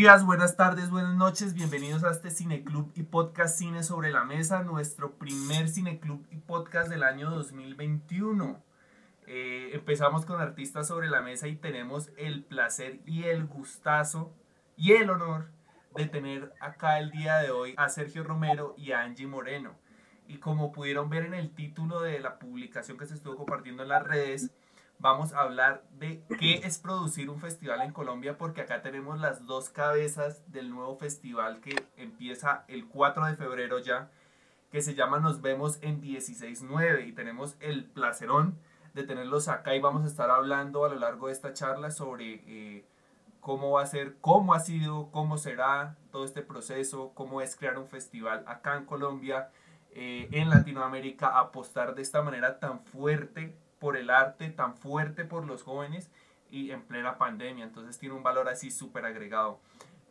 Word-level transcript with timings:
Días, 0.00 0.24
buenas 0.24 0.56
tardes, 0.56 0.88
buenas 0.88 1.14
noches, 1.14 1.52
bienvenidos 1.52 2.04
a 2.04 2.10
este 2.10 2.30
Cineclub 2.30 2.90
y 2.94 3.02
Podcast 3.02 3.58
Cine 3.58 3.82
sobre 3.82 4.10
la 4.10 4.24
Mesa, 4.24 4.62
nuestro 4.62 5.18
primer 5.18 5.68
Cineclub 5.68 6.26
y 6.30 6.36
Podcast 6.36 6.88
del 6.88 7.02
año 7.02 7.28
2021. 7.28 8.62
Eh, 9.26 9.72
empezamos 9.74 10.24
con 10.24 10.40
artistas 10.40 10.88
sobre 10.88 11.10
la 11.10 11.20
mesa 11.20 11.48
y 11.48 11.56
tenemos 11.56 12.12
el 12.16 12.42
placer 12.44 13.00
y 13.04 13.24
el 13.24 13.44
gustazo 13.44 14.32
y 14.74 14.92
el 14.92 15.10
honor 15.10 15.50
de 15.94 16.06
tener 16.06 16.54
acá 16.60 16.98
el 16.98 17.10
día 17.10 17.36
de 17.36 17.50
hoy 17.50 17.74
a 17.76 17.90
Sergio 17.90 18.24
Romero 18.24 18.74
y 18.78 18.92
a 18.92 19.02
Angie 19.02 19.26
Moreno. 19.26 19.74
Y 20.26 20.38
como 20.38 20.72
pudieron 20.72 21.10
ver 21.10 21.26
en 21.26 21.34
el 21.34 21.54
título 21.54 22.00
de 22.00 22.20
la 22.20 22.38
publicación 22.38 22.96
que 22.96 23.04
se 23.04 23.12
estuvo 23.12 23.36
compartiendo 23.36 23.82
en 23.82 23.90
las 23.90 24.02
redes, 24.02 24.50
vamos 25.00 25.32
a 25.32 25.40
hablar 25.40 25.82
de 25.98 26.22
qué 26.38 26.60
es 26.64 26.78
producir 26.78 27.30
un 27.30 27.40
festival 27.40 27.80
en 27.80 27.92
Colombia, 27.92 28.36
porque 28.36 28.60
acá 28.60 28.82
tenemos 28.82 29.18
las 29.18 29.46
dos 29.46 29.70
cabezas 29.70 30.42
del 30.52 30.70
nuevo 30.70 30.96
festival 30.96 31.60
que 31.60 31.74
empieza 31.96 32.64
el 32.68 32.86
4 32.86 33.26
de 33.26 33.36
febrero 33.36 33.78
ya, 33.78 34.10
que 34.70 34.82
se 34.82 34.94
llama 34.94 35.18
Nos 35.18 35.40
vemos 35.40 35.78
en 35.80 36.02
16.9 36.02 37.08
y 37.08 37.12
tenemos 37.12 37.56
el 37.60 37.84
placerón 37.86 38.58
de 38.92 39.04
tenerlos 39.04 39.48
acá 39.48 39.74
y 39.74 39.80
vamos 39.80 40.04
a 40.04 40.06
estar 40.06 40.30
hablando 40.30 40.84
a 40.84 40.90
lo 40.90 40.96
largo 40.96 41.28
de 41.28 41.32
esta 41.32 41.54
charla 41.54 41.90
sobre 41.90 42.42
eh, 42.46 42.84
cómo 43.40 43.72
va 43.72 43.82
a 43.82 43.86
ser, 43.86 44.16
cómo 44.20 44.52
ha 44.52 44.60
sido, 44.60 45.10
cómo 45.10 45.38
será 45.38 45.96
todo 46.12 46.24
este 46.24 46.42
proceso, 46.42 47.12
cómo 47.14 47.40
es 47.40 47.56
crear 47.56 47.78
un 47.78 47.88
festival 47.88 48.44
acá 48.46 48.76
en 48.76 48.84
Colombia, 48.84 49.50
eh, 49.92 50.28
en 50.32 50.50
Latinoamérica, 50.50 51.38
apostar 51.38 51.94
de 51.94 52.02
esta 52.02 52.22
manera 52.22 52.60
tan 52.60 52.80
fuerte 52.80 53.56
por 53.80 53.96
el 53.96 54.10
arte, 54.10 54.50
tan 54.50 54.76
fuerte 54.76 55.24
por 55.24 55.46
los 55.46 55.64
jóvenes 55.64 56.08
y 56.50 56.70
en 56.70 56.82
plena 56.82 57.18
pandemia. 57.18 57.64
Entonces 57.64 57.98
tiene 57.98 58.14
un 58.14 58.22
valor 58.22 58.48
así 58.48 58.70
súper 58.70 59.04
agregado. 59.04 59.58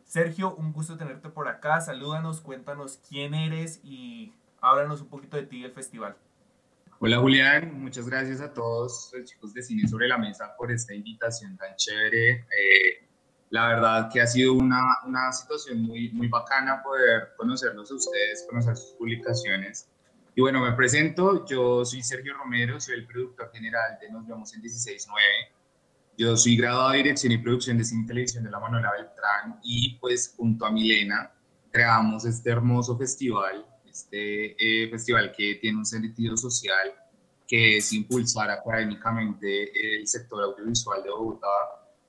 Sergio, 0.04 0.54
un 0.56 0.72
gusto 0.72 0.98
tenerte 0.98 1.30
por 1.30 1.48
acá. 1.48 1.80
Salúdanos, 1.80 2.40
cuéntanos 2.40 3.00
quién 3.08 3.32
eres 3.32 3.80
y 3.84 4.34
háblanos 4.60 5.00
un 5.00 5.08
poquito 5.08 5.36
de 5.36 5.44
ti 5.44 5.58
y 5.58 5.64
el 5.64 5.72
festival. 5.72 6.16
Hola 6.98 7.18
Julián, 7.18 7.80
muchas 7.80 8.06
gracias 8.06 8.42
a 8.42 8.52
todos 8.52 9.10
los 9.14 9.24
chicos 9.24 9.54
de 9.54 9.62
Cine 9.62 9.88
sobre 9.88 10.06
la 10.06 10.18
Mesa 10.18 10.54
por 10.58 10.70
esta 10.70 10.92
invitación 10.92 11.56
tan 11.56 11.74
chévere. 11.76 12.30
Eh, 12.30 13.08
la 13.48 13.68
verdad 13.68 14.10
que 14.12 14.20
ha 14.20 14.26
sido 14.26 14.52
una, 14.52 14.98
una, 15.06 15.32
situación 15.32 15.82
muy, 15.82 16.10
muy 16.10 16.28
bacana 16.28 16.82
poder 16.82 17.30
conocerlos 17.38 17.90
a 17.90 17.94
ustedes, 17.94 18.46
conocer 18.50 18.76
sus 18.76 18.92
publicaciones 18.98 19.88
y 20.34 20.40
bueno, 20.40 20.60
me 20.60 20.72
presento, 20.72 21.44
yo 21.46 21.84
soy 21.84 22.02
Sergio 22.02 22.34
Romero, 22.34 22.80
soy 22.80 22.94
el 22.94 23.06
productor 23.06 23.50
general 23.52 23.98
de 24.00 24.10
Nos 24.10 24.26
Vemos 24.26 24.54
en 24.54 24.60
169. 24.60 25.26
Yo 26.16 26.36
soy 26.36 26.56
graduado 26.56 26.90
de 26.90 26.98
Dirección 26.98 27.32
y 27.32 27.38
Producción 27.38 27.78
de 27.78 27.84
Cine 27.84 28.02
y 28.04 28.06
Televisión 28.06 28.44
de 28.44 28.50
la 28.50 28.60
Manuela 28.60 28.92
Beltrán 28.92 29.58
y 29.62 29.96
pues 29.96 30.34
junto 30.36 30.66
a 30.66 30.70
Milena 30.70 31.32
creamos 31.72 32.24
este 32.24 32.50
hermoso 32.50 32.96
festival, 32.96 33.66
este 33.88 34.54
eh, 34.58 34.90
festival 34.90 35.32
que 35.36 35.56
tiene 35.56 35.78
un 35.78 35.86
sentido 35.86 36.36
social 36.36 36.92
que 37.48 37.78
es 37.78 37.92
impulsar 37.92 38.48
académicamente 38.50 39.98
el 39.98 40.06
sector 40.06 40.44
audiovisual 40.44 41.02
de 41.02 41.10
Bogotá 41.10 41.48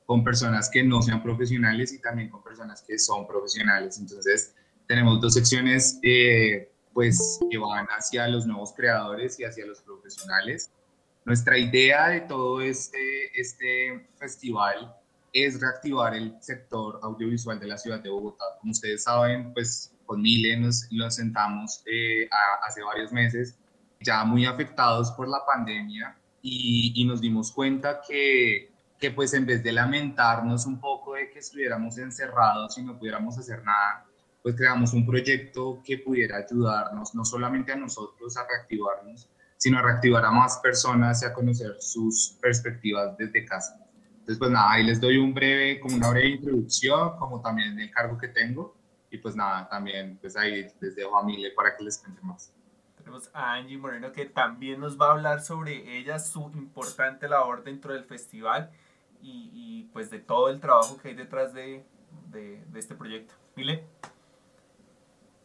con 0.06 0.24
personas 0.24 0.70
que 0.70 0.84
no 0.84 1.02
sean 1.02 1.24
profesionales 1.24 1.94
y 1.94 2.00
también 2.00 2.30
con 2.30 2.44
personas 2.44 2.84
que 2.84 3.00
son 3.00 3.26
profesionales. 3.26 3.98
Entonces, 3.98 4.54
tenemos 4.86 5.20
dos 5.22 5.34
secciones 5.34 6.00
eh, 6.04 6.70
pues 6.94 7.40
que 7.50 7.57
van 7.57 7.88
hacia 7.88 8.28
los 8.28 8.46
nuevos 8.46 8.74
creadores 8.74 9.40
y 9.40 9.44
hacia 9.44 9.66
los 9.66 9.81
profesionales. 9.81 10.72
Nuestra 11.25 11.57
idea 11.57 12.09
de 12.09 12.22
todo 12.22 12.62
este, 12.62 13.40
este 13.40 14.09
festival 14.18 14.96
es 15.34 15.59
reactivar 15.62 16.16
el 16.16 16.35
sector 16.41 17.00
audiovisual 17.03 17.59
de 17.59 17.68
la 17.68 17.78
ciudad 17.78 18.00
de 18.00 18.09
Bogotá. 18.09 18.44
Como 18.59 18.72
ustedes 18.72 19.03
saben, 19.03 19.53
pues 19.53 19.94
con 20.06 20.22
Mile 20.22 20.57
nos, 20.57 20.88
sentamos 21.09 21.84
eh, 21.85 22.28
hace 22.68 22.81
varios 22.84 23.13
meses, 23.13 23.57
ya 24.01 24.25
muy 24.25 24.46
afectados 24.46 25.12
por 25.12 25.28
la 25.28 25.46
pandemia 25.46 26.18
y, 26.41 26.91
y 26.96 27.06
nos 27.06 27.22
dimos 27.22 27.51
cuenta 27.51 28.01
que, 28.06 28.72
que 29.00 29.12
pues 29.12 29.34
en 29.34 29.46
vez 29.46 29.63
de 29.63 29.72
lamentarnos 29.72 30.66
un 30.66 30.80
poco 30.80 31.13
de 31.13 31.30
que 31.30 31.40
estuviéramos 31.40 31.97
encerrados 31.97 32.78
y 32.78 32.84
no 32.84 32.97
pudiéramos 32.97 33.38
hacer 33.38 33.63
nada, 33.63 34.06
pues 34.41 34.56
creamos 34.56 34.94
un 34.94 35.06
proyecto 35.06 35.81
que 35.84 36.00
pudiera 36.00 36.38
ayudarnos, 36.38 37.13
no 37.13 37.24
solamente 37.24 37.72
a 37.72 37.75
nosotros 37.75 38.35
a 38.38 38.47
reactivarnos, 38.47 39.29
sino 39.57 39.78
a 39.78 39.81
reactivar 39.84 40.25
a 40.25 40.31
más 40.31 40.57
personas 40.57 41.22
y 41.22 41.25
a 41.25 41.34
conocer 41.34 41.75
sus 41.79 42.38
perspectivas 42.41 43.16
desde 43.18 43.46
casa. 43.46 43.78
Entonces, 44.12 44.40
pues 44.40 44.51
nada, 44.51 44.72
ahí 44.72 44.84
les 44.84 45.00
doy 45.00 45.18
un 45.18 45.34
breve, 45.34 45.80
como 45.80 45.96
una 45.96 46.09
breve 46.09 46.30
introducción, 46.30 47.18
como 47.18 47.41
también 47.41 47.80
el 47.80 47.91
cargo 47.91 48.18
que 48.18 48.28
tengo. 48.28 48.75
Y 49.12 49.18
pues 49.18 49.35
nada, 49.35 49.68
también 49.68 50.18
pues 50.19 50.38
ahí 50.38 50.68
les 50.80 50.96
dejo 50.96 51.18
a 51.18 51.24
Mile 51.24 51.51
para 51.56 51.75
que 51.75 51.84
les 51.84 51.97
cuente 51.97 52.22
más. 52.22 52.53
Tenemos 52.97 53.30
a 53.34 53.53
Angie 53.53 53.78
Moreno 53.78 54.12
que 54.12 54.25
también 54.25 54.80
nos 54.80 55.00
va 55.00 55.07
a 55.07 55.12
hablar 55.12 55.41
sobre 55.41 55.97
ella, 55.97 56.18
su 56.18 56.50
importante 56.53 57.28
labor 57.28 57.63
dentro 57.63 57.94
del 57.94 58.06
festival 58.06 58.72
y, 59.22 59.50
y 59.53 59.84
pues 59.91 60.09
de 60.09 60.19
todo 60.19 60.50
el 60.50 60.59
trabajo 60.59 60.97
que 60.97 61.09
hay 61.09 61.16
detrás 61.16 61.53
de, 61.53 61.84
de, 62.30 62.63
de 62.66 62.80
este 62.80 62.96
proyecto. 62.96 63.34
Mile. 63.56 63.84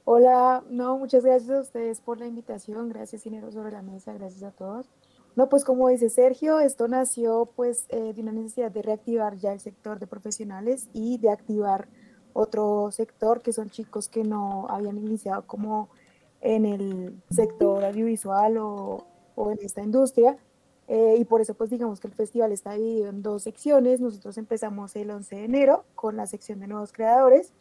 Hola, 0.09 0.63
no, 0.71 0.99
muchas 0.99 1.25
gracias 1.25 1.51
a 1.51 1.61
ustedes 1.61 2.01
por 2.01 2.21
la 2.21 2.29
invitación, 2.29 2.89
gracias 2.91 3.25
Dinero 3.25 3.51
sobre 3.51 3.73
la 3.73 3.83
Mesa, 3.83 4.13
gracias 4.13 4.45
a 4.45 4.53
todos. 4.53 4.87
No, 5.35 5.49
pues 5.49 5.65
como 5.65 5.89
dice 5.89 6.11
Sergio, 6.11 6.61
esto 6.61 6.87
nació 6.87 7.51
pues 7.57 7.87
eh, 7.89 8.13
de 8.15 8.23
una 8.23 8.31
necesidad 8.31 8.71
de 8.71 8.83
reactivar 8.83 9.37
ya 9.37 9.53
el 9.53 9.59
sector 9.59 9.99
de 9.99 10.07
profesionales 10.07 10.89
y 10.93 11.19
de 11.19 11.31
activar 11.31 11.89
otro 12.35 12.93
sector 12.93 13.43
que 13.43 13.53
son 13.53 13.69
chicos 13.69 14.09
que 14.09 14.23
no 14.23 14.69
habían 14.71 14.97
iniciado 14.97 15.45
como 15.45 15.89
en 16.41 16.67
el 16.67 17.21
sector 17.31 17.85
audiovisual 17.85 18.59
o, 18.59 19.09
o 19.35 19.51
en 19.51 19.59
esta 19.61 19.83
industria. 19.83 20.39
Eh, 20.87 21.17
y 21.19 21.25
por 21.25 21.41
eso 21.41 21.55
pues 21.55 21.69
digamos 21.69 21.99
que 21.99 22.07
el 22.07 22.15
festival 22.15 22.53
está 22.53 22.75
dividido 22.75 23.09
en 23.09 23.23
dos 23.23 23.43
secciones. 23.43 23.99
Nosotros 23.99 24.39
empezamos 24.39 24.95
el 24.95 25.11
11 25.11 25.35
de 25.35 25.45
enero 25.47 25.85
con 25.97 26.17
la 26.17 26.29
sección 26.29 26.61
de 26.61 26.69
nuevos 26.69 26.93
creadores 26.93 27.53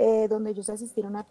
eh, 0.00 0.28
donde 0.28 0.50
ellos 0.50 0.70
asistieron 0.70 1.16
a, 1.16 1.26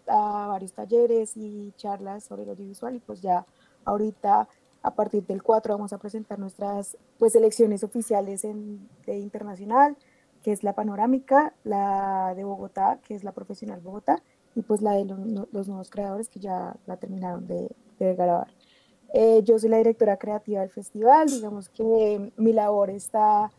varios 0.46 0.74
talleres 0.74 1.38
y 1.38 1.72
charlas 1.78 2.24
sobre 2.24 2.42
el 2.42 2.50
audiovisual 2.50 2.94
y 2.94 2.98
pues 2.98 3.22
ya 3.22 3.46
ahorita 3.86 4.46
a 4.82 4.90
partir 4.94 5.24
del 5.26 5.42
4 5.42 5.74
vamos 5.74 5.94
a 5.94 5.98
presentar 5.98 6.38
nuestras 6.38 6.98
pues 7.18 7.34
elecciones 7.34 7.82
oficiales 7.82 8.44
en, 8.44 8.86
de 9.06 9.16
internacional, 9.20 9.96
que 10.42 10.52
es 10.52 10.62
la 10.62 10.74
panorámica, 10.74 11.54
la 11.64 12.34
de 12.36 12.44
Bogotá, 12.44 13.00
que 13.08 13.14
es 13.14 13.24
la 13.24 13.32
profesional 13.32 13.80
Bogotá, 13.80 14.22
y 14.54 14.60
pues 14.60 14.82
la 14.82 14.92
de 14.92 15.06
los, 15.06 15.66
nuevos 15.66 15.88
creadores 15.88 16.28
que 16.28 16.38
ya 16.38 16.76
la 16.84 16.98
terminaron 16.98 17.46
de, 17.46 17.70
de 17.98 18.14
grabar. 18.14 18.48
Eh, 19.14 19.40
yo 19.44 19.58
soy 19.58 19.70
la 19.70 19.78
directora 19.78 20.18
creativa 20.18 20.60
del 20.60 20.70
festival, 20.70 21.30
digamos 21.30 21.70
que 21.70 22.32
mi 22.36 22.52
labor 22.52 22.90
está 22.90 23.50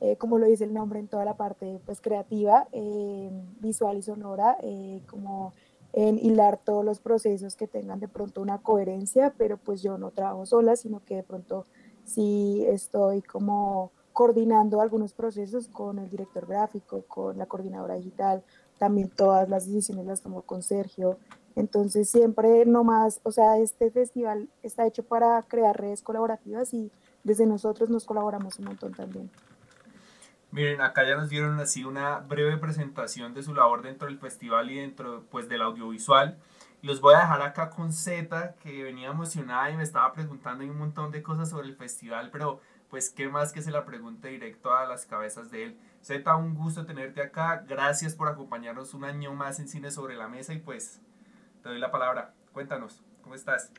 eh, 0.00 0.16
como 0.16 0.38
lo 0.38 0.46
dice 0.46 0.64
el 0.64 0.74
nombre, 0.74 0.98
en 0.98 1.08
toda 1.08 1.24
la 1.24 1.36
parte 1.36 1.80
pues, 1.86 2.00
creativa, 2.00 2.68
eh, 2.72 3.30
visual 3.60 3.96
y 3.96 4.02
sonora, 4.02 4.56
eh, 4.62 5.02
como 5.08 5.52
en 5.92 6.18
hilar 6.18 6.58
todos 6.62 6.84
los 6.84 7.00
procesos 7.00 7.56
que 7.56 7.66
tengan 7.66 8.00
de 8.00 8.08
pronto 8.08 8.42
una 8.42 8.58
coherencia, 8.58 9.32
pero 9.38 9.56
pues 9.56 9.82
yo 9.82 9.96
no 9.96 10.10
trabajo 10.10 10.44
sola, 10.44 10.76
sino 10.76 11.02
que 11.04 11.16
de 11.16 11.22
pronto 11.22 11.64
sí 12.04 12.64
estoy 12.68 13.22
como 13.22 13.92
coordinando 14.12 14.80
algunos 14.80 15.14
procesos 15.14 15.68
con 15.68 15.98
el 15.98 16.10
director 16.10 16.46
gráfico, 16.46 17.04
con 17.08 17.38
la 17.38 17.46
coordinadora 17.46 17.94
digital, 17.94 18.42
también 18.78 19.08
todas 19.08 19.48
las 19.48 19.66
decisiones 19.66 20.06
las 20.06 20.20
tomo 20.20 20.42
con 20.42 20.62
Sergio. 20.62 21.18
Entonces 21.54 22.10
siempre 22.10 22.66
no 22.66 22.84
más, 22.84 23.20
o 23.22 23.32
sea, 23.32 23.58
este 23.58 23.90
festival 23.90 24.48
está 24.62 24.86
hecho 24.86 25.02
para 25.02 25.42
crear 25.42 25.78
redes 25.80 26.02
colaborativas 26.02 26.74
y 26.74 26.90
desde 27.24 27.46
nosotros 27.46 27.88
nos 27.88 28.04
colaboramos 28.04 28.58
un 28.58 28.66
montón 28.66 28.92
también. 28.92 29.30
Miren, 30.56 30.80
acá 30.80 31.06
ya 31.06 31.16
nos 31.16 31.28
dieron 31.28 31.60
así 31.60 31.84
una 31.84 32.20
breve 32.20 32.56
presentación 32.56 33.34
de 33.34 33.42
su 33.42 33.52
labor 33.52 33.82
dentro 33.82 34.08
del 34.08 34.18
festival 34.18 34.70
y 34.70 34.76
dentro 34.76 35.26
pues 35.30 35.50
del 35.50 35.60
audiovisual. 35.60 36.38
Los 36.80 37.02
voy 37.02 37.14
a 37.14 37.18
dejar 37.18 37.42
acá 37.42 37.68
con 37.68 37.92
Z, 37.92 38.54
que 38.58 38.82
venía 38.82 39.08
emocionada 39.08 39.68
y 39.68 39.76
me 39.76 39.82
estaba 39.82 40.14
preguntando 40.14 40.64
un 40.64 40.78
montón 40.78 41.10
de 41.10 41.22
cosas 41.22 41.50
sobre 41.50 41.66
el 41.68 41.76
festival, 41.76 42.30
pero 42.32 42.62
pues 42.88 43.10
qué 43.10 43.28
más 43.28 43.52
que 43.52 43.60
se 43.60 43.70
la 43.70 43.84
pregunte 43.84 44.28
directo 44.28 44.72
a 44.72 44.86
las 44.86 45.04
cabezas 45.04 45.50
de 45.50 45.64
él. 45.64 45.78
Z, 46.00 46.34
un 46.36 46.54
gusto 46.54 46.86
tenerte 46.86 47.20
acá. 47.20 47.62
Gracias 47.68 48.14
por 48.14 48.28
acompañarnos 48.28 48.94
un 48.94 49.04
año 49.04 49.34
más 49.34 49.60
en 49.60 49.68
Cine 49.68 49.90
sobre 49.90 50.16
la 50.16 50.26
Mesa 50.26 50.54
y 50.54 50.58
pues 50.58 51.02
te 51.62 51.68
doy 51.68 51.78
la 51.78 51.90
palabra. 51.90 52.32
Cuéntanos, 52.54 53.04
¿cómo 53.20 53.34
estás? 53.34 53.70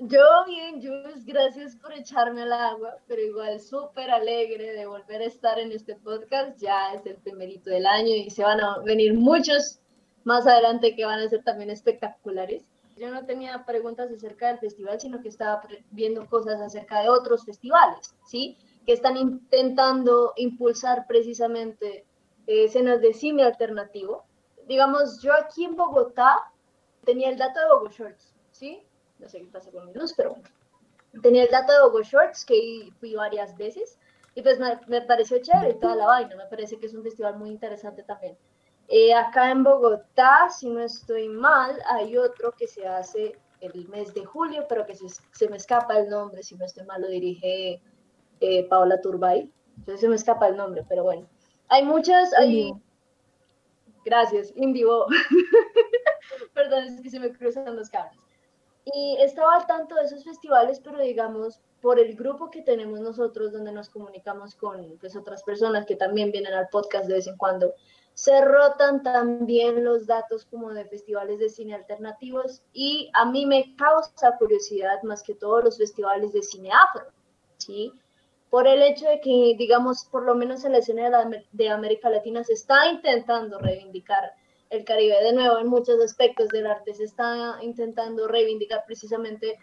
Yo 0.00 0.20
bien, 0.46 0.80
Jules, 0.80 1.24
gracias 1.24 1.74
por 1.74 1.92
echarme 1.92 2.42
al 2.42 2.52
agua, 2.52 2.98
pero 3.08 3.20
igual 3.20 3.58
súper 3.58 4.12
alegre 4.12 4.72
de 4.72 4.86
volver 4.86 5.22
a 5.22 5.24
estar 5.24 5.58
en 5.58 5.72
este 5.72 5.96
podcast. 5.96 6.56
Ya 6.60 6.94
es 6.94 7.04
el 7.04 7.16
primerito 7.16 7.70
del 7.70 7.84
año 7.84 8.14
y 8.14 8.30
se 8.30 8.44
van 8.44 8.60
a 8.60 8.78
venir 8.78 9.14
muchos 9.14 9.80
más 10.22 10.46
adelante 10.46 10.94
que 10.94 11.04
van 11.04 11.18
a 11.18 11.28
ser 11.28 11.42
también 11.42 11.70
espectaculares. 11.70 12.64
Yo 12.96 13.10
no 13.10 13.26
tenía 13.26 13.64
preguntas 13.64 14.08
acerca 14.12 14.46
del 14.46 14.60
festival, 14.60 15.00
sino 15.00 15.20
que 15.20 15.30
estaba 15.30 15.62
viendo 15.90 16.28
cosas 16.28 16.60
acerca 16.60 17.00
de 17.00 17.08
otros 17.08 17.44
festivales, 17.44 18.14
¿sí? 18.24 18.56
Que 18.86 18.92
están 18.92 19.16
intentando 19.16 20.32
impulsar 20.36 21.08
precisamente 21.08 22.06
escenas 22.46 23.00
de 23.00 23.14
cine 23.14 23.42
alternativo. 23.42 24.26
Digamos, 24.68 25.20
yo 25.22 25.32
aquí 25.34 25.64
en 25.64 25.74
Bogotá 25.74 26.52
tenía 27.04 27.30
el 27.30 27.36
dato 27.36 27.58
de 27.58 27.66
Bogo 27.66 27.88
Shorts, 27.88 28.32
¿sí? 28.52 28.84
No 29.18 29.28
sé 29.28 29.40
qué 29.40 29.46
pasa 29.46 29.70
con 29.70 29.86
mi 29.86 29.92
luz, 29.94 30.14
pero 30.16 30.30
bueno. 30.30 30.48
Tenía 31.22 31.44
el 31.44 31.50
dato 31.50 31.72
de 31.72 31.80
Bogo 31.80 32.02
Shorts, 32.02 32.44
que 32.44 32.90
fui 33.00 33.14
varias 33.14 33.56
veces, 33.56 33.98
y 34.34 34.42
pues 34.42 34.58
me, 34.60 34.78
me 34.86 35.02
pareció 35.02 35.38
chévere 35.38 35.74
toda 35.74 35.96
la 35.96 36.06
vaina, 36.06 36.36
me 36.36 36.46
parece 36.46 36.78
que 36.78 36.86
es 36.86 36.94
un 36.94 37.02
festival 37.02 37.36
muy 37.38 37.50
interesante 37.50 38.02
también. 38.02 38.36
Eh, 38.88 39.12
acá 39.12 39.50
en 39.50 39.64
Bogotá, 39.64 40.48
si 40.48 40.70
no 40.70 40.80
estoy 40.80 41.28
mal, 41.28 41.78
hay 41.90 42.16
otro 42.16 42.52
que 42.52 42.66
se 42.66 42.86
hace 42.86 43.38
el 43.60 43.86
mes 43.88 44.14
de 44.14 44.24
julio, 44.24 44.64
pero 44.68 44.86
que 44.86 44.94
se, 44.94 45.06
se 45.32 45.48
me 45.48 45.56
escapa 45.56 45.98
el 45.98 46.08
nombre, 46.08 46.42
si 46.42 46.56
no 46.56 46.64
estoy 46.64 46.86
mal, 46.86 47.02
lo 47.02 47.08
dirige 47.08 47.82
eh, 48.40 48.68
Paola 48.68 49.00
Turbay. 49.00 49.50
Entonces 49.76 50.00
se 50.00 50.08
me 50.08 50.16
escapa 50.16 50.48
el 50.48 50.56
nombre, 50.56 50.84
pero 50.88 51.04
bueno. 51.04 51.28
Hay 51.68 51.84
muchas, 51.84 52.32
hay... 52.34 52.72
Gracias, 54.04 54.52
Indivo. 54.56 55.06
Perdón, 56.54 56.84
es 56.84 57.00
que 57.02 57.10
se 57.10 57.20
me 57.20 57.30
cruzan 57.30 57.76
los 57.76 57.90
cables. 57.90 58.18
Y 58.94 59.16
estaba 59.20 59.56
al 59.56 59.66
tanto 59.66 59.94
de 59.94 60.04
esos 60.04 60.24
festivales, 60.24 60.80
pero 60.80 60.98
digamos, 60.98 61.60
por 61.80 61.98
el 61.98 62.16
grupo 62.16 62.50
que 62.50 62.62
tenemos 62.62 63.00
nosotros, 63.00 63.52
donde 63.52 63.72
nos 63.72 63.88
comunicamos 63.88 64.54
con 64.54 64.96
pues, 64.98 65.16
otras 65.16 65.42
personas 65.42 65.86
que 65.86 65.96
también 65.96 66.32
vienen 66.32 66.54
al 66.54 66.68
podcast 66.68 67.06
de 67.06 67.14
vez 67.14 67.26
en 67.26 67.36
cuando, 67.36 67.74
se 68.14 68.40
rotan 68.40 69.04
también 69.04 69.84
los 69.84 70.06
datos 70.06 70.44
como 70.44 70.70
de 70.70 70.84
festivales 70.86 71.38
de 71.38 71.48
cine 71.48 71.76
alternativos 71.76 72.62
y 72.72 73.10
a 73.14 73.24
mí 73.24 73.46
me 73.46 73.76
causa 73.76 74.36
curiosidad 74.38 75.00
más 75.04 75.22
que 75.22 75.36
todos 75.36 75.62
los 75.62 75.78
festivales 75.78 76.32
de 76.32 76.42
cine 76.42 76.70
afro, 76.72 77.06
¿sí? 77.58 77.92
Por 78.50 78.66
el 78.66 78.82
hecho 78.82 79.06
de 79.06 79.20
que, 79.20 79.54
digamos, 79.56 80.04
por 80.06 80.24
lo 80.24 80.34
menos 80.34 80.64
en 80.64 80.72
la 80.72 80.78
escena 80.78 81.30
de 81.52 81.68
América 81.68 82.10
Latina 82.10 82.42
se 82.42 82.54
está 82.54 82.88
intentando 82.88 83.60
reivindicar 83.60 84.32
el 84.70 84.84
Caribe 84.84 85.22
de 85.22 85.32
nuevo 85.32 85.58
en 85.58 85.68
muchos 85.68 86.00
aspectos 86.02 86.48
del 86.48 86.66
arte, 86.66 86.94
se 86.94 87.04
está 87.04 87.58
intentando 87.62 88.28
reivindicar 88.28 88.84
precisamente 88.86 89.58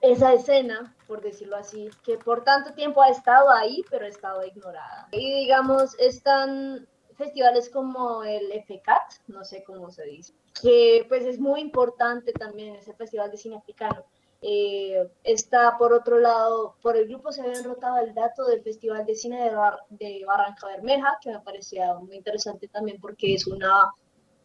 esa 0.00 0.32
escena, 0.32 0.96
por 1.06 1.20
decirlo 1.22 1.56
así, 1.56 1.90
que 2.04 2.18
por 2.18 2.44
tanto 2.44 2.72
tiempo 2.74 3.02
ha 3.02 3.08
estado 3.08 3.50
ahí, 3.50 3.84
pero 3.90 4.04
ha 4.04 4.08
estado 4.08 4.44
ignorada. 4.44 5.08
Y 5.12 5.40
digamos, 5.40 5.98
están 5.98 6.86
festivales 7.16 7.68
como 7.68 8.22
el 8.22 8.52
FCAT, 8.64 9.26
no 9.26 9.44
sé 9.44 9.64
cómo 9.64 9.90
se 9.90 10.04
dice, 10.04 10.32
que 10.62 11.04
pues 11.08 11.24
es 11.24 11.38
muy 11.40 11.60
importante 11.60 12.32
también 12.32 12.76
ese 12.76 12.94
festival 12.94 13.30
de 13.30 13.36
cine 13.36 13.56
africano. 13.56 14.04
Eh, 14.40 15.10
está 15.24 15.76
por 15.78 15.92
otro 15.92 16.20
lado, 16.20 16.76
por 16.80 16.96
el 16.96 17.08
grupo 17.08 17.32
se 17.32 17.42
había 17.42 17.60
rotado 17.60 17.98
el 17.98 18.14
dato 18.14 18.44
del 18.46 18.62
Festival 18.62 19.04
de 19.04 19.16
Cine 19.16 19.42
de, 19.42 19.50
de 19.90 20.24
Barranca 20.24 20.68
Bermeja, 20.68 21.18
que 21.20 21.30
me 21.30 21.40
parecía 21.40 21.92
muy 21.94 22.16
interesante 22.16 22.68
también 22.68 23.00
porque 23.00 23.34
es, 23.34 23.48
una, 23.48 23.90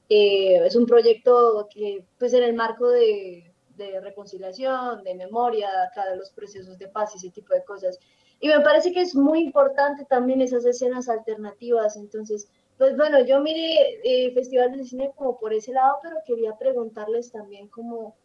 eh, 0.10 0.66
es 0.66 0.76
un 0.76 0.86
proyecto 0.86 1.68
que 1.74 2.06
pues 2.20 2.34
en 2.34 2.44
el 2.44 2.54
marco 2.54 2.90
de, 2.90 3.52
de 3.78 4.00
reconciliación, 4.02 5.04
de 5.04 5.16
memoria, 5.16 5.70
de 6.10 6.16
los 6.18 6.32
procesos 6.32 6.78
de 6.78 6.88
paz 6.88 7.12
y 7.14 7.18
ese 7.18 7.30
tipo 7.32 7.54
de 7.54 7.64
cosas. 7.64 8.00
Y 8.40 8.48
me 8.48 8.60
parece 8.62 8.92
que 8.92 9.02
es 9.02 9.16
muy 9.16 9.40
importante 9.42 10.06
también 10.06 10.42
esas 10.42 10.66
escenas 10.66 11.08
alternativas, 11.08 11.96
entonces 11.96 12.50
pues 12.78 12.98
bueno, 12.98 13.24
yo 13.24 13.40
miré 13.40 14.00
eh, 14.04 14.34
festivales 14.34 14.78
de 14.78 14.86
cine 14.86 15.12
como 15.16 15.38
por 15.38 15.54
ese 15.54 15.72
lado, 15.72 16.00
pero 16.02 16.18
quería 16.26 16.58
preguntarles 16.58 17.32
también 17.32 17.68
como 17.68 18.16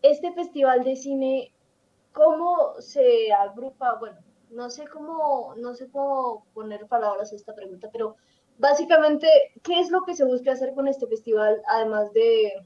este 0.00 0.32
festival 0.32 0.82
de 0.82 0.96
cine, 0.96 1.52
¿cómo 2.12 2.80
se 2.80 3.32
agrupa? 3.32 3.96
Bueno, 4.00 4.18
no 4.50 4.70
sé 4.70 4.86
cómo, 4.88 5.54
no 5.56 5.74
sé 5.74 5.90
cómo 5.90 6.46
poner 6.54 6.86
palabras 6.86 7.32
a 7.32 7.36
esta 7.36 7.54
pregunta, 7.54 7.90
pero 7.92 8.16
básicamente, 8.62 9.28
¿qué 9.64 9.80
es 9.80 9.90
lo 9.90 10.02
que 10.04 10.14
se 10.14 10.24
busca 10.24 10.52
hacer 10.52 10.72
con 10.72 10.86
este 10.86 11.08
festival, 11.08 11.60
además 11.66 12.12
de 12.12 12.64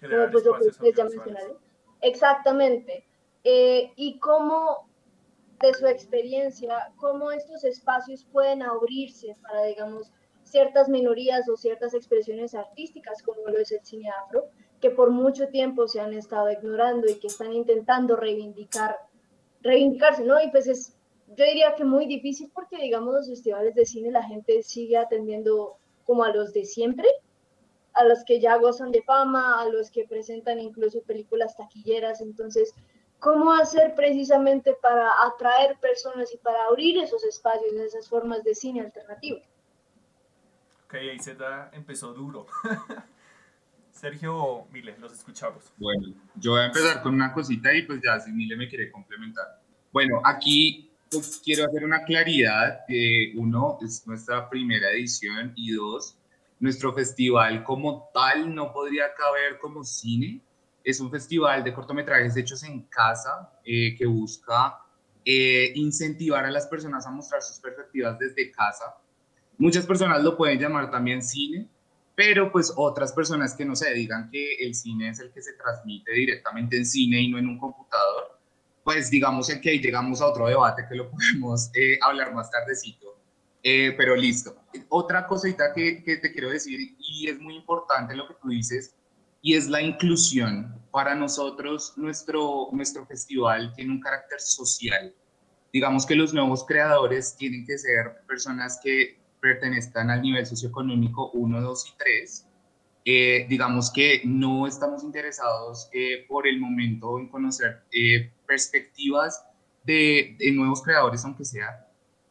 pues, 0.00 0.44
lo 0.44 0.58
que 0.58 0.66
ustedes 0.66 0.96
ya 0.96 1.04
mencionaron? 1.04 1.58
Exactamente. 2.00 3.06
Eh, 3.44 3.92
y 3.94 4.18
cómo 4.18 4.88
de 5.60 5.72
su 5.74 5.86
experiencia, 5.86 6.92
cómo 6.96 7.30
estos 7.30 7.62
espacios 7.62 8.24
pueden 8.24 8.62
abrirse 8.62 9.36
para, 9.42 9.62
digamos, 9.62 10.12
ciertas 10.42 10.88
minorías 10.88 11.48
o 11.48 11.56
ciertas 11.56 11.94
expresiones 11.94 12.56
artísticas, 12.56 13.22
como 13.22 13.46
lo 13.46 13.58
es 13.58 13.70
el 13.70 13.84
cine 13.84 14.10
afro, 14.24 14.48
que 14.80 14.90
por 14.90 15.10
mucho 15.10 15.48
tiempo 15.48 15.86
se 15.86 16.00
han 16.00 16.14
estado 16.14 16.50
ignorando 16.50 17.06
y 17.08 17.14
que 17.14 17.28
están 17.28 17.52
intentando 17.52 18.16
reivindicar, 18.16 18.98
reivindicarse, 19.62 20.24
¿no? 20.24 20.42
Y 20.42 20.50
pues 20.50 20.66
es, 20.66 20.95
yo 21.28 21.44
diría 21.44 21.74
que 21.74 21.84
muy 21.84 22.06
difícil 22.06 22.50
porque, 22.54 22.76
digamos, 22.78 23.14
los 23.14 23.28
festivales 23.28 23.74
de 23.74 23.84
cine 23.84 24.10
la 24.10 24.22
gente 24.22 24.62
sigue 24.62 24.96
atendiendo 24.96 25.76
como 26.04 26.22
a 26.22 26.32
los 26.32 26.52
de 26.52 26.64
siempre, 26.64 27.08
a 27.94 28.04
los 28.04 28.24
que 28.24 28.40
ya 28.40 28.56
gozan 28.58 28.92
de 28.92 29.02
fama, 29.02 29.60
a 29.60 29.68
los 29.68 29.90
que 29.90 30.06
presentan 30.06 30.60
incluso 30.60 31.02
películas 31.02 31.56
taquilleras, 31.56 32.20
entonces, 32.20 32.74
¿cómo 33.18 33.52
hacer 33.52 33.94
precisamente 33.94 34.76
para 34.80 35.10
atraer 35.24 35.78
personas 35.80 36.32
y 36.32 36.38
para 36.38 36.64
abrir 36.64 36.98
esos 36.98 37.24
espacios, 37.24 37.72
esas 37.72 38.08
formas 38.08 38.44
de 38.44 38.54
cine 38.54 38.82
alternativo? 38.82 39.40
Ok, 40.84 40.94
ahí 40.94 41.18
se 41.18 41.36
empezó 41.72 42.12
duro. 42.12 42.46
Sergio 43.90 44.66
Mile, 44.70 44.94
los 44.98 45.12
escuchamos. 45.12 45.72
Bueno, 45.78 46.14
yo 46.36 46.52
voy 46.52 46.60
a 46.60 46.66
empezar 46.66 47.02
con 47.02 47.14
una 47.14 47.32
cosita 47.32 47.74
y 47.74 47.82
pues 47.82 48.00
ya 48.04 48.20
si 48.20 48.30
Mile 48.30 48.54
me 48.54 48.68
quiere 48.68 48.90
complementar. 48.92 49.62
Bueno, 49.90 50.20
aquí 50.22 50.92
quiero 51.44 51.66
hacer 51.66 51.84
una 51.84 52.04
claridad. 52.04 52.80
uno, 53.34 53.78
es 53.82 54.06
nuestra 54.06 54.48
primera 54.48 54.90
edición 54.90 55.52
y 55.56 55.72
dos, 55.72 56.16
nuestro 56.60 56.92
festival 56.92 57.64
como 57.64 58.08
tal 58.14 58.54
no 58.54 58.72
podría 58.72 59.14
caber 59.14 59.58
como 59.60 59.84
cine. 59.84 60.40
Es 60.84 61.00
un 61.00 61.10
festival 61.10 61.64
de 61.64 61.74
cortometrajes 61.74 62.36
hechos 62.36 62.62
en 62.62 62.82
casa 62.82 63.52
eh, 63.64 63.94
que 63.96 64.06
busca 64.06 64.78
eh, 65.24 65.72
incentivar 65.74 66.44
a 66.44 66.50
las 66.50 66.66
personas 66.66 67.06
a 67.06 67.10
mostrar 67.10 67.42
sus 67.42 67.58
perspectivas 67.58 68.18
desde 68.18 68.52
casa 68.52 68.94
Muchas 69.58 69.86
personas 69.86 70.22
lo 70.22 70.36
pueden 70.36 70.58
llamar 70.58 70.90
también 70.90 71.22
cine, 71.22 71.66
pero 72.14 72.52
pues 72.52 72.72
otras 72.76 73.12
personas 73.12 73.54
que 73.54 73.64
no 73.64 73.74
se 73.74 73.92
digan 73.94 74.28
que 74.30 74.56
el 74.56 74.74
cine 74.74 75.08
es 75.08 75.20
el 75.20 75.32
que 75.32 75.40
se 75.40 75.54
transmite 75.54 76.12
directamente 76.12 76.76
en 76.76 76.84
cine 76.84 77.22
y 77.22 77.30
no 77.30 77.38
en 77.38 77.48
un 77.48 77.58
computador, 77.58 78.35
pues 78.86 79.10
digamos 79.10 79.48
que 79.48 79.78
llegamos 79.80 80.20
a 80.22 80.28
otro 80.28 80.46
debate 80.46 80.84
que 80.88 80.94
lo 80.94 81.10
podemos 81.10 81.70
eh, 81.74 81.98
hablar 82.00 82.32
más 82.32 82.48
tardecito. 82.52 83.18
Eh, 83.60 83.92
pero 83.96 84.14
listo. 84.14 84.54
Otra 84.90 85.26
cosita 85.26 85.72
que, 85.74 86.04
que 86.04 86.18
te 86.18 86.32
quiero 86.32 86.50
decir, 86.50 86.94
y 86.96 87.28
es 87.28 87.40
muy 87.40 87.56
importante 87.56 88.14
lo 88.14 88.28
que 88.28 88.34
tú 88.40 88.48
dices, 88.48 88.94
y 89.42 89.54
es 89.54 89.66
la 89.66 89.82
inclusión. 89.82 90.72
Para 90.92 91.16
nosotros, 91.16 91.94
nuestro, 91.96 92.68
nuestro 92.70 93.04
festival 93.06 93.72
tiene 93.74 93.90
un 93.90 94.00
carácter 94.00 94.40
social. 94.40 95.12
Digamos 95.72 96.06
que 96.06 96.14
los 96.14 96.32
nuevos 96.32 96.64
creadores 96.64 97.34
tienen 97.36 97.66
que 97.66 97.78
ser 97.78 98.24
personas 98.28 98.78
que 98.80 99.18
pertenezcan 99.40 100.10
al 100.10 100.22
nivel 100.22 100.46
socioeconómico 100.46 101.32
1, 101.32 101.60
2 101.60 101.86
y 101.88 101.98
3. 101.98 102.46
Eh, 103.04 103.46
digamos 103.48 103.92
que 103.92 104.22
no 104.24 104.68
estamos 104.68 105.02
interesados 105.02 105.88
eh, 105.92 106.24
por 106.28 106.46
el 106.46 106.60
momento 106.60 107.18
en 107.18 107.28
conocer 107.28 107.82
eh, 107.90 108.32
perspectivas 108.46 109.44
de, 109.84 110.36
de, 110.38 110.52
nuevos 110.52 110.82
creadores, 110.82 111.24
aunque 111.24 111.44
sea 111.44 111.86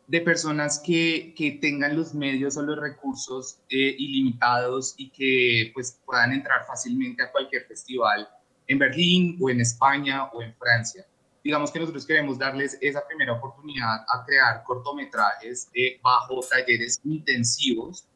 de 0.07 0.21
personas 0.21 0.79
que, 0.79 1.33
que 1.35 1.53
tengan 1.53 1.97
los 1.97 2.13
medios 2.13 2.57
o 2.57 2.61
los 2.61 2.79
recursos 2.79 3.59
ilimitados 3.69 4.93
y 4.97 5.09
que 5.09 5.71
pues, 5.73 5.99
puedan 6.05 6.31
entrar 6.31 6.65
fácilmente 6.65 7.23
a 7.23 7.31
cualquier 7.31 7.63
festival 7.65 8.27
en 8.67 8.79
Berlín 8.79 9.37
o 9.41 9.49
en 9.49 9.61
España 9.61 10.25
o 10.25 10.41
en 10.41 10.53
Francia. 10.55 11.05
Digamos 11.43 11.71
que 11.71 11.79
nosotros 11.79 12.05
queremos 12.05 12.37
darles 12.39 12.77
esa 12.81 13.05
primera 13.07 13.33
oportunidad 13.33 14.01
a 14.07 14.23
crear 14.25 14.63
cortometrajes 14.63 15.69
eh, 15.73 15.99
bajo 16.01 16.39
talleres 16.41 16.99
intensivos 17.03 18.07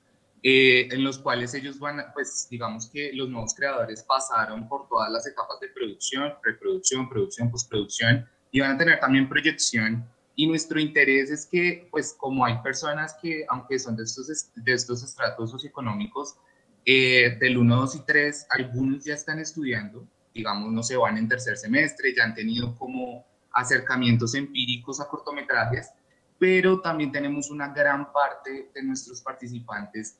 eh, 0.41 0.87
en 0.91 1.03
los 1.03 1.19
cuales 1.19 1.53
ellos 1.53 1.79
van, 1.79 2.01
pues 2.13 2.47
digamos 2.49 2.89
que 2.89 3.11
los 3.13 3.29
nuevos 3.29 3.53
creadores 3.53 4.03
pasaron 4.03 4.69
por 4.69 4.87
todas 4.87 5.11
las 5.11 5.27
etapas 5.27 5.59
de 5.59 5.67
producción, 5.69 6.33
preproducción, 6.41 7.09
producción, 7.09 7.51
postproducción 7.51 8.25
y 8.51 8.61
van 8.61 8.71
a 8.71 8.77
tener 8.77 8.99
también 8.99 9.27
proyección. 9.27 10.07
Y 10.35 10.47
nuestro 10.47 10.79
interés 10.79 11.29
es 11.29 11.45
que, 11.45 11.89
pues 11.91 12.15
como 12.17 12.45
hay 12.45 12.57
personas 12.63 13.17
que, 13.21 13.45
aunque 13.49 13.77
son 13.77 13.97
de 13.97 14.03
estos, 14.03 14.27
de 14.55 14.71
estos 14.71 15.03
estratos 15.03 15.51
socioeconómicos, 15.51 16.37
eh, 16.85 17.37
del 17.39 17.57
1, 17.57 17.75
2 17.75 17.95
y 17.95 17.99
3, 18.05 18.47
algunos 18.51 19.03
ya 19.03 19.15
están 19.15 19.39
estudiando, 19.39 20.07
digamos, 20.33 20.71
no 20.71 20.81
se 20.81 20.95
van 20.95 21.17
en 21.17 21.27
tercer 21.27 21.57
semestre, 21.57 22.15
ya 22.15 22.23
han 22.23 22.33
tenido 22.33 22.73
como 22.77 23.25
acercamientos 23.51 24.33
empíricos 24.35 25.01
a 25.01 25.07
cortometrajes, 25.09 25.91
pero 26.37 26.79
también 26.79 27.11
tenemos 27.11 27.51
una 27.51 27.67
gran 27.73 28.11
parte 28.13 28.71
de 28.73 28.83
nuestros 28.83 29.21
participantes 29.21 30.17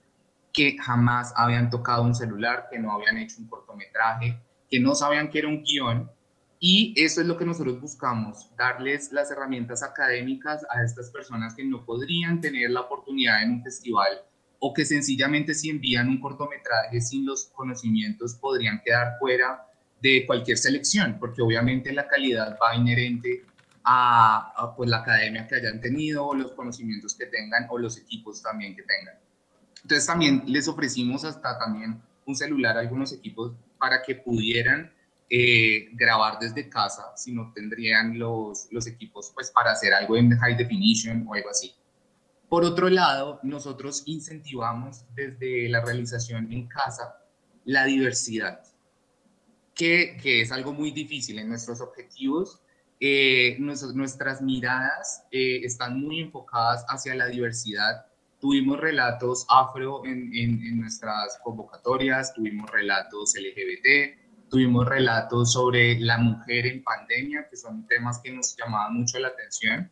que 0.53 0.77
jamás 0.77 1.33
habían 1.35 1.69
tocado 1.69 2.03
un 2.03 2.15
celular, 2.15 2.67
que 2.71 2.79
no 2.79 2.91
habían 2.91 3.17
hecho 3.17 3.37
un 3.39 3.47
cortometraje, 3.47 4.39
que 4.69 4.79
no 4.79 4.95
sabían 4.95 5.29
que 5.29 5.39
era 5.39 5.47
un 5.47 5.63
guion. 5.63 6.09
Y 6.59 6.93
eso 6.97 7.21
es 7.21 7.27
lo 7.27 7.37
que 7.37 7.45
nosotros 7.45 7.79
buscamos, 7.79 8.49
darles 8.57 9.13
las 9.13 9.31
herramientas 9.31 9.81
académicas 9.81 10.65
a 10.69 10.83
estas 10.83 11.09
personas 11.09 11.55
que 11.55 11.63
no 11.63 11.85
podrían 11.85 12.41
tener 12.41 12.69
la 12.71 12.81
oportunidad 12.81 13.43
en 13.43 13.51
un 13.51 13.63
festival 13.63 14.23
o 14.59 14.73
que 14.73 14.83
sencillamente 14.83 15.53
si 15.53 15.69
envían 15.69 16.09
un 16.09 16.19
cortometraje 16.19 16.99
sin 16.99 17.25
los 17.25 17.45
conocimientos 17.55 18.35
podrían 18.35 18.81
quedar 18.83 19.17
fuera 19.19 19.65
de 20.01 20.25
cualquier 20.25 20.57
selección, 20.57 21.17
porque 21.19 21.41
obviamente 21.41 21.93
la 21.93 22.07
calidad 22.07 22.57
va 22.61 22.75
inherente 22.75 23.45
a, 23.83 24.73
pues, 24.75 24.89
la 24.89 24.97
academia 24.97 25.47
que 25.47 25.55
hayan 25.55 25.81
tenido, 25.81 26.27
o 26.27 26.35
los 26.35 26.51
conocimientos 26.51 27.15
que 27.15 27.25
tengan, 27.25 27.67
o 27.69 27.77
los 27.77 27.97
equipos 27.97 28.41
también 28.41 28.75
que 28.75 28.83
tengan. 28.83 29.15
Entonces 29.83 30.05
también 30.05 30.43
les 30.45 30.67
ofrecimos 30.67 31.23
hasta 31.23 31.57
también 31.57 32.01
un 32.25 32.35
celular 32.35 32.77
a 32.77 32.81
algunos 32.81 33.13
equipos 33.13 33.53
para 33.77 34.01
que 34.01 34.15
pudieran 34.15 34.91
eh, 35.29 35.89
grabar 35.93 36.39
desde 36.39 36.67
casa 36.69 37.11
si 37.15 37.31
no 37.31 37.51
tendrían 37.53 38.17
los, 38.17 38.67
los 38.71 38.87
equipos 38.87 39.31
pues 39.33 39.51
para 39.51 39.71
hacer 39.71 39.93
algo 39.93 40.17
en 40.17 40.37
high 40.37 40.57
definition 40.57 41.25
o 41.27 41.33
algo 41.33 41.49
así. 41.49 41.73
Por 42.49 42.65
otro 42.65 42.89
lado, 42.89 43.39
nosotros 43.43 44.01
incentivamos 44.07 45.05
desde 45.13 45.69
la 45.69 45.81
realización 45.81 46.51
en 46.51 46.67
casa 46.67 47.15
la 47.63 47.85
diversidad, 47.85 48.63
que, 49.75 50.17
que 50.21 50.41
es 50.41 50.51
algo 50.51 50.73
muy 50.73 50.89
difícil 50.89 51.37
en 51.37 51.47
nuestros 51.47 51.79
objetivos. 51.79 52.59
Eh, 52.99 53.55
nuestras 53.59 54.41
miradas 54.41 55.23
eh, 55.31 55.61
están 55.63 56.01
muy 56.01 56.21
enfocadas 56.21 56.83
hacia 56.89 57.13
la 57.13 57.27
diversidad. 57.27 58.07
Tuvimos 58.39 58.79
relatos 58.79 59.45
afro 59.49 60.05
en, 60.05 60.33
en, 60.33 60.61
en 60.65 60.79
nuestras 60.79 61.39
convocatorias, 61.43 62.33
tuvimos 62.33 62.69
relatos 62.71 63.35
LGBT, 63.35 64.19
Tuvimos 64.49 64.87
relatos 64.87 65.53
sobre 65.53 65.99
la 65.99 66.17
mujer 66.17 66.65
en 66.65 66.83
pandemia, 66.83 67.47
que 67.49 67.55
son 67.55 67.85
temas 67.85 68.19
que 68.19 68.31
nos 68.31 68.55
llamaban 68.57 68.95
mucho 68.95 69.19
la 69.19 69.27
atención, 69.27 69.91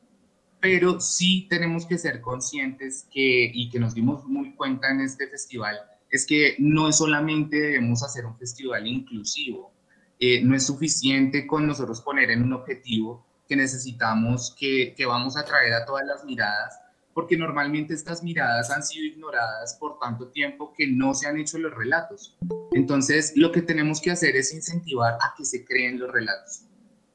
pero 0.59 0.99
sí 0.99 1.45
tenemos 1.47 1.85
que 1.85 1.99
ser 1.99 2.21
conscientes 2.21 3.07
que, 3.11 3.51
y 3.53 3.69
que 3.69 3.79
nos 3.79 3.93
dimos 3.93 4.25
muy 4.25 4.55
cuenta 4.55 4.89
en 4.89 5.01
este 5.01 5.27
festival, 5.27 5.79
es 6.09 6.25
que 6.25 6.55
no 6.57 6.91
solamente 6.91 7.55
debemos 7.55 8.01
hacer 8.01 8.25
un 8.25 8.35
festival 8.35 8.87
inclusivo, 8.87 9.71
eh, 10.19 10.41
no 10.43 10.55
es 10.55 10.65
suficiente 10.65 11.45
con 11.45 11.67
nosotros 11.67 12.01
poner 12.01 12.31
en 12.31 12.41
un 12.41 12.53
objetivo 12.53 13.27
que 13.47 13.55
necesitamos 13.55 14.55
que, 14.59 14.95
que 14.97 15.05
vamos 15.05 15.37
a 15.37 15.45
traer 15.45 15.73
a 15.73 15.85
todas 15.85 16.05
las 16.07 16.25
miradas, 16.25 16.79
porque 17.17 17.36
normalmente 17.36 17.95
estas 17.95 18.21
miradas 18.21 18.69
han 18.69 18.83
sido 18.83 19.03
ignoradas 19.03 19.75
por 19.79 19.97
tanto 19.97 20.27
tiempo 20.27 20.71
que 20.77 20.86
no 20.86 21.15
se 21.15 21.25
han 21.25 21.39
hecho 21.39 21.57
los 21.57 21.74
relatos. 21.74 22.38
Entonces, 22.74 23.33
lo 23.36 23.51
que 23.51 23.63
tenemos 23.63 24.00
que 24.00 24.12
hacer 24.12 24.36
es 24.36 24.53
incentivar 24.53 25.15
a 25.15 25.33
que 25.36 25.43
se 25.43 25.65
creen 25.65 25.97
los 25.97 26.12
relatos. 26.12 26.65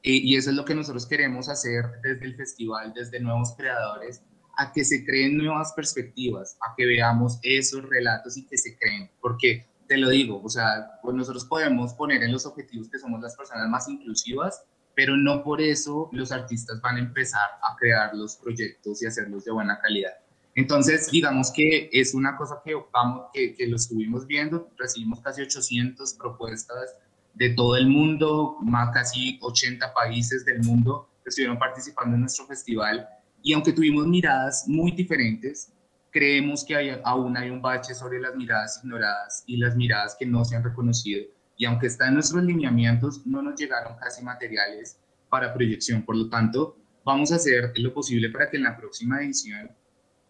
y 0.03 0.37
eso 0.37 0.51
es 0.51 0.57
lo 0.57 0.65
que 0.65 0.75
nosotros 0.75 1.07
queremos 1.07 1.49
hacer 1.49 1.85
desde 2.03 2.25
el 2.25 2.35
festival, 2.35 2.93
desde 2.93 3.21
nuevos 3.21 3.55
creadores, 3.57 4.25
a 4.57 4.73
que 4.73 4.85
se 4.85 5.05
creen 5.05 5.39
nuevas 5.39 5.73
perspectivas, 5.73 6.57
a 6.63 6.75
que 6.77 6.85
veamos 6.85 7.39
esos 7.45 7.89
relatos 7.89 8.37
y 8.37 8.45
que 8.45 8.59
se 8.59 8.77
creen. 8.77 9.09
Porque 9.21 9.69
te 9.87 9.99
lo 9.99 10.09
digo, 10.09 10.43
o 10.43 10.49
sea, 10.49 10.99
pues 11.01 11.15
nosotros 11.15 11.45
podemos 11.45 11.95
poner 11.95 12.25
en 12.25 12.33
los 12.33 12.45
objetivos 12.45 12.91
que 12.91 12.99
somos 12.99 13.21
las 13.21 13.37
personas 13.37 13.69
más 13.69 13.89
inclusivas, 13.89 14.65
pero 14.95 15.17
no 15.17 15.43
por 15.43 15.61
eso 15.61 16.09
los 16.13 16.33
artistas 16.33 16.81
van 16.81 16.97
a 16.97 17.01
empezar 17.01 17.49
a 17.63 17.77
crear 17.77 18.15
los 18.15 18.37
proyectos 18.37 19.03
y 19.03 19.07
hacerlos 19.07 19.45
de 19.45 19.53
buena 19.53 19.79
calidad. 19.81 20.13
Entonces, 20.55 21.11
digamos 21.11 21.51
que 21.51 21.89
es 21.93 22.15
una 22.15 22.37
cosa 22.37 22.61
que, 22.65 22.75
vamos, 22.93 23.27
que, 23.33 23.55
que 23.55 23.67
lo 23.67 23.77
estuvimos 23.77 24.27
viendo, 24.27 24.69
recibimos 24.77 25.21
casi 25.21 25.43
800 25.43 26.15
propuestas 26.15 26.95
de 27.35 27.51
todo 27.51 27.77
el 27.77 27.87
mundo, 27.87 28.59
más 28.61 28.91
casi 28.93 29.39
80 29.41 29.95
países 29.95 30.45
del 30.45 30.63
mundo 30.63 31.09
que 31.23 31.31
estuvieron 31.31 31.59
participando 31.59 32.15
en 32.17 32.21
nuestro 32.23 32.47
festival 32.47 33.09
y 33.43 33.53
aunque 33.53 33.73
tuvimos 33.73 34.07
miradas 34.07 34.69
muy 34.69 34.93
diferentes, 34.93 35.73
creemos 36.11 36.65
que 36.65 36.77
hay, 36.77 37.01
aún 37.05 37.37
hay 37.37 37.51
un 37.51 37.61
bache 37.61 37.95
sobre 37.95 38.21
las 38.21 38.37
miradas 38.37 38.81
ignoradas 38.83 39.43
y 39.47 39.57
las 39.57 39.75
miradas 39.75 40.17
que 40.19 40.27
no 40.27 40.45
se 40.45 40.55
han 40.55 40.63
reconocido 40.63 41.25
y 41.57 41.65
aunque 41.65 41.87
está 41.87 42.09
en 42.09 42.15
nuestros 42.15 42.43
lineamientos, 42.45 43.27
no 43.27 43.43
nos 43.43 43.59
llegaron 43.59 43.97
casi 43.97 44.23
materiales 44.23 44.99
para 45.29 45.53
proyección. 45.53 46.03
Por 46.03 46.17
lo 46.17 46.29
tanto, 46.29 46.77
vamos 47.05 47.33
a 47.33 47.37
hacer 47.37 47.73
lo 47.77 47.93
posible 47.93 48.31
para 48.31 48.51
que 48.51 48.57
en 48.57 48.65
la 48.65 48.77
próxima 48.77 49.23
edición 49.23 49.71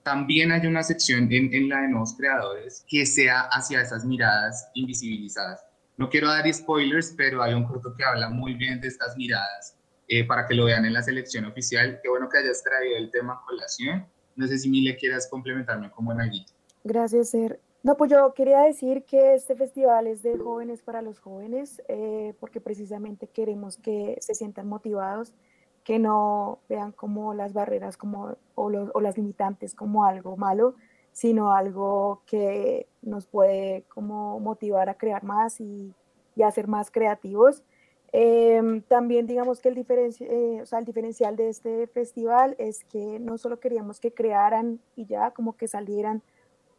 también 0.03 0.51
haya 0.51 0.69
una 0.69 0.83
sección 0.83 1.29
en, 1.33 1.53
en 1.55 1.69
la 1.69 1.83
de 1.83 1.89
nuevos 1.89 2.15
creadores 2.17 2.85
que 2.89 3.07
sea 3.07 3.43
hacia 3.43 3.81
esas 3.81 4.05
miradas 4.05 4.69
invisibilizadas. 4.75 5.65
No 5.97 6.09
quiero 6.09 6.29
dar 6.29 6.53
spoilers, 6.53 7.15
pero 7.17 7.43
hay 7.43 7.55
un 7.55 7.65
corto 7.65 7.95
que 7.95 8.05
habla 8.05 8.29
muy 8.29 8.55
bien 8.55 8.81
de 8.81 8.89
estas 8.89 9.17
miradas 9.17 9.77
eh, 10.09 10.25
para 10.25 10.47
que 10.47 10.55
lo 10.55 10.65
vean 10.65 10.85
en 10.85 10.93
la 10.93 11.03
selección 11.03 11.45
oficial. 11.45 12.01
Qué 12.03 12.09
bueno 12.09 12.29
que 12.29 12.39
hayas 12.39 12.63
traído 12.63 12.97
el 12.97 13.11
tema 13.11 13.41
colación. 13.47 14.07
No 14.35 14.47
sé 14.47 14.59
si 14.59 14.69
Mile 14.69 14.97
quieras 14.97 15.29
complementarme 15.31 15.91
como 15.91 16.13
en 16.13 16.21
algo. 16.23 16.45
Gracias, 16.85 17.31
Ser. 17.31 17.61
No, 17.83 17.97
pues 17.97 18.13
yo 18.13 18.33
quería 18.35 18.61
decir 18.61 19.05
que 19.05 19.35
este 19.35 19.57
festival 19.57 20.07
es 20.07 20.23
de 20.23 20.39
jóvenes 20.39 20.83
para 20.83 21.03
los 21.03 21.19
jóvenes, 21.19 21.83
eh, 21.89 22.33
porque 22.39 22.61
precisamente 22.61 23.27
queremos 23.27 23.77
que 23.77 24.17
se 24.21 24.35
sientan 24.35 24.69
motivados, 24.69 25.35
que 25.83 25.99
no 25.99 26.61
vean 26.69 26.93
como 26.93 27.35
las 27.35 27.53
barreras 27.53 27.97
como, 27.97 28.37
o, 28.55 28.71
las 28.71 29.17
limitantes 29.17 29.75
como 29.75 30.05
algo 30.05 30.37
malo, 30.37 30.77
sino 31.13 31.53
algo 31.53 32.23
que 32.27 32.87
nos 33.03 33.27
puede 33.27 33.83
como 33.89 34.39
motivar 34.39 34.89
a 34.89 34.95
crear 34.95 35.25
más 35.25 35.61
y, 35.61 35.93
y 36.37 36.43
a 36.43 36.51
ser 36.53 36.69
más 36.69 36.91
creativos. 36.93 37.65
Em, 38.13 38.83
también 38.83 39.27
digamos 39.27 39.61
que 39.61 39.71
el, 39.71 39.79
eh, 40.21 40.61
o 40.63 40.67
sea, 40.67 40.79
el 40.79 40.85
diferencial 40.85 41.35
de 41.35 41.49
este 41.49 41.87
festival 41.89 42.55
es 42.59 42.85
que 42.85 43.19
no 43.19 43.39
solo 43.39 43.59
queríamos 43.59 44.01
que 44.01 44.13
crearan 44.13 44.81
y 44.97 45.07
ya 45.07 45.33
como 45.33 45.57
que 45.57 45.67
salieran 45.67 46.23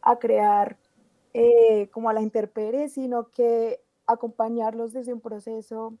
a 0.00 0.18
crear 0.18 0.76
eh, 1.34 1.88
como 1.90 2.08
a 2.08 2.12
la 2.12 2.22
intemperie, 2.22 2.88
sino 2.88 3.30
que 3.30 3.80
acompañarlos 4.06 4.92
desde 4.92 5.12
un 5.12 5.20
proceso, 5.20 5.94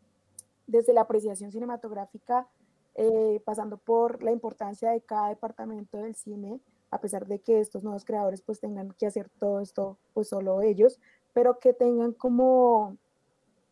desde 0.66 0.92
la 0.92 1.02
apreciación 1.02 1.50
cinematográfica, 1.52 2.46
eh, 2.94 3.40
pasando 3.44 3.76
por 3.76 4.22
la 4.22 4.30
importancia 4.30 4.92
de 4.92 5.00
cada 5.00 5.30
departamento 5.30 5.98
del 5.98 6.14
cine, 6.14 6.60
a 6.90 7.00
pesar 7.00 7.26
de 7.26 7.40
que 7.40 7.58
estos 7.58 7.82
nuevos 7.82 8.04
creadores 8.04 8.42
pues 8.42 8.60
tengan 8.60 8.92
que 8.92 9.06
hacer 9.06 9.28
todo 9.40 9.60
esto 9.60 9.98
pues 10.12 10.28
solo 10.28 10.62
ellos, 10.62 11.00
pero 11.32 11.58
que 11.58 11.72
tengan 11.72 12.12
como 12.12 12.96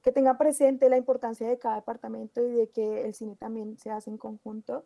que 0.03 0.11
tengan 0.11 0.37
presente 0.37 0.89
la 0.89 0.97
importancia 0.97 1.47
de 1.49 1.59
cada 1.59 1.77
departamento 1.77 2.45
y 2.45 2.51
de 2.51 2.69
que 2.71 3.07
el 3.07 3.15
cine 3.15 3.37
también 3.37 3.79
se 3.79 3.93
hace 3.93 4.11
en 4.11 4.19
conjunto 4.19 4.83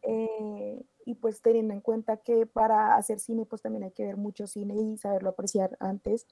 eh, 0.00 0.82
y 1.04 1.14
pues 1.14 1.40
teniendo 1.42 1.74
en 1.74 1.80
cuenta 1.80 2.16
que 2.16 2.46
para 2.46 2.96
hacer 2.96 3.18
cine 3.18 3.44
pues 3.46 3.62
también 3.62 3.84
hay 3.84 3.92
que 3.92 4.04
ver 4.04 4.16
mucho 4.16 4.46
cine 4.46 4.74
y 4.74 4.96
saberlo 4.96 5.30
apreciar 5.30 5.76
antes 5.80 6.26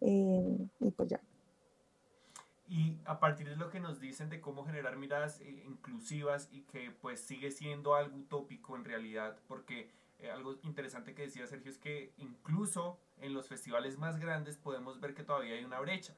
eh, 0.00 0.58
y 0.80 0.90
pues 0.90 1.08
ya. 1.08 1.20
Y 2.68 2.98
a 3.04 3.20
partir 3.20 3.48
de 3.48 3.56
lo 3.56 3.70
que 3.70 3.78
nos 3.78 4.00
dicen 4.00 4.28
de 4.28 4.40
cómo 4.40 4.64
generar 4.64 4.96
miradas 4.96 5.40
eh, 5.40 5.62
inclusivas 5.66 6.48
y 6.50 6.62
que 6.62 6.90
pues 6.90 7.20
sigue 7.20 7.52
siendo 7.52 7.94
algo 7.94 8.16
utópico 8.16 8.74
en 8.74 8.84
realidad, 8.84 9.38
porque 9.46 9.90
algo 10.32 10.56
interesante 10.62 11.14
que 11.14 11.22
decía 11.22 11.46
Sergio 11.46 11.70
es 11.70 11.78
que 11.78 12.12
incluso 12.16 12.98
en 13.18 13.34
los 13.34 13.48
festivales 13.48 13.98
más 13.98 14.18
grandes 14.18 14.56
podemos 14.56 15.00
ver 15.00 15.14
que 15.14 15.22
todavía 15.22 15.54
hay 15.54 15.64
una 15.64 15.80
brecha. 15.80 16.14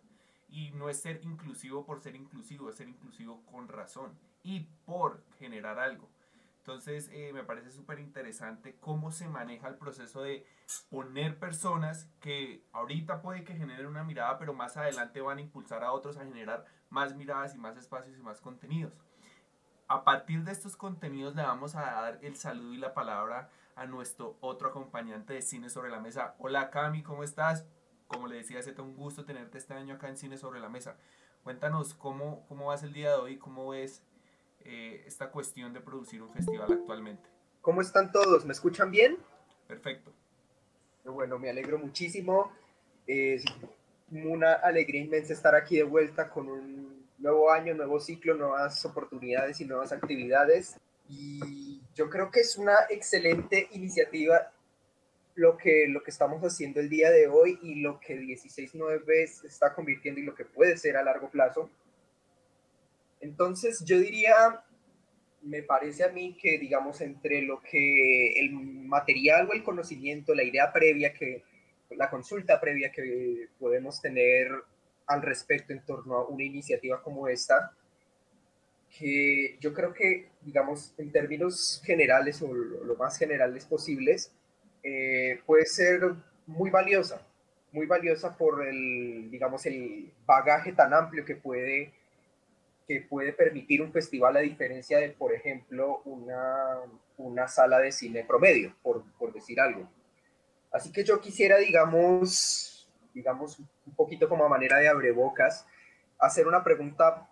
Y 0.48 0.70
no 0.70 0.88
es 0.88 1.00
ser 1.00 1.20
inclusivo 1.22 1.84
por 1.84 2.00
ser 2.00 2.16
inclusivo, 2.16 2.70
es 2.70 2.76
ser 2.76 2.88
inclusivo 2.88 3.42
con 3.44 3.68
razón 3.68 4.12
y 4.42 4.60
por 4.86 5.22
generar 5.38 5.78
algo. 5.78 6.08
Entonces 6.68 7.08
eh, 7.14 7.32
me 7.32 7.44
parece 7.44 7.70
súper 7.70 7.98
interesante 7.98 8.76
cómo 8.78 9.10
se 9.10 9.26
maneja 9.26 9.68
el 9.68 9.76
proceso 9.76 10.20
de 10.20 10.46
poner 10.90 11.38
personas 11.38 12.10
que 12.20 12.62
ahorita 12.72 13.22
puede 13.22 13.42
que 13.42 13.54
generen 13.54 13.86
una 13.86 14.04
mirada, 14.04 14.36
pero 14.38 14.52
más 14.52 14.76
adelante 14.76 15.22
van 15.22 15.38
a 15.38 15.40
impulsar 15.40 15.82
a 15.82 15.92
otros 15.92 16.18
a 16.18 16.26
generar 16.26 16.66
más 16.90 17.16
miradas 17.16 17.54
y 17.54 17.58
más 17.58 17.78
espacios 17.78 18.18
y 18.18 18.22
más 18.22 18.42
contenidos. 18.42 18.92
A 19.86 20.04
partir 20.04 20.44
de 20.44 20.52
estos 20.52 20.76
contenidos 20.76 21.34
le 21.34 21.40
vamos 21.40 21.74
a 21.74 21.80
dar 21.80 22.18
el 22.20 22.36
saludo 22.36 22.74
y 22.74 22.76
la 22.76 22.92
palabra 22.92 23.48
a 23.74 23.86
nuestro 23.86 24.36
otro 24.42 24.68
acompañante 24.68 25.32
de 25.32 25.40
Cine 25.40 25.70
sobre 25.70 25.88
la 25.88 26.00
Mesa. 26.00 26.34
Hola 26.38 26.68
Cami, 26.68 27.02
¿cómo 27.02 27.24
estás? 27.24 27.66
Como 28.08 28.26
le 28.26 28.36
decía, 28.36 28.58
es 28.58 28.66
un 28.78 28.94
gusto 28.94 29.24
tenerte 29.24 29.56
este 29.56 29.72
año 29.72 29.94
acá 29.94 30.10
en 30.10 30.18
Cine 30.18 30.36
sobre 30.36 30.60
la 30.60 30.68
Mesa. 30.68 30.98
Cuéntanos 31.44 31.94
cómo, 31.94 32.44
cómo 32.46 32.66
vas 32.66 32.82
el 32.82 32.92
día 32.92 33.12
de 33.12 33.16
hoy, 33.16 33.38
cómo 33.38 33.70
ves 33.70 34.04
eh, 34.70 35.02
esta 35.06 35.30
cuestión 35.30 35.72
de 35.72 35.80
producir 35.80 36.20
un 36.20 36.30
festival 36.30 36.70
actualmente. 36.70 37.26
¿Cómo 37.62 37.80
están 37.80 38.12
todos? 38.12 38.44
¿Me 38.44 38.52
escuchan 38.52 38.90
bien? 38.90 39.16
Perfecto. 39.66 40.12
Bueno, 41.06 41.38
me 41.38 41.48
alegro 41.48 41.78
muchísimo. 41.78 42.52
Es 43.06 43.44
una 44.12 44.52
alegría 44.52 45.00
inmensa 45.00 45.32
estar 45.32 45.54
aquí 45.54 45.76
de 45.76 45.84
vuelta 45.84 46.28
con 46.28 46.50
un 46.50 47.08
nuevo 47.16 47.50
año, 47.50 47.74
nuevo 47.74 47.98
ciclo, 47.98 48.34
nuevas 48.34 48.84
oportunidades 48.84 49.58
y 49.62 49.64
nuevas 49.64 49.90
actividades. 49.90 50.76
Y 51.08 51.80
yo 51.94 52.10
creo 52.10 52.30
que 52.30 52.40
es 52.40 52.58
una 52.58 52.74
excelente 52.90 53.68
iniciativa 53.72 54.52
lo 55.34 55.56
que, 55.56 55.86
lo 55.88 56.02
que 56.02 56.10
estamos 56.10 56.42
haciendo 56.42 56.78
el 56.78 56.90
día 56.90 57.10
de 57.10 57.26
hoy 57.26 57.58
y 57.62 57.76
lo 57.76 58.00
que 58.00 58.20
16.9 58.20 59.26
se 59.28 59.46
está 59.46 59.72
convirtiendo 59.72 60.20
y 60.20 60.24
lo 60.24 60.34
que 60.34 60.44
puede 60.44 60.76
ser 60.76 60.98
a 60.98 61.02
largo 61.02 61.30
plazo. 61.30 61.70
Entonces, 63.20 63.84
yo 63.84 63.98
diría, 63.98 64.62
me 65.42 65.62
parece 65.62 66.04
a 66.04 66.08
mí 66.08 66.36
que, 66.40 66.58
digamos, 66.58 67.00
entre 67.00 67.42
lo 67.42 67.60
que 67.60 68.32
el 68.40 68.52
material 68.52 69.48
o 69.48 69.52
el 69.52 69.62
conocimiento, 69.62 70.34
la 70.34 70.44
idea 70.44 70.72
previa 70.72 71.12
que, 71.12 71.42
la 71.90 72.10
consulta 72.10 72.60
previa 72.60 72.92
que 72.92 73.48
podemos 73.58 74.00
tener 74.00 74.50
al 75.06 75.22
respecto 75.22 75.72
en 75.72 75.84
torno 75.84 76.16
a 76.16 76.28
una 76.28 76.44
iniciativa 76.44 77.02
como 77.02 77.28
esta, 77.28 77.72
que 78.96 79.56
yo 79.60 79.72
creo 79.72 79.92
que, 79.94 80.28
digamos, 80.42 80.94
en 80.98 81.10
términos 81.12 81.80
generales 81.84 82.42
o 82.42 82.52
lo, 82.52 82.94
más 82.96 83.18
generales 83.18 83.64
posibles, 83.64 84.32
eh, 84.82 85.40
puede 85.46 85.66
ser 85.66 86.00
muy 86.46 86.70
valiosa, 86.70 87.26
muy 87.72 87.86
valiosa 87.86 88.36
por 88.36 88.66
el, 88.66 89.30
digamos, 89.30 89.64
el 89.66 90.12
bagaje 90.26 90.72
tan 90.72 90.92
amplio 90.92 91.24
que 91.24 91.36
puede, 91.36 91.92
que 92.88 93.02
puede 93.02 93.34
permitir 93.34 93.82
un 93.82 93.92
festival 93.92 94.38
a 94.38 94.40
diferencia 94.40 94.98
de, 94.98 95.10
por 95.10 95.34
ejemplo, 95.34 96.00
una, 96.06 96.78
una 97.18 97.46
sala 97.46 97.80
de 97.80 97.92
cine 97.92 98.24
promedio, 98.24 98.74
por, 98.82 99.04
por 99.18 99.30
decir 99.34 99.60
algo. 99.60 99.86
Así 100.72 100.90
que 100.90 101.04
yo 101.04 101.20
quisiera, 101.20 101.58
digamos, 101.58 102.88
digamos, 103.12 103.58
un 103.58 103.94
poquito 103.94 104.26
como 104.26 104.46
a 104.46 104.48
manera 104.48 104.78
de 104.78 104.88
abrebocas, 104.88 105.66
hacer 106.18 106.46
una 106.46 106.64
pregunta, 106.64 107.28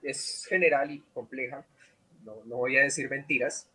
es 0.00 0.46
general 0.48 0.92
y 0.92 1.00
compleja, 1.12 1.66
no, 2.24 2.36
no 2.44 2.58
voy 2.58 2.76
a 2.76 2.82
decir 2.82 3.10
mentiras, 3.10 3.68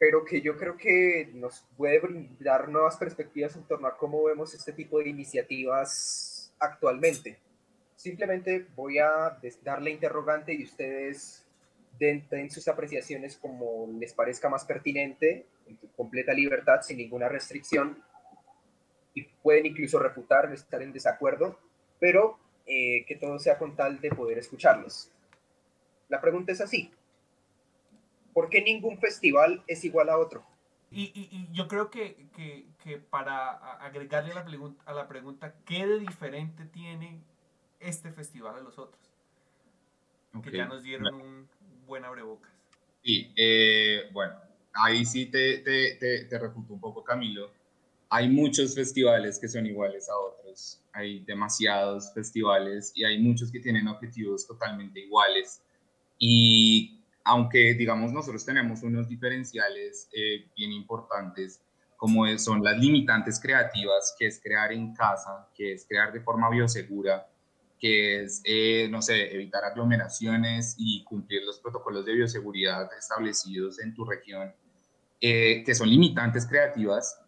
pero 0.00 0.24
que 0.24 0.40
yo 0.40 0.56
creo 0.56 0.76
que 0.76 1.30
nos 1.32 1.64
puede 1.76 2.00
brindar 2.00 2.68
nuevas 2.68 2.96
perspectivas 2.96 3.54
en 3.54 3.62
torno 3.68 3.86
a 3.86 3.96
cómo 3.96 4.24
vemos 4.24 4.52
este 4.52 4.72
tipo 4.72 4.98
de 4.98 5.10
iniciativas 5.10 6.52
actualmente. 6.58 7.38
Simplemente 8.02 8.66
voy 8.74 8.98
a 8.98 9.38
darle 9.62 9.92
interrogante 9.92 10.52
y 10.52 10.64
ustedes 10.64 11.46
den, 12.00 12.50
sus 12.50 12.66
apreciaciones 12.66 13.36
como 13.36 13.88
les 13.96 14.12
parezca 14.12 14.48
más 14.48 14.64
pertinente, 14.64 15.46
en 15.68 15.78
completa 15.96 16.32
libertad, 16.32 16.80
sin 16.82 16.96
ninguna 16.96 17.28
restricción, 17.28 18.02
y 19.14 19.22
pueden 19.22 19.66
incluso 19.66 20.00
refutar, 20.00 20.52
estar 20.52 20.82
en 20.82 20.92
desacuerdo, 20.92 21.60
pero 22.00 22.40
eh, 22.66 23.04
que 23.06 23.14
todo 23.14 23.38
sea 23.38 23.56
con 23.56 23.76
tal 23.76 24.00
de 24.00 24.10
poder 24.10 24.38
escucharlos. 24.38 25.12
La 26.08 26.20
pregunta 26.20 26.50
es 26.50 26.60
así. 26.60 26.90
¿Por 28.32 28.48
qué 28.48 28.62
ningún 28.62 28.98
festival 28.98 29.62
es 29.68 29.84
igual 29.84 30.08
a 30.08 30.18
otro? 30.18 30.44
Y, 30.90 31.46
yo 31.52 31.68
creo 31.68 31.88
que, 31.88 32.16
que, 32.82 32.98
para 32.98 33.50
agregarle 33.76 34.34
la, 34.34 34.44
a 34.86 34.92
la 34.92 35.06
pregunta, 35.06 35.54
¿qué 35.64 35.86
de 35.86 36.00
diferente 36.00 36.64
tiene 36.64 37.22
este 37.82 38.12
festival 38.12 38.56
a 38.56 38.60
los 38.60 38.78
otros? 38.78 39.00
Que 40.42 40.56
ya 40.56 40.66
nos 40.66 40.82
dieron 40.82 41.14
un 41.14 41.48
buen 41.86 42.04
abrebocas. 42.04 42.50
Sí, 43.04 43.32
eh, 43.36 44.08
bueno, 44.12 44.34
ahí 44.72 45.04
sí 45.04 45.26
te, 45.26 45.58
te, 45.58 45.96
te, 45.96 46.24
te 46.24 46.38
refuto 46.38 46.72
un 46.72 46.80
poco, 46.80 47.04
Camilo 47.04 47.50
hay 48.14 48.28
muchos 48.28 48.74
festivales 48.74 49.38
que 49.38 49.48
son 49.48 49.64
iguales 49.64 50.06
a 50.10 50.18
otros, 50.18 50.78
hay 50.92 51.20
demasiados 51.20 52.12
festivales 52.12 52.92
y 52.94 53.04
hay 53.04 53.18
muchos 53.18 53.50
que 53.50 53.58
tienen 53.58 53.88
objetivos 53.88 54.46
totalmente 54.46 55.00
iguales. 55.00 55.62
Y 56.18 57.00
aunque 57.24 57.72
digamos 57.72 58.12
nosotros 58.12 58.44
tenemos 58.44 58.82
unos 58.82 59.08
diferenciales 59.08 60.10
eh, 60.12 60.46
bien 60.54 60.72
importantes, 60.72 61.62
como 61.96 62.26
son 62.36 62.62
las 62.62 62.78
limitantes 62.78 63.40
creativas, 63.40 64.14
que 64.18 64.26
es 64.26 64.38
crear 64.42 64.72
en 64.74 64.92
casa, 64.92 65.48
que 65.54 65.72
es 65.72 65.86
crear 65.88 66.12
de 66.12 66.20
forma 66.20 66.50
biosegura, 66.50 67.26
que 67.82 68.22
es, 68.22 68.40
eh, 68.44 68.86
no 68.88 69.02
sé, 69.02 69.34
evitar 69.34 69.64
aglomeraciones 69.64 70.76
y 70.78 71.02
cumplir 71.02 71.42
los 71.42 71.58
protocolos 71.58 72.06
de 72.06 72.14
bioseguridad 72.14 72.88
establecidos 72.96 73.80
en 73.80 73.92
tu 73.92 74.04
región, 74.04 74.54
eh, 75.20 75.64
que 75.66 75.74
son 75.74 75.90
limitantes 75.90 76.46
creativas, 76.46 77.20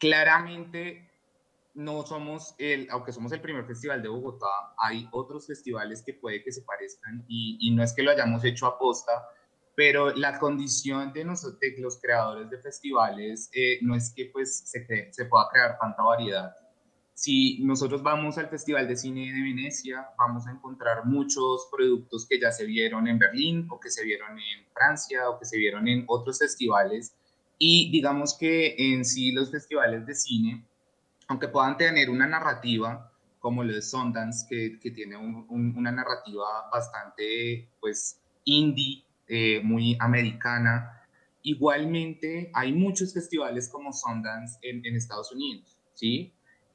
claramente 0.00 1.08
no 1.74 2.04
somos 2.04 2.56
el, 2.58 2.88
aunque 2.90 3.12
somos 3.12 3.30
el 3.30 3.40
primer 3.40 3.64
festival 3.66 4.02
de 4.02 4.08
Bogotá, 4.08 4.74
hay 4.78 5.08
otros 5.12 5.46
festivales 5.46 6.02
que 6.02 6.14
puede 6.14 6.42
que 6.42 6.50
se 6.50 6.62
parezcan 6.62 7.24
y, 7.28 7.70
no 7.70 7.84
es 7.84 7.92
que 7.92 8.02
lo 8.02 8.10
hayamos 8.10 8.42
hecho 8.42 8.66
a 8.66 8.76
posta, 8.76 9.28
pero 9.76 10.12
la 10.12 10.40
condición 10.40 11.12
de, 11.12 11.24
nosotros, 11.24 11.60
los 11.78 12.00
creadores 12.00 12.50
de 12.50 12.58
festivales 12.58 13.48
eh, 13.54 13.78
no 13.82 13.94
es 13.94 14.12
que 14.12 14.24
pues 14.32 14.58
se, 14.58 15.12
se 15.12 15.24
pueda 15.26 15.48
crear 15.52 15.78
tanta 15.78 16.02
variedad. 16.02 16.52
Si 17.18 17.58
nosotros 17.64 18.00
vamos 18.04 18.38
al 18.38 18.48
Festival 18.48 18.86
de 18.86 18.96
Cine 18.96 19.32
de 19.32 19.42
Venecia, 19.42 20.06
vamos 20.16 20.46
a 20.46 20.52
encontrar 20.52 21.04
muchos 21.04 21.66
productos 21.68 22.24
que 22.28 22.38
ya 22.38 22.52
se 22.52 22.64
vieron 22.64 23.08
en 23.08 23.18
Berlín 23.18 23.66
o 23.70 23.80
que 23.80 23.90
se 23.90 24.04
vieron 24.04 24.38
en 24.38 24.64
Francia 24.72 25.28
o 25.28 25.36
que 25.36 25.44
se 25.44 25.56
vieron 25.56 25.88
en 25.88 26.04
otros 26.06 26.38
festivales 26.38 27.16
y 27.58 27.90
digamos 27.90 28.38
que 28.38 28.76
en 28.78 29.04
sí 29.04 29.32
los 29.32 29.50
festivales 29.50 30.06
de 30.06 30.14
cine, 30.14 30.64
aunque 31.26 31.48
puedan 31.48 31.76
tener 31.76 32.08
una 32.08 32.28
narrativa, 32.28 33.10
como 33.40 33.64
lo 33.64 33.74
de 33.74 33.82
Sundance, 33.82 34.46
que, 34.48 34.78
que 34.78 34.92
tiene 34.92 35.16
una 35.16 35.90
narrativa 35.90 36.70
bastante, 36.70 37.68
pues, 37.80 38.20
indie, 38.44 39.02
eh, 39.26 39.60
muy 39.64 39.96
americana, 39.98 41.02
igualmente 41.42 42.52
hay 42.54 42.72
muchos 42.72 43.12
festivales 43.12 43.68
como 43.68 43.92
Sundance 43.92 44.56
en, 44.62 44.86
en 44.86 44.94
Estados 44.94 45.32
Unidos, 45.32 45.80
¿sí? 45.94 46.32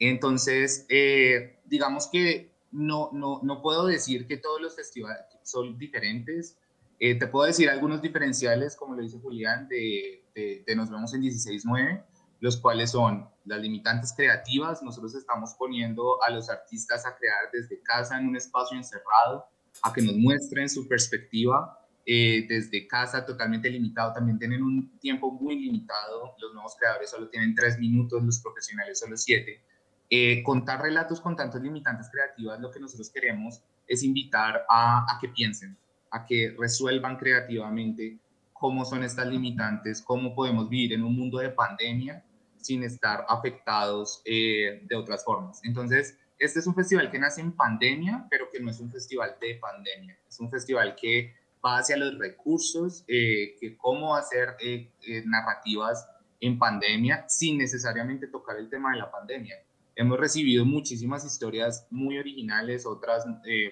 Entonces, 0.09 0.85
eh, 0.89 1.59
digamos 1.65 2.07
que 2.07 2.53
no, 2.71 3.09
no, 3.13 3.39
no 3.43 3.61
puedo 3.61 3.85
decir 3.85 4.27
que 4.27 4.37
todos 4.37 4.61
los 4.61 4.75
festivales 4.75 5.25
son 5.43 5.77
diferentes, 5.77 6.57
eh, 6.99 7.15
te 7.15 7.27
puedo 7.27 7.45
decir 7.45 7.69
algunos 7.69 8.01
diferenciales, 8.01 8.75
como 8.75 8.95
lo 8.95 9.01
dice 9.01 9.19
Julián, 9.19 9.67
de, 9.67 10.23
de, 10.33 10.75
Nos 10.75 10.89
vemos 10.89 11.13
en 11.13 11.21
16.9, 11.21 12.01
los 12.39 12.57
cuales 12.57 12.91
son 12.91 13.27
las 13.45 13.61
limitantes 13.61 14.13
creativas. 14.15 14.81
Nosotros 14.81 15.13
estamos 15.15 15.53
poniendo 15.55 16.23
a 16.23 16.29
los 16.29 16.49
artistas 16.49 17.05
a 17.05 17.15
crear 17.17 17.49
desde 17.51 17.81
casa 17.81 18.17
en 18.17 18.27
un 18.27 18.37
espacio 18.37 18.77
encerrado, 18.77 19.45
a 19.81 19.91
que 19.91 20.01
nos 20.01 20.15
muestren 20.15 20.69
su 20.69 20.87
perspectiva 20.87 21.77
eh, 22.05 22.45
desde 22.47 22.87
casa 22.87 23.25
totalmente 23.25 23.69
limitado. 23.69 24.13
También 24.13 24.39
tienen 24.39 24.63
un 24.63 24.97
tiempo 24.99 25.31
muy 25.31 25.59
limitado. 25.59 26.35
Los 26.39 26.53
nuevos 26.53 26.75
creadores 26.79 27.09
solo 27.09 27.27
tienen 27.27 27.53
tres 27.53 27.77
minutos, 27.79 28.23
los 28.23 28.39
profesionales 28.39 28.99
solo 28.99 29.17
siete. 29.17 29.61
Eh, 30.09 30.43
contar 30.43 30.81
relatos 30.81 31.19
con 31.19 31.35
tantos 31.35 31.61
limitantes 31.61 32.09
creativas, 32.11 32.59
lo 32.59 32.69
que 32.71 32.79
nosotros 32.79 33.09
queremos 33.09 33.61
es 33.87 34.03
invitar 34.03 34.65
a, 34.69 34.99
a 34.99 35.19
que 35.19 35.29
piensen, 35.29 35.75
a 36.11 36.25
que 36.25 36.55
resuelvan 36.57 37.17
creativamente 37.17 38.19
cómo 38.63 38.85
son 38.85 39.03
estas 39.03 39.27
limitantes, 39.27 40.01
cómo 40.01 40.33
podemos 40.33 40.69
vivir 40.69 40.93
en 40.93 41.03
un 41.03 41.15
mundo 41.15 41.39
de 41.39 41.49
pandemia 41.49 42.23
sin 42.63 42.81
estar 42.83 43.25
afectados 43.27 44.21
eh, 44.23 44.81
de 44.87 44.95
otras 44.95 45.25
formas. 45.25 45.59
Entonces, 45.65 46.17
este 46.39 46.59
es 46.59 46.67
un 46.67 46.73
festival 46.73 47.11
que 47.11 47.19
nace 47.19 47.41
en 47.41 47.51
pandemia, 47.51 48.25
pero 48.29 48.49
que 48.49 48.61
no 48.61 48.71
es 48.71 48.79
un 48.79 48.89
festival 48.89 49.35
de 49.41 49.55
pandemia. 49.55 50.17
Es 50.29 50.39
un 50.39 50.49
festival 50.49 50.95
que 50.95 51.33
va 51.63 51.77
hacia 51.77 51.97
los 51.97 52.17
recursos, 52.17 53.03
eh, 53.07 53.55
que 53.59 53.77
cómo 53.77 54.15
hacer 54.15 54.55
eh, 54.61 54.89
narrativas 55.25 56.07
en 56.39 56.57
pandemia 56.57 57.25
sin 57.27 57.57
necesariamente 57.57 58.27
tocar 58.27 58.57
el 58.57 58.69
tema 58.69 58.91
de 58.91 58.99
la 58.99 59.11
pandemia. 59.11 59.55
Hemos 59.95 60.19
recibido 60.19 60.65
muchísimas 60.65 61.23
historias 61.23 61.87
muy 61.91 62.17
originales, 62.17 62.85
otras 62.85 63.25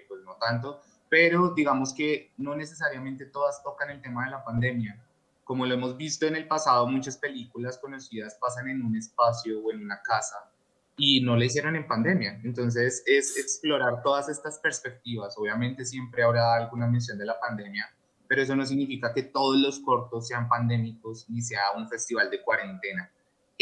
pues 0.07 0.21
no 0.23 0.35
tanto, 0.39 0.81
pero 1.09 1.53
digamos 1.53 1.93
que 1.93 2.31
no 2.37 2.55
necesariamente 2.55 3.25
todas 3.25 3.63
tocan 3.63 3.89
el 3.89 4.01
tema 4.01 4.25
de 4.25 4.31
la 4.31 4.43
pandemia. 4.43 5.03
Como 5.43 5.65
lo 5.65 5.73
hemos 5.73 5.97
visto 5.97 6.27
en 6.27 6.35
el 6.35 6.47
pasado, 6.47 6.87
muchas 6.87 7.17
películas 7.17 7.77
conocidas 7.79 8.37
pasan 8.39 8.69
en 8.69 8.83
un 8.83 8.95
espacio 8.95 9.59
o 9.59 9.71
en 9.71 9.83
una 9.83 10.01
casa 10.01 10.51
y 10.97 11.21
no 11.21 11.35
le 11.35 11.47
hicieron 11.47 11.75
en 11.75 11.87
pandemia. 11.87 12.39
Entonces 12.43 13.03
es 13.05 13.37
explorar 13.37 14.03
todas 14.03 14.29
estas 14.29 14.59
perspectivas. 14.59 15.35
Obviamente 15.37 15.83
siempre 15.83 16.23
habrá 16.23 16.55
alguna 16.55 16.87
mención 16.87 17.17
de 17.17 17.25
la 17.25 17.39
pandemia, 17.39 17.91
pero 18.27 18.43
eso 18.43 18.55
no 18.55 18.65
significa 18.65 19.13
que 19.13 19.23
todos 19.23 19.57
los 19.57 19.79
cortos 19.79 20.27
sean 20.27 20.47
pandémicos 20.47 21.29
ni 21.29 21.41
sea 21.41 21.71
un 21.75 21.89
festival 21.89 22.29
de 22.29 22.41
cuarentena. 22.43 23.11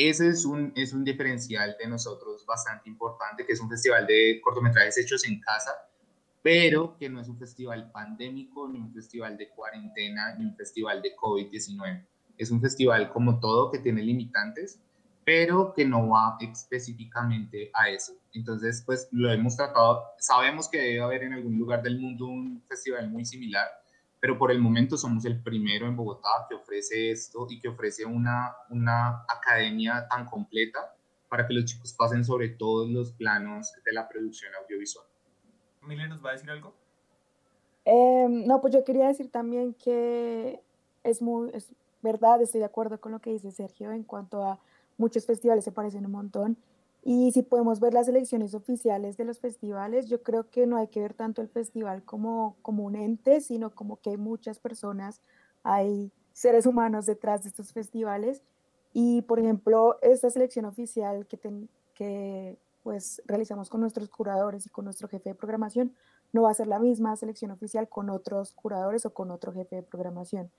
Ese 0.01 0.29
es 0.29 0.45
un, 0.45 0.71
es 0.77 0.93
un 0.93 1.03
diferencial 1.03 1.75
de 1.77 1.85
nosotros 1.85 2.45
bastante 2.45 2.87
importante, 2.87 3.45
que 3.45 3.51
es 3.51 3.59
un 3.59 3.69
festival 3.69 4.07
de 4.07 4.39
cortometrajes 4.41 4.97
hechos 4.97 5.27
en 5.27 5.41
casa, 5.41 5.71
pero 6.41 6.95
que 6.97 7.09
no 7.09 7.19
es 7.19 7.27
un 7.27 7.37
festival 7.37 7.91
pandémico, 7.91 8.69
ni 8.69 8.79
un 8.79 8.93
festival 8.93 9.37
de 9.37 9.49
cuarentena, 9.49 10.35
ni 10.37 10.45
un 10.45 10.55
festival 10.55 11.01
de 11.01 11.13
COVID-19. 11.17 12.05
Es 12.37 12.49
un 12.49 12.61
festival 12.61 13.11
como 13.11 13.41
todo 13.41 13.71
que 13.71 13.79
tiene 13.79 14.01
limitantes, 14.01 14.79
pero 15.25 15.73
que 15.73 15.83
no 15.83 16.07
va 16.07 16.37
específicamente 16.39 17.69
a 17.73 17.89
eso. 17.89 18.13
Entonces, 18.33 18.81
pues 18.85 19.09
lo 19.11 19.29
hemos 19.29 19.57
tratado, 19.57 20.01
sabemos 20.17 20.69
que 20.69 20.77
debe 20.77 21.01
haber 21.01 21.23
en 21.23 21.33
algún 21.33 21.59
lugar 21.59 21.83
del 21.83 21.99
mundo 21.99 22.25
un 22.25 22.63
festival 22.69 23.09
muy 23.09 23.25
similar, 23.25 23.67
pero 24.19 24.37
por 24.37 24.51
el 24.51 24.59
momento 24.59 24.97
somos 24.97 25.25
el 25.25 25.41
primero 25.41 25.87
en 25.87 25.95
Bogotá 25.95 26.29
que 26.47 26.55
ofrece 26.55 27.11
esto 27.11 27.47
y 27.49 27.59
que 27.59 27.69
ofrece 27.69 28.05
una, 28.05 28.53
una 28.69 29.25
academia 29.27 30.07
tan 30.09 30.25
completa 30.25 30.95
para 31.29 31.47
que 31.47 31.53
los 31.53 31.65
chicos 31.65 31.93
pasen 31.93 32.25
sobre 32.25 32.49
todos 32.49 32.89
los 32.89 33.11
planos 33.11 33.73
de 33.85 33.93
la 33.93 34.09
producción 34.09 34.51
audiovisual. 34.63 35.05
Miller 35.83 36.09
nos 36.09 36.23
va 36.23 36.31
a 36.31 36.33
decir 36.33 36.49
algo. 36.49 36.73
Em, 37.85 38.45
no, 38.45 38.59
pues 38.61 38.73
yo 38.73 38.83
quería 38.83 39.07
decir 39.07 39.31
también 39.31 39.73
que 39.73 40.59
es 41.03 41.21
muy, 41.21 41.49
es 41.53 41.71
verdad, 42.01 42.41
estoy 42.41 42.59
de 42.59 42.65
acuerdo 42.65 42.99
con 42.99 43.11
lo 43.11 43.19
que 43.19 43.31
dice 43.31 43.51
Sergio 43.51 43.91
en 43.91 44.03
cuanto 44.03 44.43
a 44.43 44.59
muchos 44.97 45.25
festivales 45.25 45.63
se 45.63 45.71
parecen 45.71 46.05
un 46.05 46.11
montón. 46.11 46.57
Y 47.03 47.31
si 47.31 47.43
podemos 47.43 47.79
ver 47.79 47.93
las 47.93 48.07
elecciones 48.07 48.53
oficiales 48.53 49.15
de 49.17 49.25
los 49.25 49.39
festivales, 49.39 50.07
yo 50.07 50.21
creo 50.21 50.49
que 50.49 50.67
no 50.67 50.77
hay 50.77 50.87
que 50.87 50.99
ver 50.99 51.13
tanto 51.13 51.41
el 51.41 51.47
festival 51.47 52.03
como, 52.03 52.57
como 52.61 52.83
un 52.83 52.95
ente, 52.95 53.41
sino 53.41 53.73
como 53.73 53.97
que 53.97 54.11
hay 54.11 54.17
muchas 54.17 54.59
personas, 54.59 55.21
hay 55.63 56.11
seres 56.33 56.65
humanos 56.65 57.05
detrás 57.05 57.43
de 57.43 57.49
estos 57.49 57.71
festivales. 57.71 58.41
Y, 58.93 59.21
por 59.23 59.39
ejemplo, 59.39 59.97
esta 60.01 60.29
selección 60.29 60.65
oficial 60.65 61.25
que, 61.27 61.39
que 61.93 62.57
pues, 62.83 63.21
realizamos 63.25 63.69
con 63.69 63.81
nuestros 63.81 64.09
curadores 64.09 64.65
y 64.65 64.69
con 64.69 64.85
nuestro 64.85 65.07
jefe 65.07 65.29
de 65.29 65.35
programación, 65.35 65.93
no 66.33 66.43
va 66.43 66.51
a 66.51 66.53
ser 66.53 66.67
la 66.67 66.79
misma 66.79 67.15
selección 67.15 67.51
oficial 67.51 67.87
con 67.87 68.09
otros 68.09 68.51
curadores 68.53 69.05
o 69.05 69.13
con 69.13 69.31
otro 69.31 69.53
jefe 69.53 69.77
de 69.77 69.83
programación. 69.83 70.51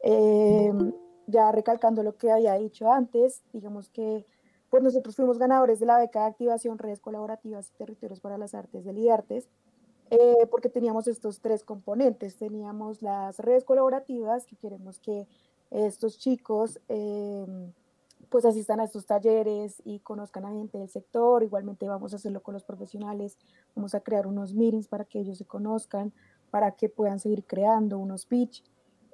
Eh, 0.00 0.72
ya 1.26 1.52
recalcando 1.52 2.02
lo 2.02 2.16
que 2.16 2.30
había 2.30 2.54
dicho 2.54 2.90
antes, 2.90 3.42
digamos 3.52 3.90
que 3.90 4.24
pues 4.70 4.82
nosotros 4.82 5.16
fuimos 5.16 5.38
ganadores 5.38 5.80
de 5.80 5.86
la 5.86 5.98
beca 5.98 6.20
de 6.20 6.26
activación 6.26 6.78
redes 6.78 7.00
colaborativas 7.00 7.70
y 7.70 7.78
territorios 7.78 8.20
para 8.20 8.38
las 8.38 8.54
artes 8.54 8.84
de 8.84 8.92
IARTES, 8.92 9.48
eh, 10.10 10.46
porque 10.50 10.68
teníamos 10.68 11.06
estos 11.06 11.40
tres 11.40 11.64
componentes. 11.64 12.36
Teníamos 12.36 13.02
las 13.02 13.38
redes 13.38 13.64
colaborativas, 13.64 14.46
que 14.46 14.56
queremos 14.56 14.98
que 14.98 15.26
estos 15.70 16.18
chicos 16.18 16.80
eh, 16.88 17.46
pues 18.30 18.44
asistan 18.44 18.80
a 18.80 18.84
estos 18.84 19.06
talleres 19.06 19.80
y 19.84 20.00
conozcan 20.00 20.44
a 20.44 20.50
gente 20.50 20.78
del 20.78 20.88
sector. 20.88 21.42
Igualmente 21.42 21.88
vamos 21.88 22.12
a 22.12 22.16
hacerlo 22.16 22.42
con 22.42 22.54
los 22.54 22.64
profesionales, 22.64 23.38
vamos 23.74 23.94
a 23.94 24.00
crear 24.00 24.26
unos 24.26 24.54
meetings 24.54 24.88
para 24.88 25.04
que 25.04 25.20
ellos 25.20 25.38
se 25.38 25.44
conozcan, 25.44 26.12
para 26.50 26.72
que 26.72 26.88
puedan 26.88 27.20
seguir 27.20 27.44
creando 27.44 27.98
unos 27.98 28.26
pitch. 28.26 28.62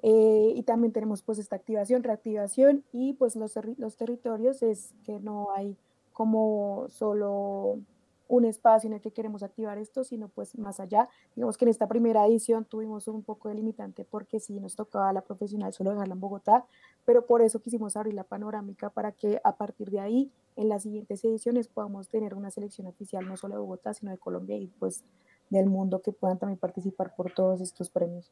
Eh, 0.03 0.53
y 0.55 0.63
también 0.63 0.93
tenemos 0.93 1.21
pues 1.23 1.39
esta 1.39 1.55
activación, 1.55 2.03
reactivación 2.03 2.83
y 2.91 3.13
pues 3.13 3.35
los, 3.35 3.57
los 3.77 3.97
territorios 3.97 4.61
es 4.61 4.93
que 5.03 5.19
no 5.19 5.47
hay 5.55 5.75
como 6.13 6.85
solo 6.89 7.79
un 8.27 8.45
espacio 8.45 8.87
en 8.87 8.93
el 8.93 9.01
que 9.01 9.11
queremos 9.11 9.43
activar 9.43 9.77
esto, 9.77 10.03
sino 10.03 10.29
pues 10.29 10.57
más 10.57 10.79
allá. 10.79 11.09
Digamos 11.35 11.57
que 11.57 11.65
en 11.65 11.69
esta 11.69 11.87
primera 11.87 12.25
edición 12.25 12.65
tuvimos 12.65 13.07
un 13.07 13.23
poco 13.23 13.49
de 13.49 13.55
limitante 13.55 14.05
porque 14.05 14.39
sí 14.39 14.59
nos 14.59 14.75
tocaba 14.75 15.09
a 15.09 15.13
la 15.13 15.21
profesional 15.21 15.73
solo 15.73 15.91
dejarla 15.91 16.13
en 16.13 16.19
Bogotá, 16.19 16.65
pero 17.05 17.25
por 17.25 17.41
eso 17.41 17.61
quisimos 17.61 17.95
abrir 17.95 18.13
la 18.13 18.23
panorámica 18.23 18.89
para 18.89 19.11
que 19.11 19.39
a 19.43 19.55
partir 19.55 19.91
de 19.91 19.99
ahí 19.99 20.31
en 20.55 20.69
las 20.69 20.83
siguientes 20.83 21.23
ediciones 21.23 21.67
podamos 21.67 22.09
tener 22.09 22.33
una 22.33 22.49
selección 22.49 22.87
oficial 22.87 23.27
no 23.27 23.37
solo 23.37 23.55
de 23.55 23.61
Bogotá, 23.61 23.93
sino 23.93 24.11
de 24.11 24.17
Colombia 24.17 24.57
y 24.57 24.67
pues 24.67 25.03
del 25.49 25.67
mundo 25.67 26.01
que 26.01 26.11
puedan 26.11 26.39
también 26.39 26.57
participar 26.57 27.13
por 27.15 27.31
todos 27.31 27.61
estos 27.61 27.89
premios. 27.89 28.31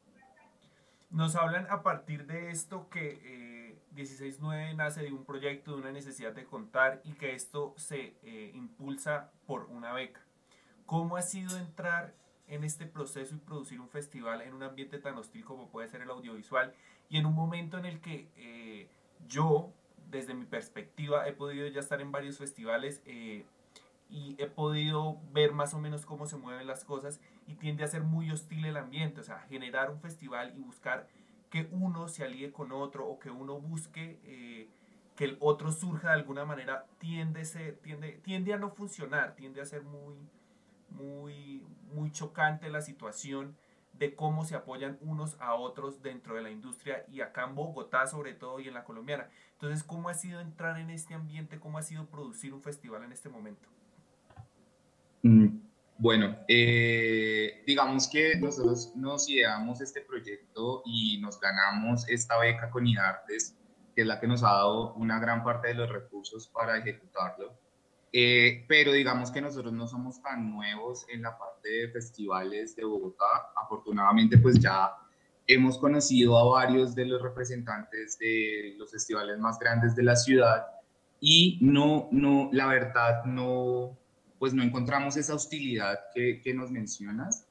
Nos 1.14 1.36
hablan 1.36 1.68
a 1.70 1.84
partir 1.84 2.26
de 2.26 2.50
esto 2.50 2.88
que 2.90 3.20
eh, 3.22 3.78
16.9 3.94 4.74
nace 4.74 5.00
de 5.00 5.12
un 5.12 5.24
proyecto, 5.24 5.70
de 5.70 5.82
una 5.82 5.92
necesidad 5.92 6.32
de 6.32 6.44
contar 6.44 7.02
y 7.04 7.12
que 7.12 7.36
esto 7.36 7.72
se 7.76 8.16
eh, 8.24 8.50
impulsa 8.52 9.30
por 9.46 9.66
una 9.66 9.92
beca. 9.92 10.20
¿Cómo 10.86 11.16
ha 11.16 11.22
sido 11.22 11.56
entrar 11.56 12.16
en 12.48 12.64
este 12.64 12.86
proceso 12.86 13.36
y 13.36 13.38
producir 13.38 13.80
un 13.80 13.88
festival 13.88 14.42
en 14.42 14.54
un 14.54 14.64
ambiente 14.64 14.98
tan 14.98 15.16
hostil 15.16 15.44
como 15.44 15.68
puede 15.68 15.86
ser 15.86 16.00
el 16.00 16.10
audiovisual 16.10 16.74
y 17.08 17.18
en 17.18 17.26
un 17.26 17.34
momento 17.36 17.78
en 17.78 17.84
el 17.84 18.00
que 18.00 18.28
eh, 18.34 18.88
yo, 19.28 19.72
desde 20.10 20.34
mi 20.34 20.46
perspectiva, 20.46 21.28
he 21.28 21.32
podido 21.32 21.68
ya 21.68 21.78
estar 21.78 22.00
en 22.00 22.10
varios 22.10 22.38
festivales 22.38 23.02
eh, 23.06 23.46
y 24.10 24.34
he 24.42 24.48
podido 24.48 25.20
ver 25.30 25.52
más 25.52 25.74
o 25.74 25.78
menos 25.78 26.06
cómo 26.06 26.26
se 26.26 26.36
mueven 26.36 26.66
las 26.66 26.84
cosas 26.84 27.20
y 27.46 27.54
tiende 27.54 27.84
a 27.84 27.88
ser 27.88 28.02
muy 28.02 28.30
hostil 28.30 28.64
el 28.64 28.76
ambiente, 28.76 29.20
o 29.20 29.24
sea, 29.24 29.40
generar 29.40 29.90
un 29.90 30.00
festival 30.00 30.54
y 30.56 30.60
buscar 30.60 31.08
que 31.50 31.68
uno 31.70 32.08
se 32.08 32.24
alíe 32.24 32.52
con 32.52 32.72
otro 32.72 33.06
o 33.06 33.18
que 33.18 33.30
uno 33.30 33.60
busque 33.60 34.18
eh, 34.24 34.68
que 35.16 35.24
el 35.24 35.36
otro 35.40 35.70
surja 35.70 36.08
de 36.08 36.14
alguna 36.14 36.44
manera 36.44 36.86
tiende, 36.98 37.42
tiende, 37.82 38.12
tiende 38.24 38.52
a 38.52 38.58
no 38.58 38.70
funcionar, 38.70 39.36
tiende 39.36 39.60
a 39.60 39.64
ser 39.64 39.82
muy, 39.82 40.16
muy, 40.90 41.62
muy 41.92 42.10
chocante 42.10 42.68
la 42.68 42.80
situación 42.80 43.56
de 43.92 44.16
cómo 44.16 44.44
se 44.44 44.56
apoyan 44.56 44.98
unos 45.02 45.40
a 45.40 45.54
otros 45.54 46.02
dentro 46.02 46.34
de 46.34 46.42
la 46.42 46.50
industria 46.50 47.04
y 47.08 47.20
acá 47.20 47.44
en 47.44 47.54
Bogotá 47.54 48.06
sobre 48.06 48.34
todo 48.34 48.58
y 48.58 48.66
en 48.66 48.74
la 48.74 48.82
colombiana. 48.82 49.28
Entonces, 49.52 49.84
¿cómo 49.84 50.08
ha 50.08 50.14
sido 50.14 50.40
entrar 50.40 50.78
en 50.80 50.90
este 50.90 51.14
ambiente? 51.14 51.60
¿Cómo 51.60 51.78
ha 51.78 51.82
sido 51.82 52.06
producir 52.06 52.52
un 52.52 52.60
festival 52.60 53.04
en 53.04 53.12
este 53.12 53.28
momento? 53.28 53.68
Mm, 55.22 55.58
bueno, 55.96 56.36
eh, 56.48 57.62
digamos 57.66 58.08
que 58.08 58.36
nosotros 58.36 58.92
nos 58.96 59.28
ideamos 59.28 59.80
este 59.80 60.00
proyecto 60.00 60.82
y 60.84 61.18
nos 61.20 61.38
ganamos 61.40 62.08
esta 62.08 62.38
beca 62.38 62.70
con 62.70 62.86
IDARTES, 62.86 63.56
que 63.94 64.02
es 64.02 64.06
la 64.06 64.18
que 64.18 64.26
nos 64.26 64.42
ha 64.42 64.48
dado 64.48 64.94
una 64.94 65.18
gran 65.20 65.44
parte 65.44 65.68
de 65.68 65.74
los 65.74 65.88
recursos 65.88 66.48
para 66.48 66.78
ejecutarlo. 66.78 67.58
Eh, 68.12 68.64
pero 68.68 68.92
digamos 68.92 69.30
que 69.30 69.40
nosotros 69.40 69.72
no 69.72 69.88
somos 69.88 70.22
tan 70.22 70.50
nuevos 70.50 71.04
en 71.08 71.22
la 71.22 71.36
parte 71.36 71.68
de 71.68 71.88
festivales 71.88 72.76
de 72.76 72.84
Bogotá. 72.84 73.52
Afortunadamente, 73.56 74.38
pues 74.38 74.58
ya 74.60 74.92
hemos 75.46 75.78
conocido 75.78 76.38
a 76.38 76.60
varios 76.60 76.94
de 76.94 77.06
los 77.06 77.20
representantes 77.22 78.18
de 78.18 78.74
los 78.78 78.90
festivales 78.90 79.38
más 79.38 79.58
grandes 79.58 79.94
de 79.94 80.02
la 80.02 80.16
ciudad 80.16 80.64
y 81.20 81.58
no, 81.60 82.08
no, 82.12 82.50
la 82.52 82.66
verdad, 82.66 83.24
no, 83.24 83.98
pues 84.44 84.52
no 84.52 84.62
encontramos 84.62 85.16
esa 85.16 85.34
hostilidad 85.34 85.98
que, 86.14 86.42
que 86.42 86.52
nos 86.52 86.70
mencionas. 86.70 87.46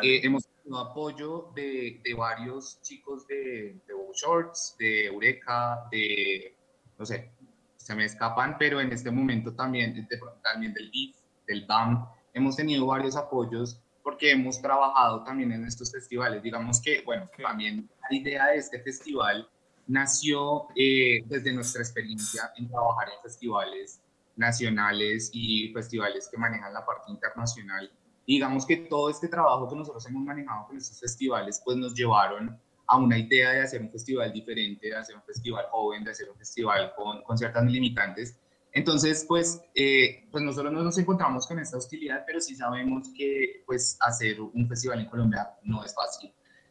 Eh, 0.00 0.20
hemos 0.22 0.46
tenido 0.46 0.78
apoyo 0.78 1.50
de, 1.56 2.00
de, 2.04 2.14
varios 2.14 2.80
chicos 2.82 3.26
de, 3.26 3.80
de 3.84 3.94
Shorts, 4.14 4.76
de 4.78 5.06
Eureka, 5.06 5.88
de, 5.90 6.54
no 6.96 7.04
sé, 7.04 7.32
se 7.76 7.96
me 7.96 8.04
escapan, 8.04 8.54
pero 8.60 8.80
en 8.80 8.92
este 8.92 9.10
momento 9.10 9.54
también, 9.54 10.08
también 10.40 10.72
del 10.72 10.88
DIF, 10.92 11.16
del 11.48 11.66
DAM, 11.66 12.06
hemos 12.32 12.54
tenido 12.54 12.86
varios 12.86 13.16
apoyos 13.16 13.80
porque 14.04 14.30
hemos 14.30 14.62
trabajado 14.62 15.24
también 15.24 15.50
en 15.50 15.64
estos 15.64 15.90
festivales. 15.90 16.44
Digamos 16.44 16.80
que, 16.80 17.02
bueno, 17.02 17.28
también 17.42 17.90
la 18.08 18.16
idea 18.16 18.46
de 18.50 18.58
este 18.58 18.80
festival 18.82 19.50
nació 19.88 20.68
eh, 20.76 21.24
desde 21.26 21.52
nuestra 21.52 21.82
experiencia 21.82 22.52
en 22.56 22.68
trabajar 22.68 23.08
en 23.08 23.20
festivales 23.20 24.00
nacionales 24.36 25.30
y 25.32 25.72
festivales 25.72 26.28
que 26.30 26.38
manejan 26.38 26.72
la 26.72 26.84
parte 26.84 27.10
internacional. 27.10 27.90
digamos 28.26 28.66
que 28.66 28.76
todo 28.76 29.08
este 29.08 29.28
trabajo 29.28 29.68
que 29.68 29.76
nosotros 29.76 30.04
hemos 30.06 30.22
manejado 30.24 30.66
con 30.66 30.76
estos 30.76 30.98
festivales, 30.98 31.62
pues 31.64 31.76
nos 31.76 31.94
llevaron 31.94 32.58
a 32.88 32.96
una 32.98 33.18
idea 33.18 33.50
de 33.52 33.62
hacer 33.62 33.80
un 33.80 33.90
festival 33.90 34.32
diferente, 34.32 34.88
de 34.88 34.96
hacer 34.96 35.16
un 35.16 35.22
festival 35.22 35.66
joven, 35.70 36.04
de 36.04 36.10
hacer 36.10 36.28
un 36.30 36.36
festival 36.36 36.92
con, 36.96 37.22
con 37.22 37.38
ciertas 37.38 37.64
limitantes. 37.64 38.36
Entonces, 38.72 39.24
pues, 39.26 39.62
eh, 39.74 40.26
pues 40.30 40.44
nosotros 40.44 40.72
no 40.72 40.82
nos 40.82 40.98
encontramos 40.98 41.46
con 41.46 41.58
esta 41.58 41.78
hostilidad, 41.78 42.24
pero 42.26 42.40
sí 42.40 42.54
sabemos 42.54 43.08
que 43.16 43.62
pues 43.64 43.96
hacer 44.00 44.40
un 44.40 44.68
festival 44.68 45.00
en 45.00 45.06
Colombia 45.06 45.48
no 45.62 45.82
es 45.82 45.94
fácil, 45.94 46.30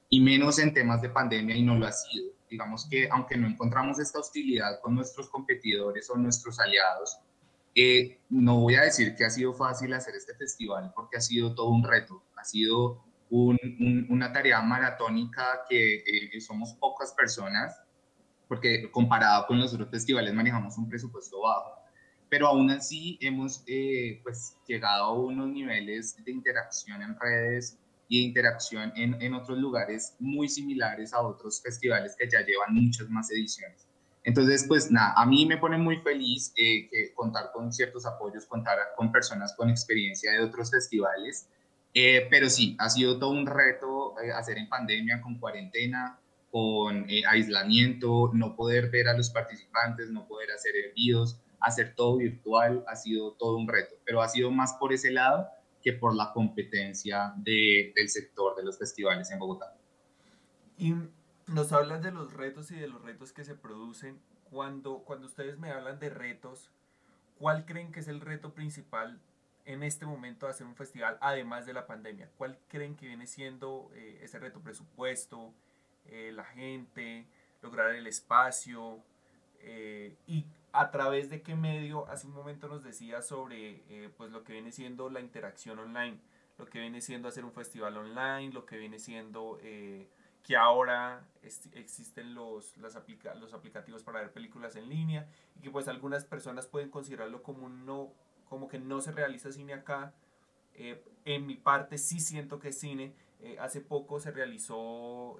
y 0.09 0.19
menos 0.19 0.59
en 0.59 0.73
temas 0.73 1.01
de 1.01 1.09
pandemia 1.09 1.55
y 1.55 1.63
no 1.63 1.75
lo 1.75 1.87
ha 1.87 1.91
sido. 1.91 2.31
Digamos 2.47 2.87
que 2.89 3.09
aunque 3.09 3.37
no 3.37 3.47
encontramos 3.47 3.99
esta 3.99 4.19
hostilidad 4.19 4.79
con 4.81 4.93
nuestros 4.93 5.29
competidores 5.29 6.07
o 6.11 6.15
nuestros 6.15 6.59
aliados, 6.59 7.17
eh, 7.75 8.21
no 8.29 8.61
voy 8.61 8.75
a 8.75 8.83
decir 8.83 9.15
que 9.15 9.25
ha 9.25 9.29
sido 9.29 9.53
fácil 9.53 9.93
hacer 9.93 10.15
este 10.15 10.33
festival 10.35 10.93
porque 10.95 11.17
ha 11.17 11.21
sido 11.21 11.53
todo 11.53 11.69
un 11.69 11.83
reto, 11.83 12.23
ha 12.37 12.45
sido 12.45 13.03
una 13.29 14.31
tarea 14.31 14.61
maratónica 14.61 15.65
que 15.67 15.95
eh, 15.97 16.39
somos 16.39 16.73
pocas 16.75 17.11
personas, 17.11 17.77
porque 18.47 18.89
comparado 18.91 19.45
con 19.47 19.59
los 19.59 19.73
otros 19.73 19.89
festivales 19.89 20.33
manejamos 20.33 20.77
un 20.77 20.87
presupuesto 20.87 21.41
bajo, 21.41 21.71
pero 22.29 22.47
aún 22.47 22.69
así 22.69 23.17
hemos 23.19 23.63
eh, 23.67 24.21
pues, 24.23 24.55
llegado 24.65 25.03
a 25.05 25.19
unos 25.19 25.49
niveles 25.49 26.15
de 26.23 26.31
interacción 26.31 27.01
en 27.01 27.19
redes 27.19 27.77
y 28.07 28.21
de 28.21 28.27
interacción 28.27 28.93
en, 28.95 29.21
en 29.21 29.33
otros 29.33 29.57
lugares 29.57 30.15
muy 30.19 30.47
similares 30.47 31.13
a 31.13 31.21
otros 31.21 31.61
festivales 31.61 32.15
que 32.17 32.29
ya 32.29 32.39
llevan 32.39 32.73
muchas 32.73 33.09
más 33.09 33.29
ediciones. 33.31 33.87
Entonces, 34.25 34.65
pues 34.67 34.89
nada, 34.89 35.13
a 35.15 35.25
mí 35.27 35.45
me 35.45 35.57
pone 35.57 35.77
muy 35.77 35.97
feliz 35.97 36.51
eh, 36.57 36.89
que 36.89 37.13
contar 37.13 37.51
con 37.53 37.71
ciertos 37.71 38.07
apoyos, 38.07 38.47
contar 38.47 38.79
con 38.97 39.11
personas 39.11 39.55
con 39.55 39.69
experiencia 39.69 40.31
de 40.31 40.41
otros 40.41 40.71
festivales, 40.71 41.47
eh, 41.93 42.27
pero 42.29 42.49
sí, 42.49 42.75
ha 42.79 42.89
sido 42.89 43.19
todo 43.19 43.29
un 43.29 43.45
reto 43.45 44.19
eh, 44.19 44.31
hacer 44.31 44.57
en 44.57 44.67
pandemia, 44.67 45.21
con 45.21 45.37
cuarentena, 45.37 46.19
con 46.49 47.05
aislamiento, 47.29 48.31
no 48.33 48.55
poder 48.55 48.89
ver 48.89 49.09
a 49.09 49.15
los 49.15 49.29
participantes, 49.29 50.09
no 50.09 50.27
poder 50.27 50.51
hacer 50.51 50.73
envíos, 50.87 51.39
hacer 51.59 51.93
todo 51.95 52.17
virtual, 52.17 52.83
ha 52.87 52.95
sido 52.95 53.33
todo 53.33 53.57
un 53.57 53.67
reto, 53.67 53.95
pero 54.05 54.23
ha 54.23 54.27
sido 54.27 54.49
más 54.49 54.73
por 54.73 54.91
ese 54.91 55.11
lado 55.11 55.47
que 55.83 55.93
por 55.93 56.15
la 56.15 56.33
competencia 56.33 57.31
de, 57.37 57.93
del 57.95 58.09
sector 58.09 58.55
de 58.55 58.63
los 58.63 58.79
festivales 58.79 59.29
en 59.29 59.37
Bogotá. 59.37 59.77
Y 60.79 60.95
nos 61.47 61.71
hablan 61.71 62.01
de 62.01 62.11
los 62.11 62.33
retos 62.33 62.71
y 62.71 62.75
de 62.75 62.87
los 62.87 63.01
retos 63.01 63.31
que 63.31 63.43
se 63.43 63.55
producen. 63.55 64.19
Cuando, 64.49 64.99
cuando 64.99 65.27
ustedes 65.27 65.57
me 65.57 65.71
hablan 65.71 65.99
de 65.99 66.09
retos, 66.09 66.71
¿cuál 67.37 67.65
creen 67.65 67.91
que 67.91 67.99
es 67.99 68.07
el 68.07 68.21
reto 68.21 68.53
principal 68.53 69.19
en 69.65 69.83
este 69.83 70.05
momento 70.05 70.45
de 70.45 70.51
hacer 70.51 70.67
un 70.67 70.75
festival, 70.75 71.17
además 71.21 71.65
de 71.65 71.73
la 71.73 71.87
pandemia? 71.87 72.29
¿Cuál 72.37 72.57
creen 72.67 72.95
que 72.95 73.07
viene 73.07 73.27
siendo 73.27 73.89
eh, 73.93 74.19
ese 74.21 74.39
reto? 74.39 74.61
¿Presupuesto? 74.61 75.53
Eh, 76.07 76.31
¿La 76.33 76.45
gente? 76.45 77.25
¿Lograr 77.61 77.95
el 77.95 78.07
espacio? 78.07 79.03
Eh, 79.59 80.15
y 80.27 80.45
a 80.71 80.91
través 80.91 81.29
de 81.29 81.41
qué 81.41 81.55
medio, 81.55 82.07
hace 82.07 82.27
un 82.27 82.33
momento 82.33 82.67
nos 82.67 82.83
decía 82.83 83.21
sobre 83.21 84.11
pues 84.17 84.29
lo 84.29 84.43
que 84.43 84.53
viene 84.53 84.71
siendo 84.71 85.09
la 85.09 85.21
interacción 85.21 85.79
online, 85.79 86.19
lo 86.57 86.65
que 86.65 86.79
viene 86.79 87.01
siendo 87.01 87.29
hacer 87.29 87.45
un 87.45 87.53
festival 87.53 87.97
online, 87.97 88.51
lo 88.51 88.65
que 88.65 88.77
viene 88.77 88.99
siendo 88.99 89.57
que 90.45 90.55
ahora 90.55 91.25
existen 91.73 92.35
los, 92.35 92.77
las 92.77 92.95
los 93.39 93.53
aplicativos 93.53 94.03
para 94.03 94.19
ver 94.19 94.31
películas 94.31 94.75
en 94.75 94.89
línea 94.89 95.27
y 95.55 95.61
que 95.61 95.71
pues 95.71 95.87
algunas 95.87 96.25
personas 96.25 96.67
pueden 96.67 96.89
considerarlo 96.89 97.41
como, 97.41 97.67
no, 97.69 98.11
como 98.47 98.67
que 98.67 98.77
no 98.77 99.01
se 99.01 99.11
realiza 99.11 99.51
cine 99.51 99.73
acá. 99.73 100.13
Eh, 100.75 101.03
en 101.25 101.47
mi 101.47 101.55
parte 101.55 101.97
sí 101.97 102.19
siento 102.19 102.59
que 102.59 102.71
cine. 102.71 103.13
hace 103.59 103.81
poco 103.81 104.19
se 104.19 104.31
realizó 104.31 105.39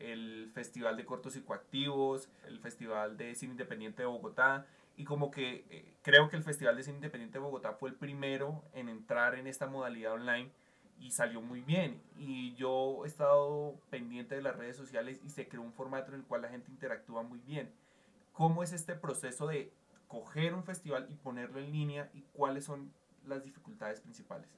el 0.00 0.50
Festival 0.52 0.96
de 0.96 1.04
Cortos 1.04 1.34
Psicoactivos, 1.34 2.28
el 2.46 2.58
Festival 2.58 3.16
de 3.16 3.34
Cine 3.34 3.52
Independiente 3.52 4.02
de 4.02 4.06
Bogotá, 4.06 4.66
y 4.96 5.04
como 5.04 5.30
que 5.30 5.64
eh, 5.70 5.94
creo 6.02 6.28
que 6.28 6.36
el 6.36 6.42
Festival 6.42 6.76
de 6.76 6.82
Cine 6.82 6.96
Independiente 6.96 7.38
de 7.38 7.44
Bogotá 7.44 7.72
fue 7.72 7.90
el 7.90 7.94
primero 7.94 8.64
en 8.74 8.88
entrar 8.88 9.34
en 9.34 9.46
esta 9.46 9.66
modalidad 9.66 10.14
online 10.14 10.50
y 11.00 11.10
salió 11.10 11.40
muy 11.40 11.62
bien. 11.62 12.00
Y 12.16 12.54
yo 12.54 13.04
he 13.04 13.08
estado 13.08 13.74
pendiente 13.90 14.36
de 14.36 14.42
las 14.42 14.56
redes 14.56 14.76
sociales 14.76 15.20
y 15.24 15.30
se 15.30 15.48
creó 15.48 15.62
un 15.62 15.72
formato 15.72 16.12
en 16.12 16.20
el 16.20 16.24
cual 16.24 16.42
la 16.42 16.48
gente 16.48 16.70
interactúa 16.70 17.22
muy 17.22 17.40
bien. 17.40 17.72
¿Cómo 18.32 18.62
es 18.62 18.72
este 18.72 18.94
proceso 18.94 19.46
de 19.48 19.72
coger 20.06 20.54
un 20.54 20.62
festival 20.62 21.06
y 21.10 21.14
ponerlo 21.14 21.58
en 21.58 21.72
línea 21.72 22.10
y 22.14 22.22
cuáles 22.32 22.64
son 22.64 22.92
las 23.26 23.42
dificultades 23.42 24.00
principales? 24.00 24.48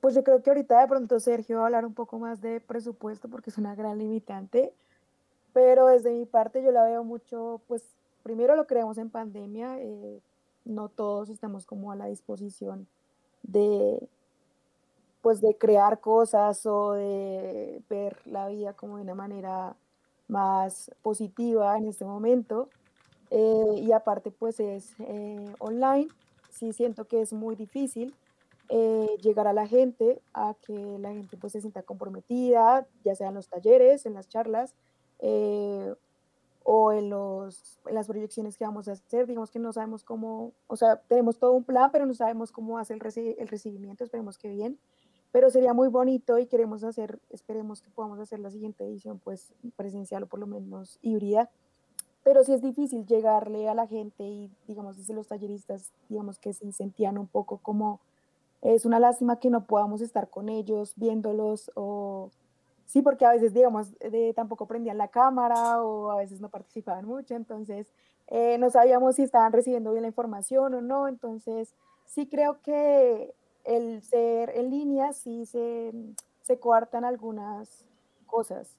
Pues 0.00 0.14
yo 0.14 0.22
creo 0.22 0.42
que 0.42 0.50
ahorita 0.50 0.80
de 0.80 0.86
pronto 0.86 1.18
Sergio 1.18 1.56
va 1.56 1.62
a 1.62 1.66
hablar 1.66 1.86
un 1.86 1.94
poco 1.94 2.18
más 2.18 2.42
de 2.42 2.60
presupuesto 2.60 3.28
porque 3.28 3.50
es 3.50 3.56
una 3.56 3.74
gran 3.74 3.98
limitante, 3.98 4.74
pero 5.54 5.86
desde 5.86 6.12
mi 6.12 6.26
parte 6.26 6.62
yo 6.62 6.72
la 6.72 6.84
veo 6.84 7.04
mucho, 7.04 7.62
pues 7.66 7.82
primero 8.22 8.54
lo 8.54 8.66
creamos 8.66 8.98
en 8.98 9.08
pandemia, 9.08 9.78
eh, 9.80 10.20
no 10.66 10.90
todos 10.90 11.30
estamos 11.30 11.64
como 11.64 11.90
a 11.90 11.96
la 11.96 12.06
disposición 12.06 12.86
de, 13.42 14.08
pues 15.24 15.40
de 15.40 15.56
crear 15.56 16.00
cosas 16.00 16.66
o 16.66 16.92
de 16.92 17.80
ver 17.88 18.18
la 18.26 18.46
vida 18.48 18.74
como 18.74 18.98
de 18.98 19.04
una 19.04 19.14
manera 19.14 19.74
más 20.28 20.90
positiva 21.00 21.78
en 21.78 21.88
este 21.88 22.04
momento. 22.04 22.68
Eh, 23.30 23.80
y 23.80 23.90
aparte 23.92 24.30
pues 24.30 24.60
es 24.60 24.92
eh, 24.98 25.54
online, 25.60 26.08
sí 26.50 26.74
siento 26.74 27.06
que 27.06 27.22
es 27.22 27.32
muy 27.32 27.56
difícil 27.56 28.14
eh, 28.68 29.08
llegar 29.22 29.46
a 29.46 29.54
la 29.54 29.66
gente, 29.66 30.20
a 30.34 30.54
que 30.66 30.98
la 30.98 31.08
gente 31.14 31.38
pues 31.38 31.54
se 31.54 31.62
sienta 31.62 31.82
comprometida, 31.82 32.86
ya 33.02 33.14
sea 33.14 33.28
en 33.28 33.34
los 33.34 33.48
talleres, 33.48 34.04
en 34.04 34.12
las 34.12 34.28
charlas 34.28 34.74
eh, 35.20 35.94
o 36.64 36.92
en, 36.92 37.08
los, 37.08 37.80
en 37.86 37.94
las 37.94 38.08
proyecciones 38.08 38.58
que 38.58 38.64
vamos 38.64 38.88
a 38.88 38.92
hacer. 38.92 39.26
Digamos 39.26 39.50
que 39.50 39.58
no 39.58 39.72
sabemos 39.72 40.04
cómo, 40.04 40.52
o 40.66 40.76
sea, 40.76 40.96
tenemos 40.96 41.38
todo 41.38 41.52
un 41.52 41.64
plan, 41.64 41.88
pero 41.92 42.04
no 42.04 42.12
sabemos 42.12 42.52
cómo 42.52 42.78
hacer 42.78 42.98
el, 43.02 43.36
el 43.38 43.48
recibimiento, 43.48 44.04
esperemos 44.04 44.36
que 44.36 44.50
bien. 44.50 44.78
Pero 45.34 45.50
sería 45.50 45.74
muy 45.74 45.88
bonito 45.88 46.38
y 46.38 46.46
queremos 46.46 46.84
hacer, 46.84 47.18
esperemos 47.28 47.82
que 47.82 47.90
podamos 47.90 48.20
hacer 48.20 48.38
la 48.38 48.52
siguiente 48.52 48.84
edición 48.84 49.18
pues 49.18 49.52
presencial 49.74 50.22
o 50.22 50.26
por 50.28 50.38
lo 50.38 50.46
menos 50.46 51.00
híbrida. 51.02 51.50
Pero 52.22 52.44
sí 52.44 52.52
es 52.52 52.62
difícil 52.62 53.04
llegarle 53.04 53.68
a 53.68 53.74
la 53.74 53.88
gente 53.88 54.22
y 54.22 54.48
digamos 54.68 54.96
desde 54.96 55.12
los 55.12 55.26
talleristas 55.26 55.90
digamos 56.08 56.38
que 56.38 56.52
se 56.52 56.70
sentían 56.70 57.18
un 57.18 57.26
poco 57.26 57.58
como 57.58 57.98
es 58.62 58.86
una 58.86 59.00
lástima 59.00 59.40
que 59.40 59.50
no 59.50 59.66
podamos 59.66 60.02
estar 60.02 60.30
con 60.30 60.48
ellos 60.48 60.92
viéndolos 60.94 61.72
o 61.74 62.30
sí, 62.86 63.02
porque 63.02 63.26
a 63.26 63.32
veces, 63.32 63.52
digamos, 63.52 63.98
de, 63.98 64.34
tampoco 64.34 64.66
prendían 64.66 64.98
la 64.98 65.08
cámara 65.08 65.82
o 65.82 66.12
a 66.12 66.16
veces 66.18 66.40
no 66.40 66.48
participaban 66.48 67.06
mucho, 67.06 67.34
entonces 67.34 67.88
eh, 68.28 68.56
no 68.58 68.70
sabíamos 68.70 69.16
si 69.16 69.22
estaban 69.22 69.52
recibiendo 69.52 69.90
bien 69.90 70.02
la 70.02 70.08
información 70.08 70.74
o 70.74 70.80
no, 70.80 71.08
entonces 71.08 71.74
sí 72.04 72.28
creo 72.28 72.62
que 72.62 73.34
el 73.64 74.02
ser 74.02 74.50
en 74.50 74.70
línea 74.70 75.12
sí 75.12 75.46
se, 75.46 75.92
se 76.42 76.58
coartan 76.58 77.04
algunas 77.04 77.86
cosas, 78.26 78.76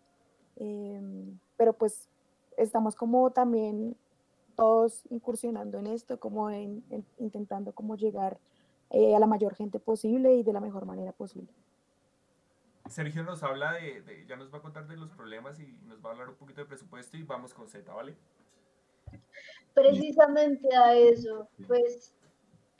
em, 0.57 1.37
pero 1.57 1.73
pues 1.73 2.09
estamos 2.57 2.95
como 2.95 3.31
también 3.31 3.95
todos 4.55 5.03
incursionando 5.09 5.79
en 5.79 5.87
esto, 5.87 6.19
como 6.19 6.49
en, 6.49 6.83
en 6.89 7.05
intentando 7.17 7.73
como 7.73 7.95
llegar 7.95 8.39
eh, 8.91 9.15
a 9.15 9.19
la 9.19 9.27
mayor 9.27 9.55
gente 9.55 9.79
posible 9.79 10.35
y 10.35 10.43
de 10.43 10.53
la 10.53 10.59
mejor 10.59 10.85
manera 10.85 11.11
posible. 11.11 11.51
Sergio 12.87 13.23
nos 13.23 13.41
habla 13.41 13.73
de, 13.73 14.25
ya 14.27 14.35
nos 14.35 14.53
va 14.53 14.59
a 14.59 14.61
contar 14.61 14.87
de 14.87 14.95
los 14.95 15.09
problemas 15.09 15.59
y 15.59 15.79
nos 15.87 16.03
va 16.03 16.09
a 16.09 16.11
hablar 16.13 16.29
un 16.29 16.35
poquito 16.35 16.61
de 16.61 16.67
presupuesto 16.67 17.17
y 17.17 17.23
vamos 17.23 17.53
con 17.53 17.67
Z, 17.67 17.91
¿vale? 17.91 18.15
Precisamente 19.73 20.73
a 20.75 20.95
eso, 20.95 21.49
pues 21.67 22.13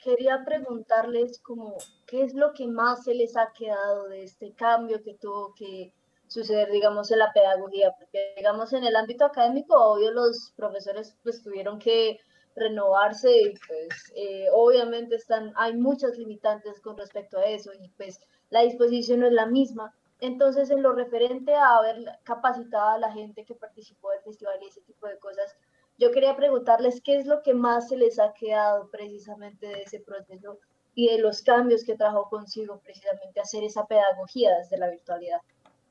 quería 0.06 0.44
preguntarles 0.44 1.40
como, 1.40 1.76
¿qué 2.06 2.22
es 2.22 2.32
lo 2.32 2.52
que 2.52 2.68
más 2.68 3.02
se 3.02 3.12
les 3.12 3.36
ha 3.36 3.52
quedado 3.52 4.08
de 4.08 4.22
este 4.22 4.52
cambio 4.52 5.02
que 5.02 5.14
tuvo 5.14 5.52
que 5.54 5.92
suceder, 6.28 6.70
digamos, 6.70 7.10
en 7.10 7.18
la 7.18 7.32
pedagogía? 7.32 7.92
Porque, 7.98 8.34
digamos, 8.36 8.72
en 8.72 8.84
el 8.84 8.94
ámbito 8.94 9.24
académico, 9.24 9.74
obvio, 9.74 10.12
los 10.12 10.52
profesores 10.56 11.16
pues 11.24 11.42
tuvieron 11.42 11.80
que 11.80 12.20
renovarse 12.54 13.36
y 13.36 13.54
pues 13.66 14.12
eh, 14.14 14.46
obviamente 14.52 15.16
están, 15.16 15.52
hay 15.56 15.76
muchas 15.76 16.16
limitantes 16.16 16.80
con 16.80 16.96
respecto 16.96 17.38
a 17.38 17.44
eso 17.44 17.72
y 17.74 17.88
pues 17.96 18.20
la 18.50 18.62
disposición 18.62 19.20
no 19.20 19.26
es 19.26 19.32
la 19.32 19.46
misma. 19.46 19.92
Entonces, 20.20 20.70
en 20.70 20.82
lo 20.82 20.92
referente 20.92 21.52
a 21.52 21.78
haber 21.78 21.96
capacitado 22.22 22.90
a 22.90 22.98
la 22.98 23.12
gente 23.12 23.44
que 23.44 23.56
participó 23.56 24.10
del 24.10 24.22
festival 24.22 24.58
y 24.62 24.68
ese 24.68 24.82
tipo 24.82 25.08
de 25.08 25.18
cosas, 25.18 25.56
yo 25.98 26.10
quería 26.10 26.36
preguntarles 26.36 27.00
qué 27.02 27.18
es 27.18 27.26
lo 27.26 27.42
que 27.42 27.54
más 27.54 27.88
se 27.88 27.96
les 27.96 28.18
ha 28.18 28.32
quedado 28.32 28.90
precisamente 28.90 29.66
de 29.66 29.82
ese 29.82 30.00
proceso 30.00 30.58
y 30.94 31.08
de 31.08 31.18
los 31.18 31.42
cambios 31.42 31.84
que 31.84 31.96
trajo 31.96 32.28
consigo 32.28 32.80
precisamente 32.80 33.40
hacer 33.40 33.64
esa 33.64 33.86
pedagogía 33.86 34.50
desde 34.58 34.78
la 34.78 34.90
virtualidad. 34.90 35.40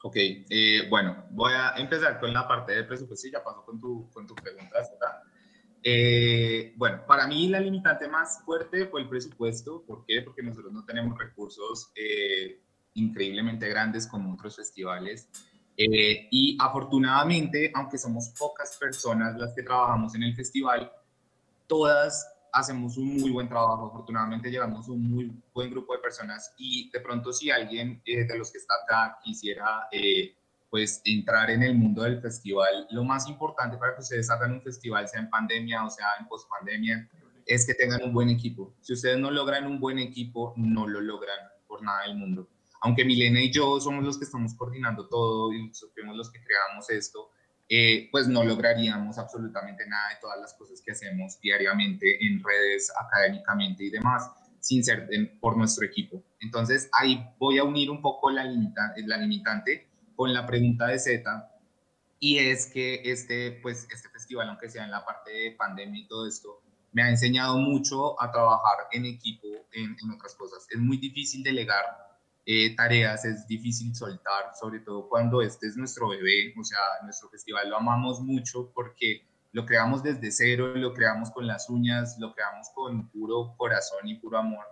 Ok, 0.03 0.15
eh, 0.17 0.87
bueno, 0.89 1.25
voy 1.31 1.53
a 1.53 1.75
empezar 1.77 2.19
con 2.19 2.33
la 2.33 2.47
parte 2.47 2.73
de 2.73 2.83
presupuesto 2.83 3.27
y 3.27 3.31
ya 3.31 3.43
paso 3.43 3.63
con 3.65 3.79
tu, 3.79 4.09
con 4.11 4.27
tu 4.27 4.35
pregunta. 4.35 4.83
Eh, 5.83 6.73
bueno, 6.77 7.03
para 7.07 7.27
mí 7.27 7.47
la 7.47 7.59
limitante 7.59 8.07
más 8.07 8.43
fuerte 8.43 8.87
fue 8.87 9.01
el 9.01 9.09
presupuesto. 9.09 9.83
¿Por 9.85 10.05
qué? 10.05 10.21
Porque 10.21 10.41
nosotros 10.41 10.73
no 10.73 10.83
tenemos 10.85 11.17
recursos 11.17 11.91
eh, 11.95 12.59
increíblemente 12.93 13.67
grandes 13.69 14.07
como 14.07 14.33
otros 14.33 14.55
festivales. 14.55 15.29
Eh, 15.77 16.27
y 16.31 16.57
afortunadamente, 16.59 17.71
aunque 17.73 17.97
somos 17.97 18.29
pocas 18.37 18.77
personas 18.77 19.35
las 19.37 19.53
que 19.53 19.63
trabajamos 19.63 20.15
en 20.15 20.23
el 20.23 20.35
festival, 20.35 20.91
todas 21.67 22.27
hacemos 22.53 22.97
un 22.97 23.17
muy 23.17 23.31
buen 23.31 23.49
trabajo. 23.49 23.87
Afortunadamente 23.87 24.49
llegamos 24.49 24.87
a 24.87 24.91
un 24.91 25.03
muy 25.09 25.31
buen 25.53 25.69
grupo 25.69 25.93
de 25.93 25.99
personas 25.99 26.53
y 26.57 26.89
de 26.91 26.99
pronto 27.01 27.33
si 27.33 27.51
alguien 27.51 28.01
de 28.05 28.37
los 28.37 28.51
que 28.51 28.59
está 28.59 28.73
acá 28.83 29.19
quisiera 29.23 29.89
pues 30.69 31.01
entrar 31.05 31.49
en 31.51 31.63
el 31.63 31.75
mundo 31.75 32.03
del 32.03 32.21
festival, 32.21 32.87
lo 32.91 33.03
más 33.03 33.29
importante 33.29 33.77
para 33.77 33.95
que 33.95 34.01
ustedes 34.01 34.29
hagan 34.29 34.53
un 34.53 34.61
festival, 34.61 35.07
sea 35.07 35.21
en 35.21 35.29
pandemia 35.29 35.85
o 35.85 35.89
sea 35.89 36.07
en 36.19 36.27
pospandemia, 36.27 37.09
es 37.45 37.65
que 37.65 37.73
tengan 37.75 38.03
un 38.03 38.13
buen 38.13 38.29
equipo. 38.29 38.73
Si 38.81 38.93
ustedes 38.93 39.17
no 39.17 39.31
logran 39.31 39.65
un 39.67 39.79
buen 39.79 39.99
equipo, 39.99 40.53
no 40.57 40.87
lo 40.87 40.99
logran 40.99 41.37
por 41.67 41.81
nada 41.81 42.01
del 42.03 42.17
mundo. 42.17 42.49
Aunque 42.85 43.03
Milena 43.03 43.41
y 43.41 43.51
yo 43.51 43.79
somos 43.79 44.03
los 44.03 44.19
que 44.19 44.25
estamos 44.25 44.53
coordinando 44.53 45.07
todo 45.07 45.51
y 45.51 45.73
somos 45.73 46.15
los 46.15 46.31
que 46.31 46.39
creamos 46.43 46.87
esto, 46.91 47.31
eh, 47.67 48.09
pues 48.11 48.27
no 48.27 48.43
lograríamos 48.43 49.17
absolutamente 49.17 49.87
nada 49.87 50.09
de 50.09 50.17
todas 50.21 50.39
las 50.39 50.53
cosas 50.53 50.83
que 50.85 50.91
hacemos 50.91 51.39
diariamente 51.39 52.23
en 52.23 52.43
redes, 52.43 52.93
académicamente 52.95 53.85
y 53.85 53.89
demás, 53.89 54.29
sin 54.59 54.83
ser 54.83 55.09
por 55.39 55.57
nuestro 55.57 55.83
equipo. 55.83 56.23
Entonces 56.39 56.87
ahí 56.93 57.27
voy 57.39 57.57
a 57.57 57.63
unir 57.63 57.89
un 57.89 58.03
poco 58.03 58.29
la, 58.29 58.43
limita, 58.43 58.93
la 58.97 59.17
limitante 59.17 59.89
con 60.15 60.31
la 60.31 60.45
pregunta 60.45 60.85
de 60.85 60.99
Z, 60.99 61.51
y 62.19 62.37
es 62.37 62.67
que 62.67 63.01
este, 63.03 63.53
pues, 63.63 63.87
este 63.91 64.09
festival, 64.09 64.47
aunque 64.47 64.69
sea 64.69 64.83
en 64.83 64.91
la 64.91 65.03
parte 65.03 65.31
de 65.31 65.51
pandemia 65.53 66.01
y 66.01 66.07
todo 66.07 66.27
esto, 66.27 66.61
me 66.91 67.01
ha 67.01 67.09
enseñado 67.09 67.57
mucho 67.57 68.21
a 68.21 68.31
trabajar 68.31 68.89
en 68.91 69.07
equipo 69.07 69.47
en, 69.71 69.97
en 70.03 70.11
otras 70.11 70.35
cosas. 70.35 70.67
Es 70.69 70.79
muy 70.79 70.97
difícil 70.97 71.41
delegar 71.41 72.04
eh, 72.45 72.75
tareas, 72.75 73.25
es 73.25 73.47
difícil 73.47 73.95
soltar, 73.95 74.51
sobre 74.59 74.79
todo 74.79 75.09
cuando 75.09 75.41
este 75.41 75.67
es 75.67 75.77
nuestro 75.77 76.09
bebé, 76.09 76.53
o 76.59 76.63
sea, 76.63 76.79
nuestro 77.03 77.29
festival 77.29 77.69
lo 77.69 77.77
amamos 77.77 78.21
mucho 78.21 78.71
porque 78.73 79.25
lo 79.51 79.65
creamos 79.65 80.03
desde 80.03 80.31
cero, 80.31 80.75
lo 80.75 80.93
creamos 80.93 81.31
con 81.31 81.47
las 81.47 81.69
uñas, 81.69 82.17
lo 82.19 82.33
creamos 82.33 82.69
con 82.75 83.09
puro 83.09 83.55
corazón 83.57 84.07
y 84.07 84.15
puro 84.19 84.37
amor 84.37 84.65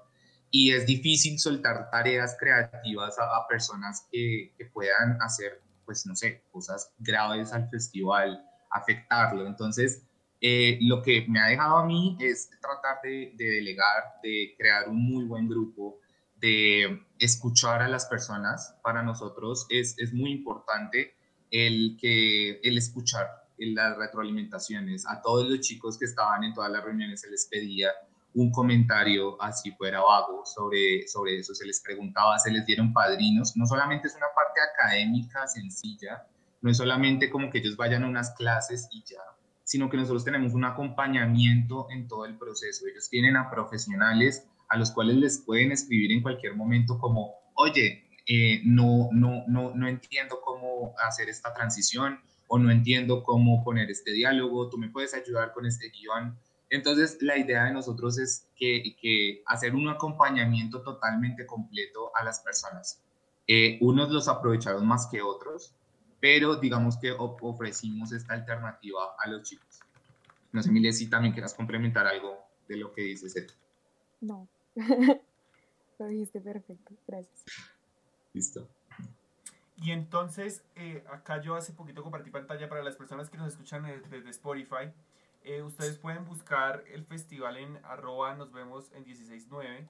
y 0.56 0.72
es 0.72 0.86
difícil 0.86 1.40
soltar 1.40 1.90
tareas 1.90 2.38
creativas 2.40 3.18
a, 3.18 3.48
personas 3.50 4.08
que, 4.12 4.54
que, 4.56 4.66
puedan 4.66 5.20
hacer, 5.20 5.60
pues 5.84 6.06
no 6.06 6.16
sé, 6.16 6.44
cosas 6.52 6.94
graves 7.00 7.52
al 7.54 7.68
festival, 7.72 8.46
afectarlo. 8.70 9.48
Entonces, 9.48 10.04
eh, 10.40 10.78
lo 10.82 11.02
que 11.02 11.26
me 11.28 11.40
ha 11.40 11.48
dejado 11.48 11.78
a 11.78 11.86
mí 11.88 12.16
es 12.20 12.52
tratar 12.62 13.02
de, 13.02 13.34
de, 13.36 13.46
delegar, 13.46 14.20
de 14.22 14.54
crear 14.56 14.90
un 14.90 15.04
muy 15.04 15.26
buen 15.26 15.50
grupo, 15.50 16.00
de 16.38 17.04
escuchar 17.24 17.82
a 17.82 17.88
las 17.88 18.06
personas. 18.06 18.76
Para 18.84 19.04
nosotros 19.04 19.66
es, 19.70 19.98
es 19.98 20.14
muy 20.14 20.32
importante 20.32 21.16
el, 21.52 21.98
que, 22.00 22.60
el 22.64 22.78
escuchar. 22.78 23.28
las 23.58 23.98
retroalimentaciones. 23.98 25.08
A 25.08 25.22
todos 25.22 25.50
los 25.50 25.60
chicos 25.62 25.98
que 25.98 26.06
estaban 26.06 26.44
en 26.44 26.54
todas 26.54 26.72
las 26.72 26.84
reuniones 26.84 27.22
se 27.22 27.30
les 27.30 27.48
pedía 27.48 27.92
un 28.36 28.52
comentario 28.52 29.42
así 29.42 29.72
fuera 29.72 30.02
vago 30.02 30.44
sobre, 30.46 31.08
sobre 31.08 31.38
eso, 31.40 31.54
se 31.54 31.66
les 31.66 31.80
preguntaba, 31.82 32.40
se 32.40 32.52
les 32.52 32.66
dieron 32.66 32.92
padrinos, 32.92 33.56
no 33.56 33.66
solamente 33.68 34.08
es 34.08 34.16
una 34.16 34.26
parte 34.36 34.60
académica 34.60 35.46
sencilla, 35.48 36.26
no 36.62 36.72
es 36.72 36.78
solamente 36.78 37.30
como 37.30 37.52
que 37.52 37.60
ellos 37.60 37.78
vayan 37.78 38.04
a 38.04 38.08
unas 38.08 38.32
clases 38.32 38.88
y 38.92 39.04
ya, 39.04 39.22
sino 39.64 39.90
que 39.90 39.98
nosotros 39.98 40.26
tenemos 40.26 40.54
un 40.54 40.66
acompañamiento 40.66 41.88
en 41.92 42.08
todo 42.08 42.26
el 42.26 42.38
proceso. 42.38 42.88
Ellos 42.88 43.08
tienen 43.10 43.38
a 43.38 43.50
profesionales 43.52 44.48
a 44.74 44.78
los 44.78 44.92
cuales 44.92 45.16
les 45.18 45.38
pueden 45.40 45.72
escribir 45.72 46.12
en 46.12 46.22
cualquier 46.22 46.56
momento 46.56 46.98
como, 46.98 47.36
oye, 47.56 48.04
eh, 48.28 48.62
no, 48.66 49.10
no, 49.12 49.44
no, 49.48 49.74
no 49.76 49.88
entiendo 49.88 50.40
cómo 50.44 50.94
hacer 51.06 51.30
esta 51.30 51.54
transición 51.54 52.20
o 52.48 52.58
no 52.58 52.72
entiendo 52.72 53.24
cómo 53.24 53.64
poner 53.64 53.90
este 53.92 54.12
diálogo, 54.12 54.70
tú 54.70 54.78
me 54.78 54.90
puedes 54.90 55.14
ayudar 55.14 55.54
con 55.54 55.66
este 55.66 55.90
guion 55.90 56.38
entonces, 56.74 57.20
la 57.22 57.38
idea 57.38 57.66
de 57.66 57.72
nosotros 57.72 58.18
es 58.18 58.48
que, 58.56 58.96
que 59.00 59.44
hacer 59.46 59.76
un 59.76 59.90
acompañamiento 59.90 60.82
totalmente 60.82 61.46
completo 61.46 62.10
a 62.16 62.24
las 62.24 62.40
personas. 62.40 63.00
Eh, 63.48 63.78
unos 63.80 64.10
los 64.10 64.28
aprovecharon 64.28 64.84
más 64.88 65.06
que 65.06 65.22
otros, 65.22 65.76
pero 66.20 66.56
digamos 66.56 66.98
que 66.98 67.12
ofrecimos 67.12 68.12
esta 68.12 68.34
alternativa 68.34 69.02
a 69.24 69.30
los 69.30 69.44
chicos. 69.44 69.82
No 70.52 70.64
sé, 70.64 70.70
Emilia, 70.70 70.92
si 70.92 71.08
también 71.12 71.32
quieras 71.32 71.54
complementar 71.54 72.08
algo 72.08 72.40
de 72.68 72.78
lo 72.78 72.92
que 72.92 73.04
dices. 73.04 73.36
No, 74.20 74.48
lo 76.00 76.08
dijiste 76.08 76.42
perfecto, 76.42 76.94
gracias. 77.08 77.46
Listo. 78.34 78.68
Y 79.78 79.92
entonces, 79.92 80.64
eh, 80.76 81.04
acá 81.12 81.42
yo 81.42 81.56
hace 81.56 81.74
poquito 81.74 82.04
compartí 82.04 82.30
pantalla 82.30 82.70
para 82.70 82.84
las 82.84 82.96
personas 82.96 83.30
que 83.30 83.38
nos 83.38 83.50
escuchan 83.50 83.84
desde 84.10 84.30
Spotify. 84.30 84.94
Eh, 85.44 85.62
ustedes 85.62 85.98
pueden 85.98 86.26
buscar 86.26 86.84
el 86.88 87.04
festival 87.04 87.58
en 87.58 87.78
arroba 87.84 88.34
nos 88.36 88.54
vemos 88.54 88.92
en 88.94 89.04
169. 89.04 89.90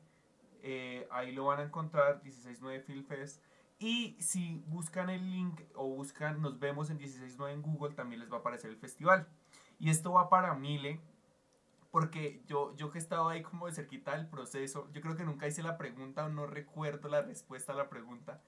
Eh, 0.63 1.07
ahí 1.11 1.31
lo 1.31 1.45
van 1.45 1.59
a 1.59 1.63
encontrar, 1.63 2.21
169 2.21 2.83
Film 2.83 3.05
Fest. 3.05 3.41
Y 3.77 4.15
si 4.19 4.63
buscan 4.67 5.09
el 5.09 5.29
link 5.29 5.61
o 5.75 5.87
buscan 5.89 6.41
nos 6.41 6.57
vemos 6.59 6.89
en 6.89 6.97
169 6.97 7.53
en 7.53 7.61
Google, 7.61 7.93
también 7.93 8.21
les 8.21 8.31
va 8.31 8.37
a 8.37 8.39
aparecer 8.39 8.71
el 8.71 8.77
festival. 8.77 9.27
Y 9.77 9.89
esto 9.89 10.13
va 10.13 10.29
para 10.29 10.55
Mile, 10.55 11.01
porque 11.93 12.41
yo, 12.47 12.75
yo 12.75 12.89
que 12.89 12.97
he 12.97 13.01
estado 13.01 13.29
ahí 13.29 13.43
como 13.43 13.67
de 13.67 13.73
cerquita 13.73 14.17
del 14.17 14.25
proceso, 14.25 14.89
yo 14.93 14.99
creo 14.99 15.15
que 15.15 15.25
nunca 15.25 15.47
hice 15.47 15.61
la 15.61 15.77
pregunta 15.77 16.25
o 16.25 16.29
no 16.29 16.47
recuerdo 16.47 17.07
la 17.07 17.21
respuesta 17.21 17.71
a 17.71 17.75
la 17.75 17.87
pregunta, 17.87 18.41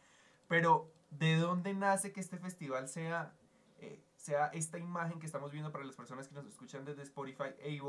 pero 0.48 0.92
¿de 1.12 1.36
dónde 1.36 1.76
nace 1.76 2.12
que 2.12 2.22
este 2.22 2.40
festival 2.40 2.90
sea 2.90 3.36
eh, 3.78 4.02
sea 4.16 4.48
esta 4.48 4.80
imagen 4.80 5.20
que 5.20 5.28
estamos 5.28 5.52
viendo 5.52 5.72
para 5.72 5.86
las 5.86 5.96
personas 5.96 6.28
que 6.28 6.34
nos 6.34 6.48
escuchan 6.48 6.86
desde 6.86 7.04
Spotify 7.04 7.54
e 7.60 7.80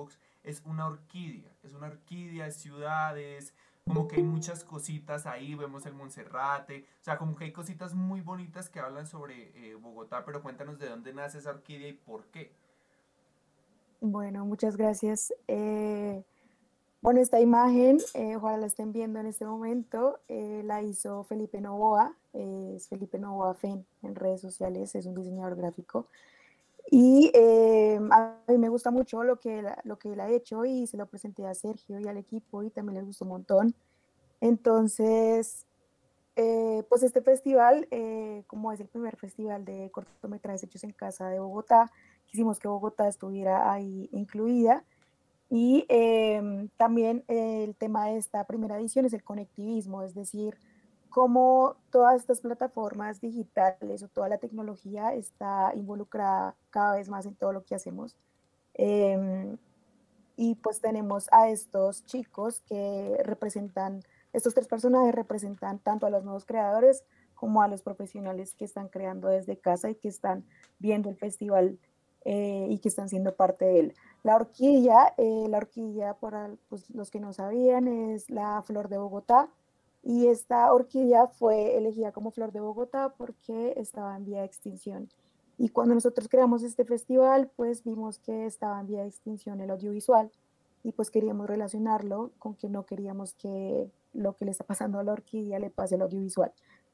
es 0.44 0.60
una 0.66 0.88
orquídea, 0.88 1.50
es 1.62 1.72
una 1.72 1.86
orquídea 1.86 2.44
de 2.44 2.52
ciudades, 2.52 3.54
como 3.86 4.08
que 4.08 4.16
hay 4.16 4.24
muchas 4.24 4.62
cositas 4.62 5.24
ahí, 5.24 5.54
vemos 5.54 5.86
el 5.86 5.94
Monserrate, 5.94 6.86
o 7.00 7.04
sea, 7.04 7.16
como 7.16 7.34
que 7.34 7.44
hay 7.44 7.52
cositas 7.52 7.94
muy 7.94 8.20
bonitas 8.20 8.68
que 8.68 8.78
hablan 8.78 9.06
sobre 9.06 9.52
eh, 9.54 9.74
Bogotá, 9.74 10.22
pero 10.26 10.42
cuéntanos 10.42 10.78
de 10.78 10.90
dónde 10.90 11.14
nace 11.14 11.38
esa 11.38 11.48
orquídea 11.48 11.88
y 11.88 11.94
por 11.94 12.26
qué. 12.26 12.52
Bueno, 14.08 14.46
muchas 14.46 14.76
gracias. 14.76 15.34
Eh, 15.48 16.22
bueno, 17.02 17.20
esta 17.20 17.40
imagen, 17.40 17.98
eh, 18.14 18.36
ojalá 18.36 18.56
la 18.56 18.66
estén 18.66 18.92
viendo 18.92 19.18
en 19.18 19.26
este 19.26 19.44
momento, 19.44 20.20
eh, 20.28 20.62
la 20.64 20.80
hizo 20.80 21.24
Felipe 21.24 21.60
Novoa, 21.60 22.14
es 22.32 22.88
Felipe 22.88 23.18
Novoa 23.18 23.54
Fen 23.54 23.84
en 24.04 24.14
redes 24.14 24.40
sociales, 24.42 24.94
es 24.94 25.06
un 25.06 25.16
diseñador 25.16 25.56
gráfico. 25.56 26.06
Y 26.88 27.32
eh, 27.34 27.98
a 28.12 28.36
mí 28.46 28.58
me 28.58 28.68
gusta 28.68 28.92
mucho 28.92 29.24
lo 29.24 29.40
que, 29.40 29.64
lo 29.82 29.98
que 29.98 30.12
él 30.12 30.20
ha 30.20 30.30
hecho 30.30 30.64
y 30.64 30.86
se 30.86 30.96
lo 30.96 31.06
presenté 31.06 31.44
a 31.44 31.54
Sergio 31.54 31.98
y 31.98 32.06
al 32.06 32.16
equipo 32.16 32.62
y 32.62 32.70
también 32.70 32.98
les 32.98 33.06
gustó 33.06 33.24
un 33.24 33.30
montón. 33.30 33.74
Entonces, 34.40 35.66
pues 36.34 37.02
este 37.02 37.22
festival, 37.22 37.88
como 38.46 38.70
es 38.70 38.78
el 38.78 38.86
primer 38.86 39.16
festival 39.16 39.64
de 39.64 39.90
cortometrajes 39.90 40.62
hechos 40.62 40.84
en 40.84 40.92
casa 40.92 41.28
de 41.28 41.40
Bogotá, 41.40 41.90
quisimos 42.26 42.58
que 42.58 42.68
Bogotá 42.68 43.08
estuviera 43.08 43.72
ahí 43.72 44.08
incluida. 44.12 44.84
Y 45.48 45.86
em, 45.88 46.68
también 46.76 47.24
el 47.28 47.76
tema 47.76 48.06
de 48.06 48.16
esta 48.16 48.44
primera 48.44 48.78
edición 48.78 49.06
es 49.06 49.12
el 49.12 49.22
conectivismo, 49.22 50.02
es 50.02 50.14
decir, 50.14 50.58
cómo 51.08 51.76
todas 51.90 52.16
estas 52.16 52.40
plataformas 52.40 53.20
digitales 53.20 54.02
o 54.02 54.08
toda 54.08 54.28
la 54.28 54.38
tecnología 54.38 55.14
está 55.14 55.72
involucrada 55.74 56.56
cada 56.70 56.96
vez 56.96 57.08
más 57.08 57.26
en 57.26 57.34
todo 57.34 57.52
lo 57.52 57.64
que 57.64 57.74
hacemos. 57.74 58.16
Em, 58.74 59.56
y 60.36 60.56
pues 60.56 60.80
tenemos 60.80 61.28
a 61.32 61.48
estos 61.48 62.04
chicos 62.04 62.60
que 62.68 63.16
representan, 63.24 64.02
estos 64.32 64.52
tres 64.52 64.68
personajes 64.68 65.14
representan 65.14 65.78
tanto 65.78 66.06
a 66.06 66.10
los 66.10 66.24
nuevos 66.24 66.44
creadores 66.44 67.04
como 67.34 67.62
a 67.62 67.68
los 67.68 67.82
profesionales 67.82 68.54
que 68.54 68.64
están 68.66 68.88
creando 68.88 69.28
desde 69.28 69.56
casa 69.56 69.88
y 69.88 69.94
que 69.94 70.08
están 70.08 70.44
viendo 70.78 71.08
el 71.08 71.16
festival 71.16 71.78
eh, 72.28 72.66
y 72.68 72.78
que 72.80 72.88
están 72.88 73.08
siendo 73.08 73.36
parte 73.36 73.64
de 73.64 73.78
él. 73.78 73.94
La 74.24 74.34
orquídea, 74.34 75.14
eh, 75.16 75.46
la 75.48 75.58
orquídea, 75.58 76.14
para 76.14 76.50
pues, 76.68 76.90
los 76.90 77.08
que 77.08 77.20
no 77.20 77.32
sabían, 77.32 77.86
es 77.86 78.30
la 78.30 78.60
flor 78.62 78.88
de 78.88 78.98
Bogotá. 78.98 79.48
Y 80.02 80.26
esta 80.26 80.72
orquídea 80.72 81.28
fue 81.28 81.76
elegida 81.76 82.10
como 82.10 82.32
flor 82.32 82.50
de 82.50 82.58
Bogotá 82.58 83.14
porque 83.16 83.74
estaba 83.76 84.16
en 84.16 84.24
vía 84.24 84.40
de 84.40 84.46
extinción. 84.46 85.08
Y 85.56 85.68
cuando 85.68 85.94
nosotros 85.94 86.28
creamos 86.28 86.64
este 86.64 86.84
festival, 86.84 87.48
pues 87.54 87.84
vimos 87.84 88.18
que 88.18 88.44
estaba 88.46 88.80
en 88.80 88.88
vía 88.88 89.02
de 89.02 89.08
extinción 89.08 89.60
el 89.60 89.70
audiovisual 89.70 90.32
y 90.82 90.90
pues 90.90 91.12
queríamos 91.12 91.46
relacionarlo 91.46 92.32
con 92.40 92.56
que 92.56 92.68
no 92.68 92.86
queríamos 92.86 93.34
que 93.34 93.88
lo 94.12 94.34
que 94.34 94.46
le 94.46 94.50
está 94.50 94.64
pasando 94.64 94.98
a 94.98 95.04
la 95.04 95.12
orquídea 95.12 95.60
le 95.60 95.70
pase 95.70 95.94
al 95.94 96.02
audiovisual. 96.02 96.52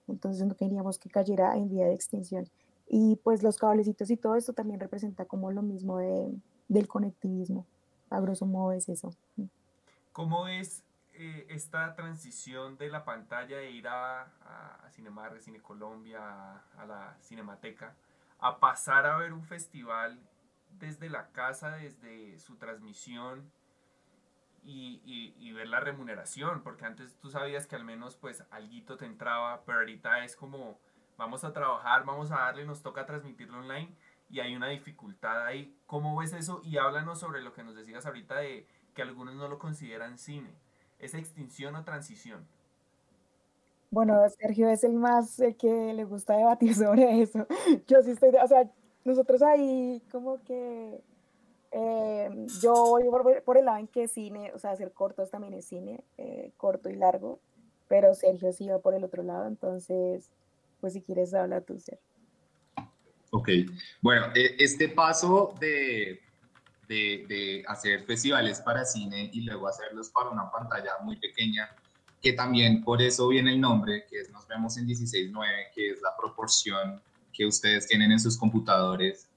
Entonces 0.09 0.47
no 0.47 0.55
queríamos 0.57 0.99
que 0.99 1.09
cayera 1.09 1.57
en 1.57 1.71
vía 1.71 1.87
de 1.87 1.95
extinción. 1.95 2.51
Y 2.89 3.17
pues 3.17 3.43
los 3.43 3.57
cablecitos 3.57 4.11
y 4.11 4.17
todo 4.17 4.37
esto 4.37 4.53
también 4.53 4.81
representa 4.81 5.25
como 5.25 5.51
lo 5.51 5.63
mismo 5.63 5.99
de, 5.99 6.33
del 6.69 6.89
conectivismo. 6.89 7.67
A 8.11 8.21
grosso 8.21 8.47
modo 8.47 8.73
es 8.73 8.89
eso. 8.89 9.15
¿Cómo 10.13 10.47
es 10.49 10.85
eh, 11.15 11.47
esta 11.51 11.95
transición 11.95 12.77
de 12.79 12.89
la 12.89 13.05
pantalla 13.05 13.59
de 13.59 13.71
ir 13.71 13.87
a, 13.87 14.23
a, 14.23 14.91
Cinemar, 14.91 15.39
Cine 15.41 15.61
Colombia, 15.61 16.21
a, 16.77 16.87
la 16.87 17.17
Cinemateca, 17.23 17.95
a 18.39 18.59
pasar 18.59 19.07
a 19.07 19.17
ver 19.19 19.33
un 19.33 19.45
festival 19.45 20.19
desde 20.79 21.11
la 21.11 21.29
casa, 21.29 21.77
desde 21.77 22.39
su 22.39 22.57
transmisión 22.57 23.51
y, 24.65 25.03
y, 25.05 25.35
y, 25.39 25.53
ver 25.53 25.69
la 25.69 25.81
remuneración? 25.81 26.63
Porque 26.63 26.87
antes 26.87 27.15
tú 27.21 27.31
sabías 27.31 27.67
que 27.67 27.77
al 27.77 27.85
menos 27.85 28.17
pues 28.17 28.43
alguito 28.51 28.97
te 28.97 29.05
entraba, 29.05 29.63
pero 29.65 29.79
ahorita 29.79 30.25
es 30.25 30.35
como 30.35 30.79
vamos 31.17 31.45
a 31.45 31.53
trabajar, 31.53 32.05
vamos 32.05 32.31
a 32.31 32.37
darle, 32.37 32.65
nos 32.65 32.83
toca 32.83 33.07
transmitirlo 33.07 33.59
online 33.59 33.95
y 34.31 34.41
hay 34.41 34.57
una 34.57 34.69
dificultad 34.69 35.47
ahí. 35.47 35.77
¿Cómo 35.87 36.17
ves 36.17 36.33
eso? 36.33 36.61
Y 36.65 36.79
háblanos 36.79 37.21
sobre 37.21 37.43
lo 37.43 37.53
que 37.53 37.63
nos 37.63 37.75
decías 37.75 38.07
ahorita 38.07 38.37
de 38.37 38.67
que 38.95 39.03
algunos 39.03 39.35
no 39.35 39.49
lo 39.49 39.59
consideran 39.59 40.19
cine. 40.19 40.51
¿Es 40.99 41.15
extinción 41.15 41.77
o 41.77 41.85
transición? 41.85 42.47
Bueno, 43.91 44.19
Sergio 44.31 44.71
es 44.71 44.85
el 44.85 44.95
más 44.95 45.39
el 45.39 45.55
que 45.57 45.93
le 45.93 46.05
gusta 46.05 46.35
debatir 46.35 46.75
sobre 46.75 47.21
eso. 47.21 47.47
Yo 47.87 48.01
sí 48.03 48.13
estoy, 48.13 48.31
o 48.31 48.49
sea, 48.49 48.71
nosotros 49.05 49.43
ahí 49.43 50.03
como 50.11 50.43
que 50.45 51.03
eh, 51.73 52.47
yo 52.61 52.73
voy 52.73 53.05
por, 53.45 53.59
el 53.59 53.65
lado 53.65 53.79
en 53.79 53.87
que 53.89 54.09
cine, 54.09 54.53
o 54.55 54.59
sea, 54.59 54.71
hacer 54.71 54.93
cortos 54.93 55.31
también 55.31 55.55
es 55.55 55.67
cine, 55.67 56.05
eh, 56.19 56.53
corto 56.57 56.89
y 56.89 56.97
largo, 56.97 57.39
pero 57.89 58.15
Sergio 58.15 58.53
sí 58.53 58.69
va 58.69 58.79
por 58.79 58.95
el 58.95 59.05
otro 59.05 59.23
lado, 59.23 59.47
entonces 59.47 60.31
pues 60.83 60.95
si 60.95 61.03
quieres 61.03 61.33
hablar 61.33 61.65
tú, 61.65 61.79
Ser. 61.79 62.01
Ok, 63.31 63.49
bueno, 64.03 64.27
e, 64.35 64.57
este 64.59 64.89
paso 64.89 65.55
de, 65.61 66.21
de, 66.89 67.25
de, 67.29 67.65
hacer 67.69 68.05
festivales 68.05 68.61
para 68.61 68.85
cine 68.85 69.31
y 69.33 69.43
luego 69.43 69.69
hacerlos 69.69 70.11
para 70.11 70.31
una 70.31 70.51
pantalla 70.51 70.91
muy 71.05 71.17
pequeña, 71.17 71.71
que 72.21 72.33
también 72.33 72.83
por 72.83 73.01
eso 73.01 73.29
viene 73.29 73.53
el 73.53 73.61
nombre, 73.61 74.07
que 74.11 74.23
es 74.23 74.31
Nos 74.31 74.49
vemos 74.49 74.77
en 74.77 74.89
16.9, 74.89 75.71
que 75.73 75.91
es 75.91 76.03
la 76.03 76.17
proporción 76.19 77.01
que 77.33 77.47
ustedes 77.47 77.87
tienen 77.87 78.11
en 78.11 78.19
sus 78.19 78.37
computadores. 78.37 79.29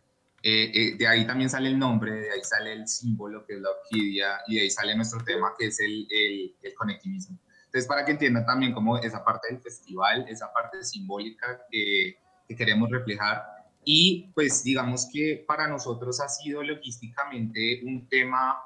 Eh, 0.41 0.71
eh, 0.73 0.95
de 0.97 1.07
ahí 1.07 1.27
también 1.27 1.51
sale 1.51 1.69
el 1.69 1.77
nombre, 1.77 2.11
de 2.11 2.31
ahí 2.31 2.43
sale 2.43 2.73
el 2.73 2.87
símbolo, 2.87 3.45
que 3.45 3.53
es 3.53 3.61
la 3.61 3.69
orquídea, 3.69 4.41
y 4.47 4.55
de 4.55 4.61
ahí 4.61 4.69
sale 4.71 4.95
nuestro 4.95 5.23
tema, 5.23 5.53
que 5.57 5.67
es 5.67 5.79
el, 5.79 6.07
el, 6.09 6.55
el 6.63 6.73
conectivismo. 6.73 7.37
Entonces, 7.75 7.89
para 7.89 8.05
que 8.05 8.13
entiendan 8.13 8.45
también 8.45 8.71
cómo 8.71 8.97
esa 8.99 9.21
parte 9.21 9.49
del 9.49 9.59
festival, 9.59 10.25
esa 10.29 10.53
parte 10.53 10.81
simbólica 10.81 11.59
que, 11.69 12.17
que 12.47 12.55
queremos 12.55 12.89
reflejar. 12.89 13.43
Y 13.83 14.31
pues 14.33 14.63
digamos 14.63 15.09
que 15.11 15.43
para 15.45 15.67
nosotros 15.67 16.21
ha 16.21 16.29
sido 16.29 16.63
logísticamente 16.63 17.81
un 17.83 18.07
tema 18.07 18.57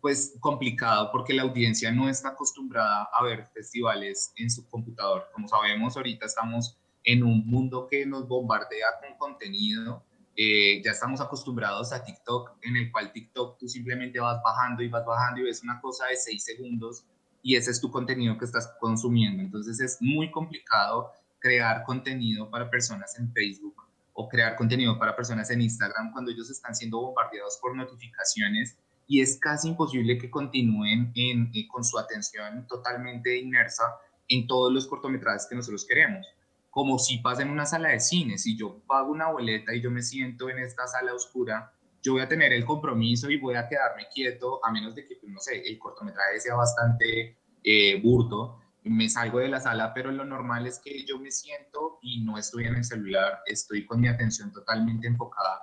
pues 0.00 0.38
complicado 0.40 1.10
porque 1.12 1.34
la 1.34 1.42
audiencia 1.42 1.92
no 1.92 2.08
está 2.08 2.30
acostumbrada 2.30 3.10
a 3.12 3.22
ver 3.24 3.44
festivales 3.52 4.32
en 4.36 4.50
su 4.50 4.66
computador. 4.70 5.28
Como 5.34 5.48
sabemos, 5.48 5.94
ahorita 5.98 6.24
estamos 6.24 6.78
en 7.04 7.24
un 7.24 7.46
mundo 7.46 7.86
que 7.90 8.06
nos 8.06 8.26
bombardea 8.26 8.86
con 9.02 9.18
contenido 9.18 10.02
Eh, 10.38 10.82
ya 10.84 10.90
estamos 10.90 11.20
acostumbrados 11.22 11.94
a 11.94 12.04
TikTok, 12.04 12.58
en 12.60 12.76
el 12.76 12.92
cual 12.92 13.10
TikTok 13.10 13.58
tú 13.58 13.68
simplemente 13.68 14.20
vas 14.20 14.38
bajando 14.42 14.82
y 14.82 14.88
vas 14.88 15.04
bajando 15.06 15.40
y 15.40 15.44
ves 15.44 15.62
una 15.62 15.80
cosa 15.80 16.06
de 16.08 16.16
seis 16.16 16.44
segundos 16.44 17.06
y 17.46 17.54
ese 17.54 17.70
es 17.70 17.80
tu 17.80 17.92
contenido 17.92 18.36
que 18.36 18.44
estás 18.44 18.74
consumiendo. 18.80 19.40
Entonces 19.40 19.78
es 19.78 19.98
muy 20.00 20.32
complicado 20.32 21.12
crear 21.38 21.84
contenido 21.84 22.50
para 22.50 22.68
personas 22.68 23.16
en 23.20 23.32
Facebook 23.32 23.84
o 24.14 24.28
crear 24.28 24.56
contenido 24.56 24.98
para 24.98 25.14
personas 25.14 25.48
en 25.50 25.60
Instagram 25.60 26.10
cuando 26.10 26.32
ellos 26.32 26.50
están 26.50 26.74
siendo 26.74 27.00
bombardeados 27.00 27.56
por 27.62 27.76
notificaciones 27.76 28.76
y 29.06 29.20
es 29.20 29.38
casi 29.38 29.68
imposible 29.68 30.18
que 30.18 30.28
continúen 30.28 31.12
en, 31.14 31.52
eh, 31.54 31.68
con 31.68 31.84
su 31.84 31.96
atención 32.00 32.66
totalmente 32.66 33.38
inmersa 33.38 33.84
en 34.26 34.48
todos 34.48 34.72
los 34.72 34.88
cortometrajes 34.88 35.46
que 35.48 35.54
nosotros 35.54 35.86
queremos. 35.88 36.26
Como 36.68 36.98
si 36.98 37.18
pasa 37.18 37.42
en 37.42 37.50
una 37.50 37.64
sala 37.64 37.90
de 37.90 38.00
cine, 38.00 38.38
si 38.38 38.56
yo 38.56 38.80
pago 38.88 39.12
una 39.12 39.30
boleta 39.30 39.72
y 39.72 39.80
yo 39.80 39.92
me 39.92 40.02
siento 40.02 40.50
en 40.50 40.58
esta 40.58 40.88
sala 40.88 41.14
oscura, 41.14 41.72
yo 42.06 42.12
voy 42.12 42.22
a 42.22 42.28
tener 42.28 42.52
el 42.52 42.64
compromiso 42.64 43.28
y 43.28 43.36
voy 43.36 43.56
a 43.56 43.68
quedarme 43.68 44.06
quieto, 44.14 44.64
a 44.64 44.70
menos 44.70 44.94
de 44.94 45.04
que, 45.04 45.16
pues, 45.16 45.32
no 45.32 45.40
sé, 45.40 45.60
el 45.66 45.76
cortometraje 45.76 46.38
sea 46.38 46.54
bastante 46.54 47.36
eh, 47.64 48.00
burdo, 48.00 48.60
me 48.84 49.08
salgo 49.08 49.40
de 49.40 49.48
la 49.48 49.58
sala, 49.58 49.92
pero 49.92 50.12
lo 50.12 50.24
normal 50.24 50.68
es 50.68 50.78
que 50.78 51.04
yo 51.04 51.18
me 51.18 51.32
siento 51.32 51.98
y 52.02 52.22
no 52.22 52.38
estoy 52.38 52.66
en 52.66 52.76
el 52.76 52.84
celular, 52.84 53.40
estoy 53.46 53.84
con 53.84 54.00
mi 54.00 54.06
atención 54.06 54.52
totalmente 54.52 55.08
enfocada. 55.08 55.62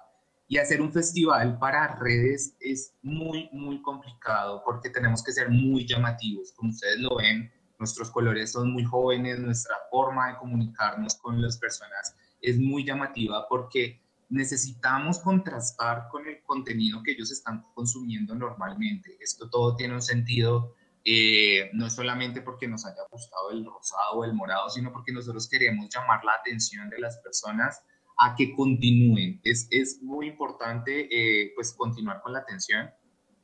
Y 0.49 0.57
hacer 0.57 0.81
un 0.81 0.91
festival 0.91 1.57
para 1.59 1.95
redes 1.95 2.57
es 2.59 2.93
muy, 3.01 3.49
muy 3.53 3.81
complicado 3.81 4.61
porque 4.65 4.89
tenemos 4.89 5.23
que 5.23 5.31
ser 5.31 5.49
muy 5.49 5.87
llamativos. 5.87 6.51
Como 6.51 6.71
ustedes 6.71 6.99
lo 6.99 7.15
ven, 7.15 7.49
nuestros 7.79 8.11
colores 8.11 8.51
son 8.51 8.73
muy 8.73 8.83
jóvenes, 8.83 9.39
nuestra 9.39 9.77
forma 9.89 10.27
de 10.27 10.37
comunicarnos 10.39 11.15
con 11.15 11.41
las 11.41 11.57
personas 11.57 12.13
es 12.41 12.59
muy 12.59 12.83
llamativa 12.83 13.47
porque 13.47 14.02
necesitamos 14.29 15.19
contrastar 15.19 16.07
con 16.09 16.27
el 16.27 16.41
contenido 16.43 17.01
que 17.03 17.11
ellos 17.11 17.31
están 17.31 17.63
consumiendo 17.73 18.35
normalmente. 18.35 19.17
Esto 19.19 19.49
todo 19.49 19.75
tiene 19.75 19.93
un 19.93 20.01
sentido 20.01 20.75
eh, 21.05 21.69
no 21.73 21.89
solamente 21.89 22.41
porque 22.41 22.67
nos 22.67 22.85
haya 22.85 23.01
gustado 23.11 23.51
el 23.51 23.65
rosado 23.65 24.13
o 24.13 24.23
el 24.23 24.33
morado, 24.33 24.69
sino 24.69 24.93
porque 24.93 25.11
nosotros 25.11 25.49
queremos 25.49 25.89
llamar 25.93 26.23
la 26.23 26.33
atención 26.33 26.89
de 26.89 26.99
las 26.99 27.17
personas 27.17 27.81
a 28.17 28.35
que 28.35 28.53
continúen. 28.55 29.41
Es, 29.43 29.67
es 29.69 30.01
muy 30.01 30.27
importante 30.27 31.09
eh, 31.11 31.51
pues 31.55 31.73
continuar 31.73 32.21
con 32.21 32.33
la 32.33 32.39
atención. 32.39 32.89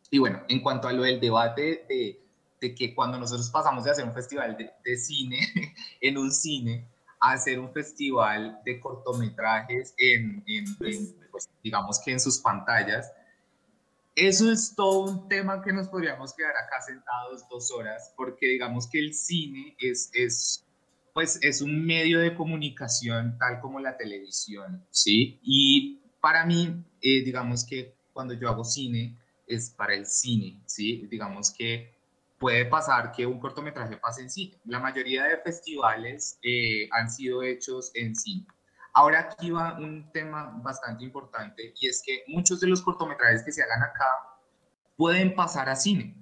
Y 0.09 0.19
bueno, 0.19 0.41
en 0.47 0.61
cuanto 0.61 0.87
a 0.87 0.93
lo 0.93 1.03
del 1.03 1.19
debate 1.19 1.85
de, 1.89 2.21
de 2.61 2.75
que 2.75 2.95
cuando 2.95 3.19
nosotros 3.19 3.49
pasamos 3.49 3.83
de 3.83 3.91
hacer 3.91 4.05
un 4.05 4.13
festival 4.13 4.55
de, 4.57 4.71
de 4.83 4.97
cine 4.97 5.39
en 6.01 6.17
un 6.17 6.31
cine 6.31 6.87
hacer 7.19 7.59
un 7.59 7.71
festival 7.71 8.59
de 8.65 8.79
cortometrajes 8.79 9.93
en 9.97 10.43
pues, 10.77 11.49
digamos 11.63 11.99
que 12.03 12.11
en 12.11 12.19
sus 12.19 12.39
pantallas, 12.39 13.11
eso 14.15 14.51
es 14.51 14.73
todo 14.75 15.11
un 15.11 15.29
tema 15.29 15.61
que 15.61 15.71
nos 15.71 15.87
podríamos 15.87 16.33
quedar 16.33 16.51
acá 16.57 16.81
sentados 16.81 17.47
dos 17.49 17.71
horas, 17.71 18.13
porque 18.17 18.47
digamos 18.47 18.87
que 18.87 18.99
el 18.99 19.13
cine 19.13 19.75
es, 19.79 20.09
es, 20.13 20.65
pues, 21.13 21.39
es 21.41 21.61
un 21.61 21.85
medio 21.85 22.19
de 22.19 22.35
comunicación 22.35 23.37
tal 23.37 23.59
como 23.61 23.79
la 23.79 23.95
televisión, 23.97 24.85
¿sí? 24.89 25.39
Y 25.41 26.01
para 26.21 26.45
mí, 26.45 26.83
eh, 27.01 27.23
digamos 27.23 27.65
que 27.65 27.95
cuando 28.11 28.33
yo 28.33 28.49
hago 28.49 28.63
cine, 28.63 29.17
es 29.47 29.69
para 29.69 29.93
el 29.93 30.05
cine, 30.05 30.61
¿sí? 30.65 31.07
Digamos 31.09 31.51
que 31.51 31.93
puede 32.39 32.65
pasar 32.65 33.11
que 33.11 33.25
un 33.25 33.39
cortometraje 33.39 33.97
pase 33.97 34.21
en 34.21 34.29
cine. 34.29 34.57
La 34.65 34.79
mayoría 34.79 35.25
de 35.25 35.37
festivales 35.37 36.39
eh, 36.41 36.87
han 36.91 37.09
sido 37.09 37.43
hechos 37.43 37.91
en 37.93 38.15
cine. 38.15 38.47
Ahora 38.93 39.19
aquí 39.19 39.51
va 39.51 39.77
un 39.77 40.11
tema 40.11 40.51
bastante 40.63 41.03
importante 41.03 41.73
y 41.79 41.87
es 41.87 42.01
que 42.03 42.23
muchos 42.27 42.59
de 42.59 42.67
los 42.67 42.81
cortometrajes 42.81 43.43
que 43.43 43.51
se 43.51 43.61
hagan 43.61 43.83
acá 43.83 44.07
pueden 44.95 45.35
pasar 45.35 45.69
a 45.69 45.75
cine. 45.75 46.15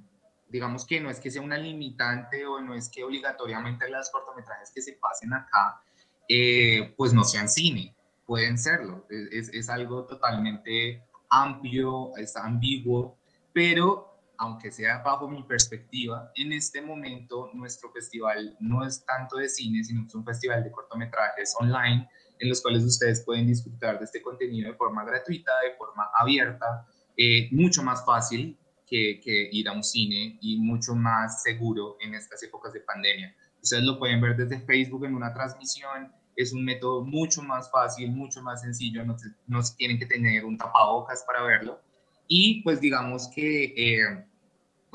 Digamos 0.50 0.86
que 0.86 1.00
no 1.00 1.10
es 1.10 1.20
que 1.20 1.32
sea 1.32 1.42
una 1.42 1.58
limitante 1.58 2.46
o 2.46 2.60
no 2.62 2.74
es 2.74 2.90
que 2.90 3.04
obligatoriamente 3.04 3.90
los 3.90 4.10
cortometrajes 4.10 4.72
que 4.72 4.82
se 4.82 4.94
pasen 4.94 5.34
acá 5.34 5.82
eh, 6.28 6.94
pues 6.98 7.14
no 7.14 7.24
sean 7.24 7.48
cine, 7.48 7.96
pueden 8.26 8.58
serlo. 8.58 9.06
Es, 9.10 9.50
es 9.54 9.70
algo 9.70 10.06
totalmente 10.06 11.04
amplio, 11.30 12.16
es 12.18 12.36
ambiguo, 12.36 13.18
pero 13.54 14.17
aunque 14.38 14.72
sea 14.72 15.02
bajo 15.04 15.28
mi 15.28 15.44
perspectiva, 15.44 16.32
en 16.36 16.54
este 16.54 16.82
momento 16.82 17.50
nuestro 17.54 17.92
festival 17.92 18.56
no 18.60 18.86
es 18.86 19.06
tanto 19.06 19.38
de 19.38 19.50
cine, 19.50 19.84
sino 19.84 20.06
es 20.06 20.14
un 20.14 20.26
festival 20.26 20.64
de 20.64 20.72
cortometrajes 20.72 21.56
online 21.60 22.08
en 22.40 22.50
los 22.50 22.62
cuales 22.62 22.84
ustedes 22.84 23.24
pueden 23.26 23.48
disfrutar 23.48 23.98
de 23.98 24.06
este 24.06 24.22
contenido 24.22 24.72
de 24.72 24.78
forma 24.78 25.04
gratuita, 25.04 25.52
de 25.68 25.76
forma 25.76 26.10
abierta, 26.20 26.86
eh, 27.16 27.50
mucho 27.52 27.82
más 27.82 28.06
fácil 28.06 28.58
que, 28.86 29.20
que, 29.20 29.50
ir 29.52 29.68
a 29.68 29.72
un 29.72 29.84
cine 29.84 30.38
y 30.40 30.58
mucho 30.58 30.94
más 30.94 31.42
seguro 31.42 31.98
en 32.00 32.14
estas 32.14 32.42
épocas 32.44 32.74
de 32.74 32.82
pandemia. 32.82 33.36
Ustedes 33.62 33.84
lo 33.84 33.98
pueden 33.98 34.22
ver 34.22 34.38
desde 34.38 34.60
Facebook 34.60 35.06
en 35.06 35.16
una 35.16 35.34
transmisión, 35.34 36.14
es 36.36 36.54
un 36.54 36.64
método 36.64 37.04
mucho 37.04 37.42
más 37.42 37.72
fácil, 37.72 38.12
mucho 38.12 38.42
más 38.44 38.62
sencillo, 38.62 39.04
no, 39.04 39.18
no 39.48 39.62
tienen 39.76 39.98
que 39.98 40.06
tener 40.06 40.46
un 40.46 40.58
tapabocas 40.58 41.24
para 41.26 41.42
verlo. 41.42 41.82
Y 42.28 42.62
pues 42.62 42.80
digamos 42.80 43.30
que, 43.30 43.74
eh, 43.76 44.26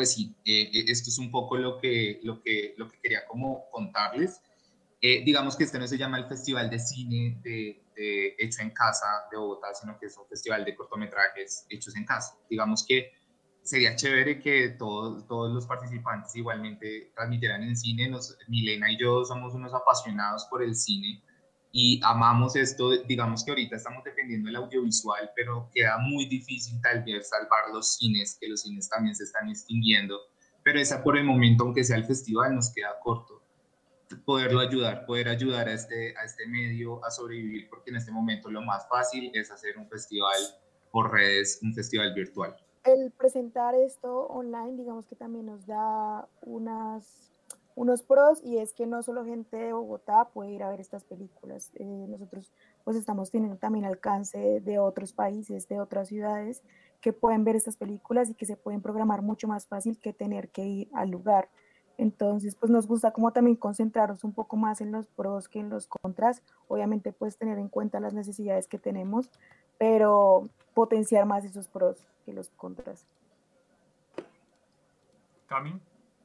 pues 0.03 0.15
sí, 0.15 0.35
eh, 0.45 0.69
esto 0.89 1.11
es 1.11 1.19
un 1.19 1.31
poco 1.31 1.57
lo 1.57 1.79
que, 1.79 2.19
lo, 2.25 2.43
que, 2.43 2.75
lo 2.77 2.89
que 2.89 2.99
quería 3.01 3.25
como 3.25 3.71
contarles. 3.71 4.41
Eh, 5.01 5.23
digamos 5.25 5.57
que 5.57 5.63
este 5.63 5.79
no 5.79 5.87
se 5.87 5.97
llama 5.97 6.19
el 6.19 6.27
Festival 6.27 6.69
de 6.71 6.81
Cine 6.81 7.41
de, 7.45 7.79
Hecho 8.37 8.63
en 8.63 8.71
Casa 8.71 9.07
de 9.31 9.37
Bogotá, 9.37 9.69
sino 9.75 9.97
que 9.97 10.07
es 10.07 10.19
un 10.19 10.27
festival 10.27 10.65
de 10.65 10.75
cortometrajes 10.75 11.67
hechos 11.69 11.95
en 11.95 12.05
casa. 12.05 12.37
Digamos 12.51 12.85
que 12.85 13.13
sería 13.63 13.95
chévere 13.95 14.41
que 14.41 14.71
todos, 14.71 15.25
todos 15.29 15.55
los 15.55 15.67
participantes 15.67 16.35
igualmente 16.35 17.13
transmitieran 17.15 17.63
en 17.63 17.77
cine. 17.77 18.09
Nos, 18.09 18.37
Milena 18.49 18.91
y 18.91 18.99
yo 18.99 19.25
somos 19.25 19.55
unos 19.55 19.73
apasionados 19.73 20.47
por 20.47 20.65
el 20.65 20.75
cine 20.75 21.23
y 21.73 22.01
amamos 22.05 22.55
esto. 22.55 22.91
Digamos 22.91 23.45
que 23.45 23.51
ahorita 23.51 23.77
estamos 23.77 24.05
defendiendo 24.05 24.49
el 24.51 24.57
audiovisual, 24.57 25.31
pero 25.35 25.69
queda 25.75 25.99
muy 25.99 26.27
difícil 26.27 26.81
tal 26.81 27.03
vez 27.03 27.29
salvar 27.29 27.73
los 27.73 27.97
cines, 27.97 28.37
que 28.41 28.49
los 28.49 28.63
cines 28.63 28.89
también 28.89 29.17
se 29.17 29.25
están 29.25 29.49
extinguiendo. 29.49 30.21
Pero 30.63 30.79
esa 30.79 31.03
por 31.03 31.17
el 31.17 31.25
momento, 31.25 31.65
aunque 31.65 31.83
sea 31.83 31.97
el 31.97 32.05
festival, 32.05 32.55
nos 32.55 32.73
queda 32.73 32.99
corto 33.03 33.43
poderlo 34.25 34.61
ayudar, 34.61 35.07
poder 35.07 35.29
ayudar 35.29 35.69
a 35.69 35.73
este, 35.73 36.17
a 36.17 36.25
este 36.25 36.47
medio 36.47 37.05
a 37.05 37.11
sobrevivir, 37.11 37.69
porque 37.69 37.91
en 37.91 37.97
este 37.97 38.13
momento 38.13 38.51
lo 38.51 38.63
más 38.63 38.89
fácil 38.89 39.31
es 39.35 39.51
hacer 39.51 39.79
un 39.79 39.89
festival 39.89 40.39
por 40.91 41.13
redes, 41.13 41.61
un 41.63 41.75
festival 41.75 42.13
virtual. 42.15 42.57
El 42.85 43.13
presentar 43.13 43.75
esto 43.75 44.27
online, 44.27 44.77
digamos 44.77 45.07
que 45.07 45.15
también 45.15 45.47
nos 45.47 45.67
da 45.67 46.29
unas, 46.43 47.32
unos 47.75 48.03
pros 48.03 48.43
y 48.43 48.59
es 48.59 48.73
que 48.73 48.87
no 48.87 49.03
solo 49.03 49.25
gente 49.25 49.57
de 49.57 49.73
Bogotá 49.73 50.29
puede 50.33 50.53
ir 50.53 50.63
a 50.63 50.71
ver 50.71 50.81
estas 50.81 51.05
películas. 51.05 51.71
Eh, 51.75 52.07
nosotros 52.09 52.53
pues 52.85 52.97
estamos 52.97 53.31
teniendo 53.31 53.57
también 53.57 53.85
alcance 53.85 54.61
de 54.61 54.79
otros 54.79 55.13
países, 55.13 55.69
de 55.69 55.81
otras 55.81 56.09
ciudades 56.09 56.63
que 57.01 57.13
pueden 57.13 57.45
ver 57.45 57.57
estas 57.57 57.77
películas 57.77 58.31
y 58.31 58.35
que 58.35 58.47
se 58.47 58.57
pueden 58.57 58.81
programar 58.81 59.23
mucho 59.23 59.49
más 59.49 59.67
fácil 59.67 59.99
que 59.99 60.13
tener 60.13 60.49
que 60.49 60.65
ir 60.65 60.89
al 60.93 61.11
lugar. 61.11 61.49
Entonces, 61.99 62.55
pues 62.55 62.71
nos 62.71 62.87
gusta 62.87 63.13
como 63.13 63.33
también 63.33 63.57
concentrarnos 63.57 64.25
un 64.25 64.33
poco 64.33 64.57
más 64.57 64.81
en 64.81 64.93
los 64.93 65.07
pros 65.09 65.49
que 65.49 65.61
en 65.61 65.69
los 65.69 65.87
contras. 65.87 66.43
Obviamente, 66.69 67.13
pues 67.13 67.37
tener 67.37 67.59
en 67.59 67.69
cuenta 67.69 68.01
las 68.01 68.15
necesidades 68.15 68.67
que 68.67 68.79
tenemos, 68.79 69.31
pero 69.79 70.49
potenciar 70.75 71.27
más 71.27 71.45
esos 71.45 71.69
pros 71.69 72.07
que 72.25 72.33
los 72.33 72.49
contras. 72.51 73.07
Cami. 75.47 75.79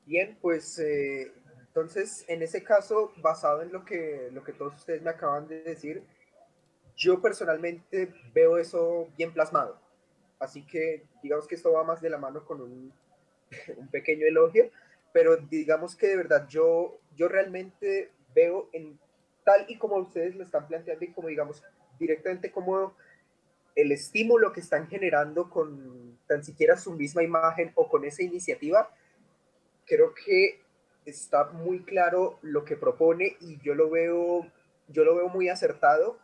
Bien, 0.05 0.37
pues 0.41 0.79
eh, 0.79 1.33
entonces, 1.77 2.25
en 2.27 2.41
ese 2.41 2.63
caso, 2.63 3.13
basado 3.17 3.61
en 3.61 3.71
lo 3.71 3.85
que, 3.85 4.29
lo 4.31 4.43
que 4.43 4.53
todos 4.53 4.75
ustedes 4.75 5.01
me 5.01 5.11
acaban 5.11 5.47
de 5.47 5.61
decir, 5.61 6.03
yo 6.95 7.21
personalmente 7.21 8.13
veo 8.33 8.57
eso 8.57 9.07
bien 9.17 9.31
plasmado. 9.31 9.79
Así 10.39 10.65
que 10.65 11.05
digamos 11.21 11.47
que 11.47 11.55
esto 11.55 11.71
va 11.71 11.83
más 11.83 12.01
de 12.01 12.09
la 12.09 12.17
mano 12.17 12.45
con 12.45 12.61
un, 12.61 12.93
un 13.77 13.87
pequeño 13.89 14.25
elogio 14.25 14.71
pero 15.17 15.35
digamos 15.35 15.95
que 15.95 16.09
de 16.09 16.17
verdad 16.17 16.47
yo, 16.47 16.99
yo 17.15 17.27
realmente 17.27 18.11
veo 18.35 18.69
en 18.71 18.99
tal 19.43 19.65
y 19.67 19.75
como 19.79 19.95
ustedes 19.95 20.35
lo 20.35 20.43
están 20.43 20.67
planteando 20.67 21.03
y 21.03 21.11
como 21.11 21.27
digamos 21.27 21.63
directamente 21.97 22.51
como 22.51 22.93
el 23.75 23.91
estímulo 23.91 24.53
que 24.53 24.59
están 24.59 24.87
generando 24.87 25.49
con 25.49 26.19
tan 26.27 26.43
siquiera 26.43 26.77
su 26.77 26.93
misma 26.93 27.23
imagen 27.23 27.71
o 27.73 27.89
con 27.89 28.05
esa 28.05 28.21
iniciativa, 28.21 28.91
creo 29.87 30.13
que 30.13 30.61
está 31.09 31.45
muy 31.51 31.83
claro 31.83 32.37
lo 32.41 32.65
que 32.65 32.77
propone 32.77 33.37
y 33.39 33.59
yo 33.61 33.75
lo 33.75 33.89
veo, 33.89 34.45
yo 34.89 35.03
lo 35.03 35.15
veo 35.15 35.29
muy 35.29 35.49
acertado 35.49 36.17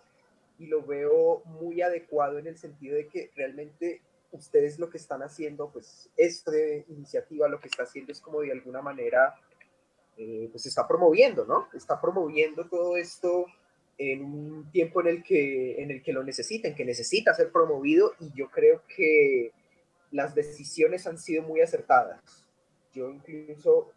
y 0.59 0.67
lo 0.67 0.83
veo 0.83 1.41
muy 1.45 1.81
adecuado 1.81 2.37
en 2.37 2.47
el 2.47 2.57
sentido 2.57 2.95
de 2.95 3.07
que 3.07 3.31
realmente 3.35 4.01
ustedes 4.31 4.79
lo 4.79 4.89
que 4.89 4.97
están 4.97 5.21
haciendo, 5.23 5.69
pues 5.71 6.09
esta 6.17 6.51
iniciativa 6.89 7.47
lo 7.47 7.59
que 7.59 7.67
está 7.67 7.83
haciendo 7.83 8.11
es 8.11 8.19
como 8.19 8.41
de 8.41 8.51
alguna 8.51 8.81
manera, 8.81 9.35
eh, 10.17 10.49
pues 10.51 10.65
está 10.65 10.87
promoviendo, 10.87 11.45
¿no? 11.45 11.69
Está 11.73 12.01
promoviendo 12.01 12.67
todo 12.67 12.97
esto 12.97 13.45
en 13.97 14.23
un 14.23 14.71
tiempo 14.71 15.01
en 15.01 15.07
el 15.07 15.23
que, 15.23 15.81
en 15.81 15.91
el 15.91 16.01
que 16.01 16.13
lo 16.13 16.23
necesiten, 16.23 16.75
que 16.75 16.83
necesita 16.83 17.33
ser 17.33 17.51
promovido 17.51 18.13
y 18.19 18.31
yo 18.33 18.49
creo 18.49 18.81
que 18.87 19.51
las 20.11 20.35
decisiones 20.35 21.05
han 21.07 21.17
sido 21.17 21.43
muy 21.43 21.61
acertadas. 21.61 22.19
Yo 22.91 23.09
incluso, 23.09 23.91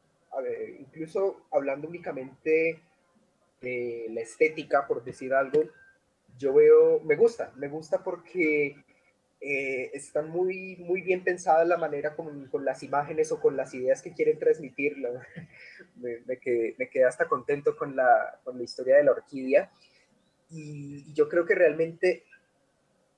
incluso 0.78 1.46
hablando 1.50 1.88
únicamente 1.88 2.80
de 3.60 4.06
la 4.10 4.20
estética, 4.20 4.86
por 4.86 5.02
decir 5.04 5.32
algo, 5.32 5.64
yo 6.38 6.52
veo, 6.52 7.00
me 7.00 7.16
gusta, 7.16 7.52
me 7.56 7.68
gusta 7.68 8.02
porque 8.02 8.76
eh, 9.40 9.90
están 9.92 10.30
muy, 10.30 10.76
muy 10.76 11.02
bien 11.02 11.22
pensadas 11.22 11.68
la 11.68 11.76
manera 11.76 12.14
con, 12.14 12.46
con, 12.48 12.64
las 12.64 12.82
imágenes 12.82 13.30
o 13.32 13.40
con 13.40 13.56
las 13.56 13.74
ideas 13.74 14.02
que 14.02 14.12
quieren 14.12 14.38
transmitir. 14.38 14.96
me, 15.96 16.20
me, 16.26 16.38
quedé, 16.38 17.04
hasta 17.04 17.28
contento 17.28 17.76
con 17.76 17.94
la, 17.96 18.40
con 18.44 18.56
la 18.56 18.64
historia 18.64 18.96
de 18.96 19.04
la 19.04 19.12
orquídea. 19.12 19.70
Y, 20.50 21.12
yo 21.12 21.28
creo 21.28 21.44
que 21.44 21.54
realmente 21.54 22.24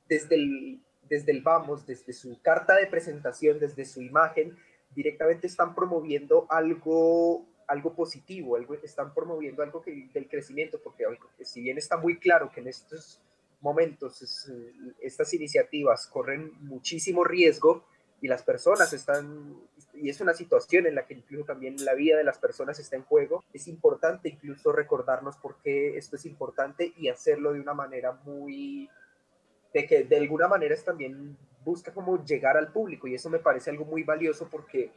desde 0.08 0.34
el, 0.34 0.80
desde 1.08 1.32
el 1.32 1.42
vamos, 1.42 1.86
desde 1.86 2.12
su 2.12 2.40
carta 2.42 2.76
de 2.76 2.86
presentación, 2.86 3.58
desde 3.58 3.84
su 3.84 4.02
imagen, 4.02 4.56
directamente 4.98 5.46
están 5.46 5.76
promoviendo 5.76 6.46
algo, 6.50 7.46
algo 7.68 7.94
positivo, 7.94 8.56
algo, 8.56 8.74
están 8.74 9.14
promoviendo 9.14 9.62
algo 9.62 9.80
que, 9.80 10.08
del 10.12 10.28
crecimiento, 10.28 10.80
porque 10.82 11.04
si 11.42 11.60
bien 11.60 11.78
está 11.78 11.96
muy 11.96 12.18
claro 12.18 12.50
que 12.50 12.58
en 12.58 12.66
estos 12.66 13.20
momentos 13.60 14.50
estas 15.00 15.32
iniciativas 15.34 16.08
corren 16.08 16.50
muchísimo 16.62 17.22
riesgo 17.22 17.84
y 18.20 18.26
las 18.26 18.42
personas 18.42 18.92
están, 18.92 19.56
y 19.94 20.10
es 20.10 20.20
una 20.20 20.34
situación 20.34 20.88
en 20.88 20.96
la 20.96 21.06
que 21.06 21.14
incluso 21.14 21.44
también 21.44 21.76
la 21.84 21.94
vida 21.94 22.16
de 22.16 22.24
las 22.24 22.38
personas 22.38 22.80
está 22.80 22.96
en 22.96 23.04
juego, 23.04 23.44
es 23.52 23.68
importante 23.68 24.30
incluso 24.30 24.72
recordarnos 24.72 25.36
por 25.36 25.62
qué 25.62 25.96
esto 25.96 26.16
es 26.16 26.26
importante 26.26 26.92
y 26.96 27.08
hacerlo 27.08 27.52
de 27.52 27.60
una 27.60 27.74
manera 27.74 28.14
muy, 28.24 28.90
de 29.72 29.86
que 29.86 30.04
de 30.04 30.16
alguna 30.16 30.48
manera 30.48 30.74
es 30.74 30.84
también 30.84 31.36
busca 31.64 31.92
como 31.92 32.24
llegar 32.24 32.56
al 32.56 32.72
público 32.72 33.06
y 33.06 33.14
eso 33.14 33.28
me 33.28 33.38
parece 33.38 33.70
algo 33.70 33.84
muy 33.84 34.02
valioso 34.02 34.48
porque 34.50 34.90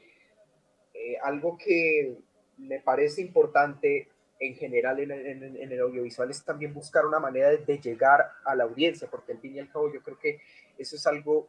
eh, 0.94 1.18
algo 1.24 1.58
que 1.58 2.18
me 2.58 2.80
parece 2.80 3.22
importante 3.22 4.08
en 4.40 4.56
general 4.56 5.00
en, 5.00 5.12
el 5.12 5.82
audiovisual 5.82 6.32
es 6.32 6.44
también 6.44 6.74
buscar 6.74 7.06
una 7.06 7.20
manera 7.20 7.50
de, 7.50 7.78
llegar 7.78 8.32
a 8.44 8.56
la 8.56 8.64
audiencia, 8.64 9.08
porque 9.10 9.34
al 9.34 9.40
fin 9.40 9.56
y 9.56 9.60
al 9.60 9.70
cabo 9.70 9.94
yo 9.94 10.02
creo 10.02 10.18
que 10.18 10.40
eso 10.80 10.96
es 10.96 11.06
algo 11.06 11.48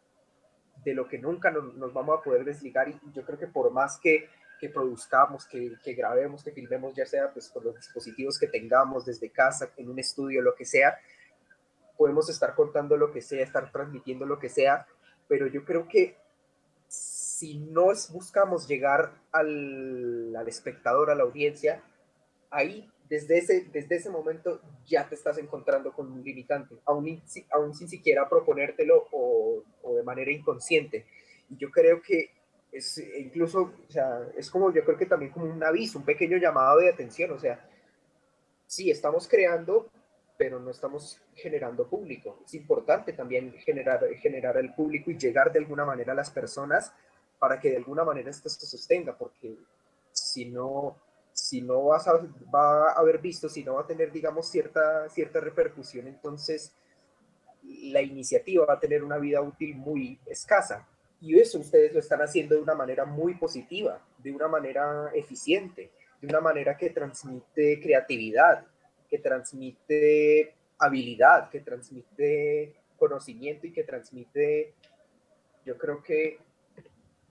de 0.84 0.92
lo 0.92 1.08
que 1.08 1.18
nunca 1.18 1.50
nos, 1.50 1.74
nos 1.74 1.92
vamos 1.94 2.18
a 2.18 2.22
poder 2.22 2.44
desligar 2.44 2.88
y 2.88 3.00
yo 3.14 3.24
creo 3.24 3.38
que 3.38 3.46
por 3.46 3.70
más 3.70 3.98
que, 3.98 4.28
que 4.60 4.68
produzcamos, 4.68 5.46
que, 5.46 5.72
que, 5.82 5.94
grabemos, 5.94 6.44
que 6.44 6.52
filmemos, 6.52 6.94
ya 6.94 7.06
sea 7.06 7.32
pues 7.32 7.48
con 7.48 7.64
los 7.64 7.76
dispositivos 7.76 8.38
que 8.38 8.46
tengamos 8.46 9.06
desde 9.06 9.30
casa, 9.30 9.70
en 9.78 9.88
un 9.88 9.98
estudio, 9.98 10.42
lo 10.42 10.54
que 10.54 10.66
sea, 10.66 10.98
podemos 12.02 12.28
estar 12.28 12.56
contando 12.56 12.96
lo 12.96 13.12
que 13.12 13.22
sea, 13.22 13.44
estar 13.44 13.70
transmitiendo 13.70 14.26
lo 14.26 14.40
que 14.40 14.48
sea, 14.48 14.88
pero 15.28 15.46
yo 15.46 15.64
creo 15.64 15.86
que 15.86 16.16
si 16.88 17.60
no 17.60 17.92
buscamos 18.10 18.66
llegar 18.66 19.12
al, 19.30 20.34
al 20.34 20.48
espectador, 20.48 21.10
a 21.10 21.14
la 21.14 21.22
audiencia, 21.22 21.80
ahí 22.50 22.90
desde 23.08 23.38
ese, 23.38 23.68
desde 23.72 23.94
ese 23.94 24.10
momento 24.10 24.60
ya 24.84 25.08
te 25.08 25.14
estás 25.14 25.38
encontrando 25.38 25.92
con 25.92 26.10
un 26.10 26.24
limitante, 26.24 26.74
aún, 26.86 27.22
aún 27.52 27.72
sin 27.72 27.88
siquiera 27.88 28.28
proponértelo 28.28 29.06
o, 29.12 29.62
o, 29.82 29.94
de 29.94 30.02
manera 30.02 30.32
inconsciente. 30.32 31.06
Y 31.50 31.56
yo 31.58 31.70
creo 31.70 32.02
que 32.02 32.30
es 32.72 32.98
incluso, 32.98 33.72
o 33.88 33.92
sea, 33.92 34.28
es 34.36 34.50
como, 34.50 34.74
yo 34.74 34.84
creo 34.84 34.98
que 34.98 35.06
también 35.06 35.30
como 35.30 35.46
un 35.46 35.62
aviso, 35.62 36.00
un 36.00 36.04
pequeño 36.04 36.36
llamado 36.36 36.80
de 36.80 36.88
atención, 36.88 37.30
o 37.30 37.38
sea, 37.38 37.64
sí, 38.66 38.90
estamos 38.90 39.28
creando, 39.28 39.88
pero 40.36 40.58
no 40.58 40.70
estamos 40.70 41.20
generando 41.34 41.86
público. 41.86 42.40
Es 42.44 42.54
importante 42.54 43.12
también 43.12 43.52
generar, 43.58 44.06
generar 44.14 44.56
el 44.56 44.74
público 44.74 45.10
y 45.10 45.18
llegar 45.18 45.52
de 45.52 45.58
alguna 45.58 45.84
manera 45.84 46.12
a 46.12 46.16
las 46.16 46.30
personas 46.30 46.92
para 47.38 47.58
que 47.58 47.70
de 47.70 47.76
alguna 47.76 48.04
manera 48.04 48.30
esto 48.30 48.48
se 48.48 48.66
sostenga, 48.66 49.16
porque 49.16 49.56
si 50.12 50.46
no, 50.46 50.96
si 51.32 51.60
no 51.60 51.84
vas 51.84 52.06
a, 52.06 52.14
va 52.54 52.90
a 52.90 52.92
haber 52.92 53.18
visto, 53.18 53.48
si 53.48 53.64
no 53.64 53.74
va 53.74 53.82
a 53.82 53.86
tener, 53.86 54.12
digamos, 54.12 54.48
cierta, 54.48 55.08
cierta 55.08 55.40
repercusión, 55.40 56.06
entonces 56.06 56.72
la 57.62 58.02
iniciativa 58.02 58.66
va 58.66 58.74
a 58.74 58.80
tener 58.80 59.02
una 59.02 59.18
vida 59.18 59.40
útil 59.40 59.74
muy 59.74 60.18
escasa. 60.26 60.86
Y 61.20 61.38
eso 61.38 61.60
ustedes 61.60 61.92
lo 61.92 62.00
están 62.00 62.20
haciendo 62.20 62.56
de 62.56 62.62
una 62.62 62.74
manera 62.74 63.04
muy 63.04 63.34
positiva, 63.34 64.00
de 64.18 64.32
una 64.32 64.48
manera 64.48 65.10
eficiente, 65.14 65.90
de 66.20 66.26
una 66.26 66.40
manera 66.40 66.76
que 66.76 66.90
transmite 66.90 67.80
creatividad, 67.80 68.66
que 69.12 69.18
transmite 69.18 70.54
habilidad, 70.78 71.50
que 71.50 71.60
transmite 71.60 72.74
conocimiento 72.96 73.66
y 73.66 73.72
que 73.74 73.84
transmite, 73.84 74.72
yo 75.66 75.76
creo 75.76 76.02
que, 76.02 76.38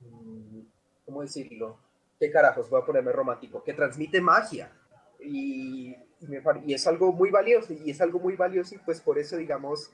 mm, 0.02 0.60
¿cómo 1.04 1.24
decirlo? 1.24 1.80
¿qué 2.20 2.30
carajos? 2.30 2.70
Voy 2.70 2.80
a 2.80 2.86
ponerme 2.86 3.12
romántico, 3.12 3.64
que 3.64 3.74
transmite 3.74 4.22
magia. 4.22 4.72
Y, 5.20 5.96
es 6.68 6.86
algo 6.86 7.12
muy 7.12 7.32
valioso, 7.32 7.74
y 7.74 7.90
es 7.90 8.00
algo 8.00 8.20
muy 8.20 8.36
valioso, 8.36 8.76
y 8.76 8.78
pues 8.78 9.02
por 9.02 9.18
eso, 9.18 9.38
digamos, 9.38 9.92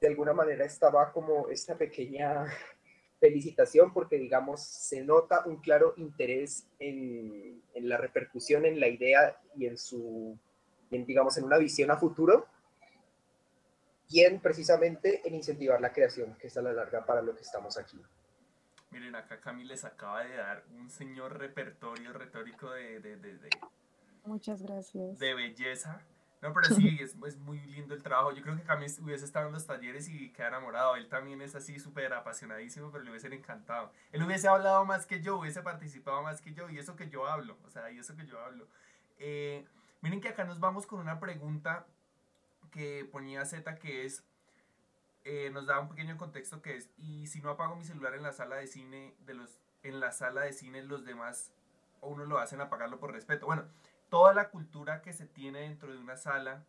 de 0.00 0.08
alguna 0.08 0.32
manera 0.32 0.64
estaba 0.64 1.12
como 1.12 1.48
esta 1.50 1.78
pequeña 1.78 2.46
felicitación, 3.20 3.92
porque, 3.92 4.18
digamos, 4.18 4.60
se 4.60 5.04
nota 5.04 5.44
un 5.46 5.58
claro 5.58 5.94
interés 5.98 6.66
en 6.80 7.62
la 7.76 7.96
repercusión, 7.96 8.66
en 8.66 8.80
la 8.80 8.88
idea 8.88 9.40
y 9.54 9.66
en 9.66 9.78
su, 9.78 10.36
en, 10.92 11.06
digamos, 11.06 11.36
en 11.38 11.44
una 11.44 11.58
visión 11.58 11.90
a 11.90 11.96
futuro, 11.96 12.46
y 14.12 14.20
en 14.20 14.40
precisamente 14.40 15.26
en 15.26 15.34
incentivar 15.34 15.80
la 15.80 15.92
creación, 15.92 16.34
que 16.34 16.48
es 16.48 16.56
a 16.56 16.62
la 16.62 16.72
larga 16.72 17.04
para 17.04 17.22
lo 17.22 17.34
que 17.34 17.42
estamos 17.42 17.78
aquí. 17.78 18.00
Miren, 18.90 19.16
acá 19.16 19.40
Cami 19.40 19.64
les 19.64 19.84
acaba 19.84 20.22
de 20.22 20.36
dar 20.36 20.64
un 20.74 20.90
señor 20.90 21.38
repertorio 21.38 22.12
retórico 22.12 22.70
de, 22.70 23.00
de, 23.00 23.16
de, 23.16 23.38
de 23.38 23.48
Muchas 24.24 24.62
gracias. 24.62 25.18
De 25.18 25.34
belleza. 25.34 26.02
No, 26.42 26.52
pero 26.52 26.74
sí, 26.74 26.98
es, 27.00 27.16
es, 27.26 27.38
muy 27.38 27.58
lindo 27.60 27.94
el 27.94 28.02
trabajo. 28.02 28.32
Yo 28.32 28.42
creo 28.42 28.54
que 28.54 28.64
Cami 28.64 28.86
hubiese 29.00 29.24
estado 29.24 29.46
en 29.46 29.54
los 29.54 29.64
talleres 29.64 30.08
y 30.10 30.30
queda 30.30 30.48
enamorado. 30.48 30.96
Él 30.96 31.08
también 31.08 31.40
es 31.40 31.54
así 31.54 31.78
súper 31.78 32.12
apasionadísimo, 32.12 32.90
pero 32.90 33.04
le 33.04 33.10
hubiese 33.10 33.28
encantado. 33.28 33.92
Él 34.12 34.22
hubiese 34.22 34.46
hablado 34.46 34.84
más 34.84 35.06
que 35.06 35.22
yo, 35.22 35.38
hubiese 35.38 35.62
participado 35.62 36.22
más 36.22 36.42
que 36.42 36.52
yo, 36.52 36.68
y 36.68 36.78
eso 36.78 36.96
que 36.96 37.08
yo 37.08 37.26
hablo. 37.26 37.56
O 37.64 37.70
sea, 37.70 37.90
y 37.90 37.98
eso 37.98 38.14
que 38.14 38.26
yo 38.26 38.38
hablo. 38.40 38.66
Eh, 39.18 39.64
miren 40.02 40.20
que 40.20 40.28
acá 40.28 40.44
nos 40.44 40.60
vamos 40.60 40.86
con 40.86 41.00
una 41.00 41.18
pregunta 41.18 41.86
que 42.70 43.08
ponía 43.10 43.44
Z, 43.44 43.78
que 43.78 44.04
es, 44.04 44.24
eh, 45.24 45.50
nos 45.50 45.66
da 45.66 45.80
un 45.80 45.88
pequeño 45.88 46.18
contexto 46.18 46.60
que 46.60 46.76
es, 46.76 46.90
y 46.98 47.28
si 47.28 47.40
no 47.40 47.50
apago 47.50 47.76
mi 47.76 47.84
celular 47.84 48.14
en 48.14 48.22
la 48.22 48.32
sala 48.32 48.56
de 48.56 48.66
cine, 48.66 49.14
de 49.20 49.34
los, 49.34 49.60
en 49.82 50.00
la 50.00 50.12
sala 50.12 50.42
de 50.42 50.52
cine 50.52 50.82
los 50.82 51.04
demás, 51.04 51.52
o 52.00 52.08
uno 52.08 52.24
lo 52.24 52.38
hacen 52.38 52.60
apagarlo 52.60 52.98
por 52.98 53.12
respeto. 53.12 53.46
Bueno, 53.46 53.64
toda 54.10 54.34
la 54.34 54.50
cultura 54.50 55.02
que 55.02 55.12
se 55.12 55.26
tiene 55.26 55.60
dentro 55.60 55.92
de 55.92 55.98
una 55.98 56.16
sala, 56.16 56.64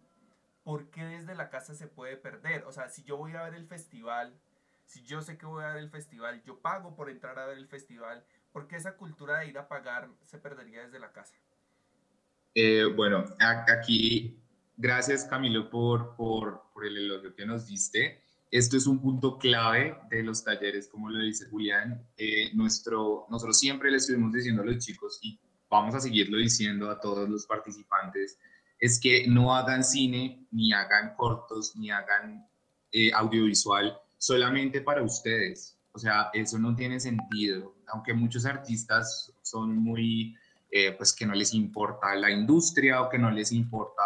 ¿por 0.64 0.90
qué 0.92 1.04
desde 1.04 1.36
la 1.36 1.50
casa 1.50 1.74
se 1.74 1.88
puede 1.88 2.16
perder? 2.18 2.64
O 2.66 2.72
sea, 2.72 2.90
si 2.90 3.04
yo 3.04 3.18
voy 3.18 3.36
a 3.36 3.44
ver 3.44 3.56
el 3.56 3.66
festival, 3.66 4.40
si 4.86 5.04
yo 5.04 5.22
sé 5.22 5.38
que 5.38 5.48
voy 5.48 5.64
a 5.64 5.70
ver 5.70 5.78
el 5.78 5.90
festival, 5.90 6.44
yo 6.44 6.60
pago 6.60 6.96
por 6.96 7.10
entrar 7.10 7.40
a 7.40 7.48
ver 7.48 7.58
el 7.58 7.68
festival, 7.68 8.24
¿por 8.52 8.68
qué 8.68 8.76
esa 8.76 8.96
cultura 8.96 9.40
de 9.40 9.48
ir 9.48 9.58
a 9.58 9.68
pagar 9.68 10.10
se 10.26 10.38
perdería 10.38 10.84
desde 10.84 11.00
la 11.00 11.12
casa? 11.12 11.36
Eh, 12.56 12.86
bueno, 12.96 13.26
aquí, 13.40 14.38
gracias 14.78 15.26
Camilo 15.26 15.70
por, 15.70 16.16
por, 16.16 16.64
por 16.74 16.86
el 16.86 16.98
elogio 16.98 17.36
que 17.36 17.46
nos 17.46 17.68
diste. 17.68 18.22
Esto 18.52 18.78
es 18.78 18.86
un 18.86 19.02
punto 19.02 19.40
clave 19.40 19.98
de 20.12 20.22
los 20.22 20.44
talleres, 20.44 20.88
como 20.88 21.10
lo 21.10 21.20
dice 21.20 21.48
Julián. 21.50 22.06
Eh, 22.18 22.52
nuestro, 22.54 23.26
nosotros 23.30 23.58
siempre 23.60 23.90
le 23.90 23.98
estuvimos 23.98 24.32
diciendo 24.32 24.62
a 24.62 24.66
los 24.66 24.78
chicos 24.78 25.20
y 25.24 25.40
vamos 25.70 25.96
a 25.96 26.00
seguirlo 26.00 26.38
diciendo 26.38 26.92
a 26.92 27.00
todos 27.00 27.28
los 27.28 27.48
participantes, 27.48 28.38
es 28.80 29.00
que 29.00 29.28
no 29.28 29.56
hagan 29.56 29.84
cine, 29.84 30.46
ni 30.52 30.72
hagan 30.72 31.16
cortos, 31.16 31.76
ni 31.76 31.90
hagan 31.90 32.48
eh, 32.92 33.12
audiovisual 33.14 33.98
solamente 34.20 34.82
para 34.82 35.02
ustedes. 35.02 35.80
O 35.94 35.98
sea, 35.98 36.30
eso 36.34 36.60
no 36.60 36.76
tiene 36.76 37.00
sentido. 37.00 37.76
Aunque 37.88 38.14
muchos 38.14 38.46
artistas 38.46 39.34
son 39.42 39.78
muy, 39.78 40.36
eh, 40.76 40.92
pues 40.94 41.14
que 41.14 41.26
no 41.26 41.36
les 41.36 41.54
importa 41.54 42.16
la 42.16 42.32
industria 42.32 43.02
o 43.02 43.10
que 43.10 43.20
no 43.20 43.30
les 43.30 43.52
importa 43.52 44.04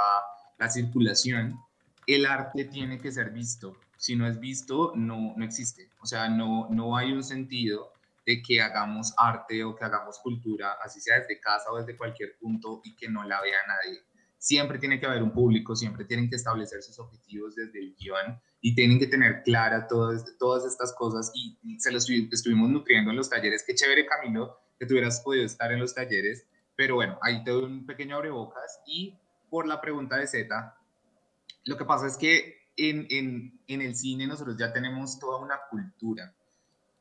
la 0.60 0.70
circulación, 0.70 1.60
el 2.06 2.26
arte 2.26 2.66
tiene 2.66 2.98
que 3.00 3.12
ser 3.12 3.32
visto 3.32 3.78
si 3.98 4.16
no 4.16 4.28
es 4.28 4.40
visto, 4.40 4.94
no, 4.96 5.34
no 5.36 5.44
existe. 5.44 5.90
O 6.02 6.06
sea, 6.06 6.30
no, 6.30 6.68
no 6.70 6.96
hay 6.96 7.12
un 7.12 7.24
sentido 7.24 7.92
de 8.26 8.42
que 8.42 8.62
hagamos 8.62 9.14
arte 9.18 9.64
o 9.64 9.76
que 9.76 9.86
hagamos 9.86 10.20
cultura, 10.20 10.78
así 10.84 11.00
sea 11.00 11.20
desde 11.20 11.40
casa 11.40 11.72
o 11.72 11.78
desde 11.78 11.98
cualquier 11.98 12.38
punto 12.40 12.82
y 12.84 12.96
que 12.96 13.10
no 13.10 13.24
la 13.24 13.42
vea 13.42 13.58
nadie. 13.68 14.02
Siempre 14.38 14.78
tiene 14.78 15.00
que 15.00 15.08
haber 15.08 15.24
un 15.24 15.32
público, 15.32 15.76
siempre 15.76 16.06
tienen 16.06 16.30
que 16.30 16.36
establecer 16.36 16.84
sus 16.84 17.00
objetivos 17.00 17.56
desde 17.56 17.80
el 17.80 17.96
guion 17.96 18.40
y 18.62 18.76
tienen 18.76 19.00
que 19.00 19.08
tener 19.08 19.42
clara 19.44 19.88
todas, 19.88 20.26
todas 20.38 20.66
estas 20.66 20.94
cosas 20.94 21.32
y, 21.34 21.58
se 21.80 21.92
los 21.92 22.08
estuvimos 22.10 22.70
nutriendo 22.70 23.10
en 23.12 23.18
los 23.18 23.30
talleres. 23.30 23.64
Qué 23.66 23.74
chévere, 23.74 24.06
Camilo, 24.06 24.60
que 24.78 24.86
tú 24.86 24.94
hubieras 24.94 25.22
podido 25.22 25.46
estar 25.46 25.72
en 25.72 25.80
los 25.80 25.96
talleres, 25.96 26.46
pero 26.78 26.96
bueno, 26.96 27.18
ahí 27.24 27.44
te 27.44 27.52
doy 27.52 27.64
un 27.64 27.86
pequeño 27.86 28.16
abrebocas 28.16 28.80
y 28.86 29.18
por 29.50 29.68
la 29.68 29.82
pregunta 29.82 30.16
de 30.18 30.28
Z, 30.28 30.78
Lo 31.66 31.76
que 31.76 31.86
pasa 31.86 32.06
es 32.06 32.16
que 32.18 32.70
en, 32.78 33.08
en, 33.10 33.60
en 33.68 33.82
el 33.82 33.96
cine 33.96 34.28
nosotros 34.28 34.56
ya 34.58 34.72
tenemos 34.72 35.20
toda 35.20 35.40
una 35.40 35.60
cultura. 35.70 36.34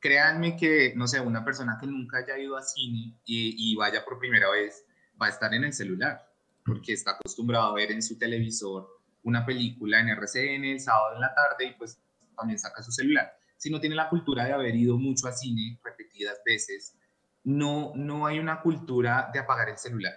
Créanme 0.00 0.56
que, 0.56 0.94
no 0.96 1.06
sé, 1.06 1.20
una 1.20 1.44
persona 1.44 1.76
que 1.78 1.86
nunca 1.86 2.18
haya 2.18 2.38
ido 2.38 2.56
a 2.56 2.62
cine 2.62 3.20
y, 3.26 3.72
y 3.72 3.76
vaya 3.76 4.04
por 4.04 4.18
primera 4.18 4.50
vez, 4.50 4.86
va 5.20 5.26
a 5.26 5.30
estar 5.30 5.52
en 5.52 5.64
el 5.64 5.74
celular, 5.74 6.26
porque 6.64 6.94
está 6.94 7.12
acostumbrado 7.12 7.66
a 7.66 7.74
ver 7.74 7.92
en 7.92 8.02
su 8.02 8.18
televisor 8.18 8.88
una 9.24 9.44
película 9.44 10.00
en 10.00 10.08
RCN 10.08 10.64
el 10.64 10.80
sábado 10.80 11.16
en 11.16 11.20
la 11.20 11.34
tarde 11.34 11.66
y 11.66 11.74
pues 11.74 12.00
también 12.34 12.58
saca 12.58 12.82
su 12.82 12.92
celular. 12.92 13.36
Si 13.58 13.68
no 13.70 13.80
tiene 13.80 13.96
la 13.96 14.08
cultura 14.08 14.44
de 14.44 14.52
haber 14.52 14.74
ido 14.74 14.96
mucho 14.96 15.28
a 15.28 15.32
cine 15.32 15.78
repetidas 15.84 16.40
veces, 16.46 16.96
no, 17.46 17.92
no 17.96 18.26
hay 18.26 18.38
una 18.38 18.60
cultura 18.60 19.30
de 19.32 19.38
apagar 19.40 19.70
el 19.70 19.78
celular, 19.78 20.14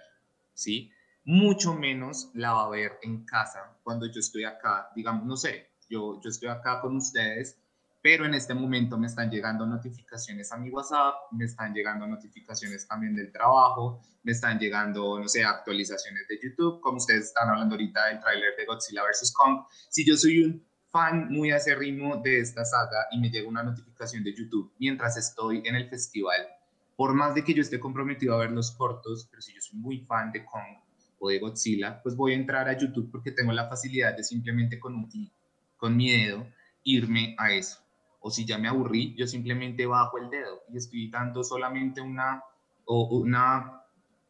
¿sí? 0.52 0.92
Mucho 1.24 1.74
menos 1.74 2.30
la 2.34 2.52
va 2.52 2.66
a 2.66 2.70
ver 2.70 2.98
en 3.02 3.24
casa 3.24 3.78
cuando 3.82 4.06
yo 4.06 4.20
estoy 4.20 4.44
acá, 4.44 4.90
digamos, 4.94 5.24
no 5.24 5.36
sé, 5.36 5.70
yo, 5.88 6.20
yo 6.22 6.30
estoy 6.30 6.48
acá 6.48 6.80
con 6.80 6.96
ustedes 6.96 7.58
pero 8.02 8.24
en 8.24 8.34
este 8.34 8.54
momento 8.54 8.96
me 8.96 9.06
están 9.06 9.30
llegando 9.30 9.66
notificaciones 9.66 10.50
a 10.52 10.56
mi 10.56 10.70
WhatsApp, 10.70 11.14
me 11.32 11.44
están 11.44 11.74
llegando 11.74 12.06
notificaciones 12.06 12.88
también 12.88 13.14
del 13.14 13.30
trabajo, 13.30 14.00
me 14.22 14.32
están 14.32 14.58
llegando, 14.58 15.18
no 15.18 15.28
sé, 15.28 15.44
actualizaciones 15.44 16.26
de 16.28 16.38
YouTube, 16.42 16.80
como 16.80 16.96
ustedes 16.96 17.26
están 17.26 17.50
hablando 17.50 17.74
ahorita 17.74 18.06
del 18.06 18.20
tráiler 18.20 18.56
de 18.56 18.64
Godzilla 18.64 19.02
vs. 19.02 19.32
Kong. 19.34 19.64
Si 19.90 20.06
yo 20.06 20.16
soy 20.16 20.44
un 20.44 20.66
fan 20.90 21.28
muy 21.30 21.50
acérrimo 21.50 22.16
de 22.16 22.40
esta 22.40 22.64
saga 22.64 23.06
y 23.12 23.20
me 23.20 23.30
llega 23.30 23.48
una 23.48 23.62
notificación 23.62 24.24
de 24.24 24.34
YouTube 24.34 24.72
mientras 24.78 25.16
estoy 25.16 25.62
en 25.66 25.76
el 25.76 25.88
festival, 25.88 26.48
por 27.00 27.14
más 27.14 27.34
de 27.34 27.42
que 27.42 27.54
yo 27.54 27.62
esté 27.62 27.80
comprometido 27.80 28.34
a 28.34 28.40
ver 28.40 28.50
los 28.50 28.72
cortos, 28.72 29.26
pero 29.30 29.40
si 29.40 29.54
yo 29.54 29.62
soy 29.62 29.78
muy 29.78 30.00
fan 30.00 30.32
de 30.32 30.44
Kong 30.44 30.84
o 31.18 31.30
de 31.30 31.38
Godzilla, 31.38 31.98
pues 32.02 32.14
voy 32.14 32.32
a 32.32 32.34
entrar 32.34 32.68
a 32.68 32.76
YouTube 32.76 33.10
porque 33.10 33.30
tengo 33.32 33.52
la 33.52 33.70
facilidad 33.70 34.14
de 34.14 34.22
simplemente 34.22 34.78
con 34.78 34.94
un 34.94 35.08
clic, 35.08 35.32
con 35.78 35.96
mi 35.96 36.10
dedo, 36.10 36.46
irme 36.84 37.34
a 37.38 37.54
eso 37.54 37.78
o 38.20 38.30
si 38.30 38.44
ya 38.44 38.58
me 38.58 38.68
aburrí, 38.68 39.14
yo 39.16 39.26
simplemente 39.26 39.86
bajo 39.86 40.18
el 40.18 40.28
dedo 40.28 40.60
y 40.70 40.76
estoy 40.76 41.08
dando 41.08 41.42
solamente 41.42 42.02
una, 42.02 42.42
o 42.84 43.16
una 43.16 43.80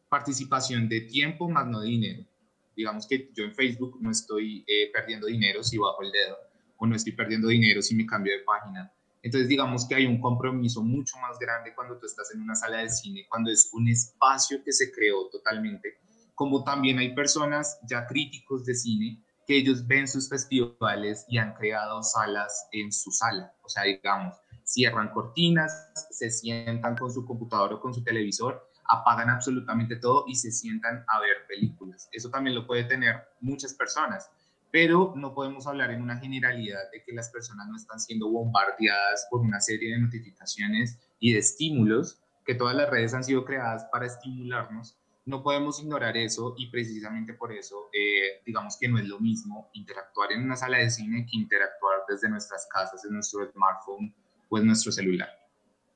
participación 0.07 0.87
de 0.87 1.01
tiempo 1.01 1.49
más 1.49 1.67
no 1.67 1.81
de 1.81 1.89
dinero. 1.89 2.25
Digamos 2.73 3.05
que 3.05 3.31
yo 3.33 3.43
en 3.43 3.53
Facebook 3.53 3.97
no 3.99 4.11
estoy 4.11 4.63
eh, 4.65 4.89
perdiendo 4.93 5.27
dinero 5.27 5.61
si 5.61 5.77
bajo 5.77 6.03
el 6.03 6.11
dedo 6.13 6.37
o 6.77 6.87
no 6.87 6.95
estoy 6.95 7.11
perdiendo 7.11 7.49
dinero 7.49 7.81
si 7.81 7.95
me 7.95 8.05
cambio 8.05 8.31
de 8.31 8.45
página. 8.45 8.93
Entonces 9.23 9.47
digamos 9.47 9.87
que 9.87 9.95
hay 9.95 10.05
un 10.05 10.19
compromiso 10.19 10.81
mucho 10.83 11.17
más 11.17 11.37
grande 11.39 11.73
cuando 11.75 11.97
tú 11.97 12.05
estás 12.05 12.33
en 12.33 12.41
una 12.41 12.55
sala 12.55 12.77
de 12.77 12.89
cine, 12.89 13.25
cuando 13.29 13.51
es 13.51 13.69
un 13.73 13.87
espacio 13.87 14.63
que 14.63 14.71
se 14.71 14.91
creó 14.91 15.27
totalmente, 15.29 15.99
como 16.33 16.63
también 16.63 16.97
hay 16.97 17.13
personas 17.13 17.79
ya 17.87 18.07
críticos 18.07 18.65
de 18.65 18.73
cine 18.73 19.23
que 19.45 19.57
ellos 19.57 19.85
ven 19.85 20.07
sus 20.07 20.29
festivales 20.29 21.25
y 21.27 21.37
han 21.37 21.53
creado 21.53 22.01
salas 22.03 22.67
en 22.71 22.91
su 22.91 23.11
sala. 23.11 23.53
O 23.63 23.69
sea, 23.69 23.83
digamos, 23.83 24.35
cierran 24.63 25.09
cortinas, 25.09 25.89
se 26.09 26.29
sientan 26.29 26.95
con 26.95 27.11
su 27.11 27.25
computador 27.25 27.73
o 27.73 27.79
con 27.79 27.93
su 27.93 28.03
televisor, 28.03 28.67
apagan 28.85 29.29
absolutamente 29.29 29.95
todo 29.95 30.25
y 30.27 30.35
se 30.35 30.51
sientan 30.51 31.03
a 31.07 31.19
ver 31.19 31.45
películas. 31.47 32.09
Eso 32.11 32.29
también 32.29 32.55
lo 32.55 32.65
puede 32.67 32.83
tener 32.85 33.23
muchas 33.39 33.73
personas, 33.73 34.29
pero 34.71 35.13
no 35.15 35.33
podemos 35.33 35.67
hablar 35.67 35.91
en 35.91 36.01
una 36.01 36.17
generalidad 36.17 36.89
de 36.91 37.03
que 37.03 37.13
las 37.13 37.29
personas 37.29 37.67
no 37.67 37.75
están 37.75 37.99
siendo 37.99 38.29
bombardeadas 38.29 39.27
por 39.29 39.41
una 39.41 39.59
serie 39.59 39.93
de 39.93 39.99
notificaciones 39.99 40.97
y 41.19 41.33
de 41.33 41.39
estímulos, 41.39 42.21
que 42.45 42.55
todas 42.55 42.75
las 42.75 42.89
redes 42.89 43.13
han 43.13 43.23
sido 43.23 43.45
creadas 43.45 43.85
para 43.91 44.05
estimularnos 44.05 44.97
no 45.25 45.43
podemos 45.43 45.79
ignorar 45.79 46.17
eso 46.17 46.55
y 46.57 46.71
precisamente 46.71 47.33
por 47.33 47.53
eso 47.53 47.89
eh, 47.93 48.41
digamos 48.45 48.77
que 48.79 48.87
no 48.87 48.97
es 48.97 49.07
lo 49.07 49.19
mismo 49.19 49.69
interactuar 49.73 50.31
en 50.31 50.43
una 50.43 50.55
sala 50.55 50.79
de 50.79 50.89
cine 50.89 51.25
que 51.29 51.37
interactuar 51.37 51.99
desde 52.07 52.29
nuestras 52.29 52.67
casas, 52.67 53.05
en 53.05 53.13
nuestro 53.13 53.49
smartphone 53.51 54.13
o 54.49 54.57
en 54.57 54.65
nuestro 54.65 54.91
celular. 54.91 55.29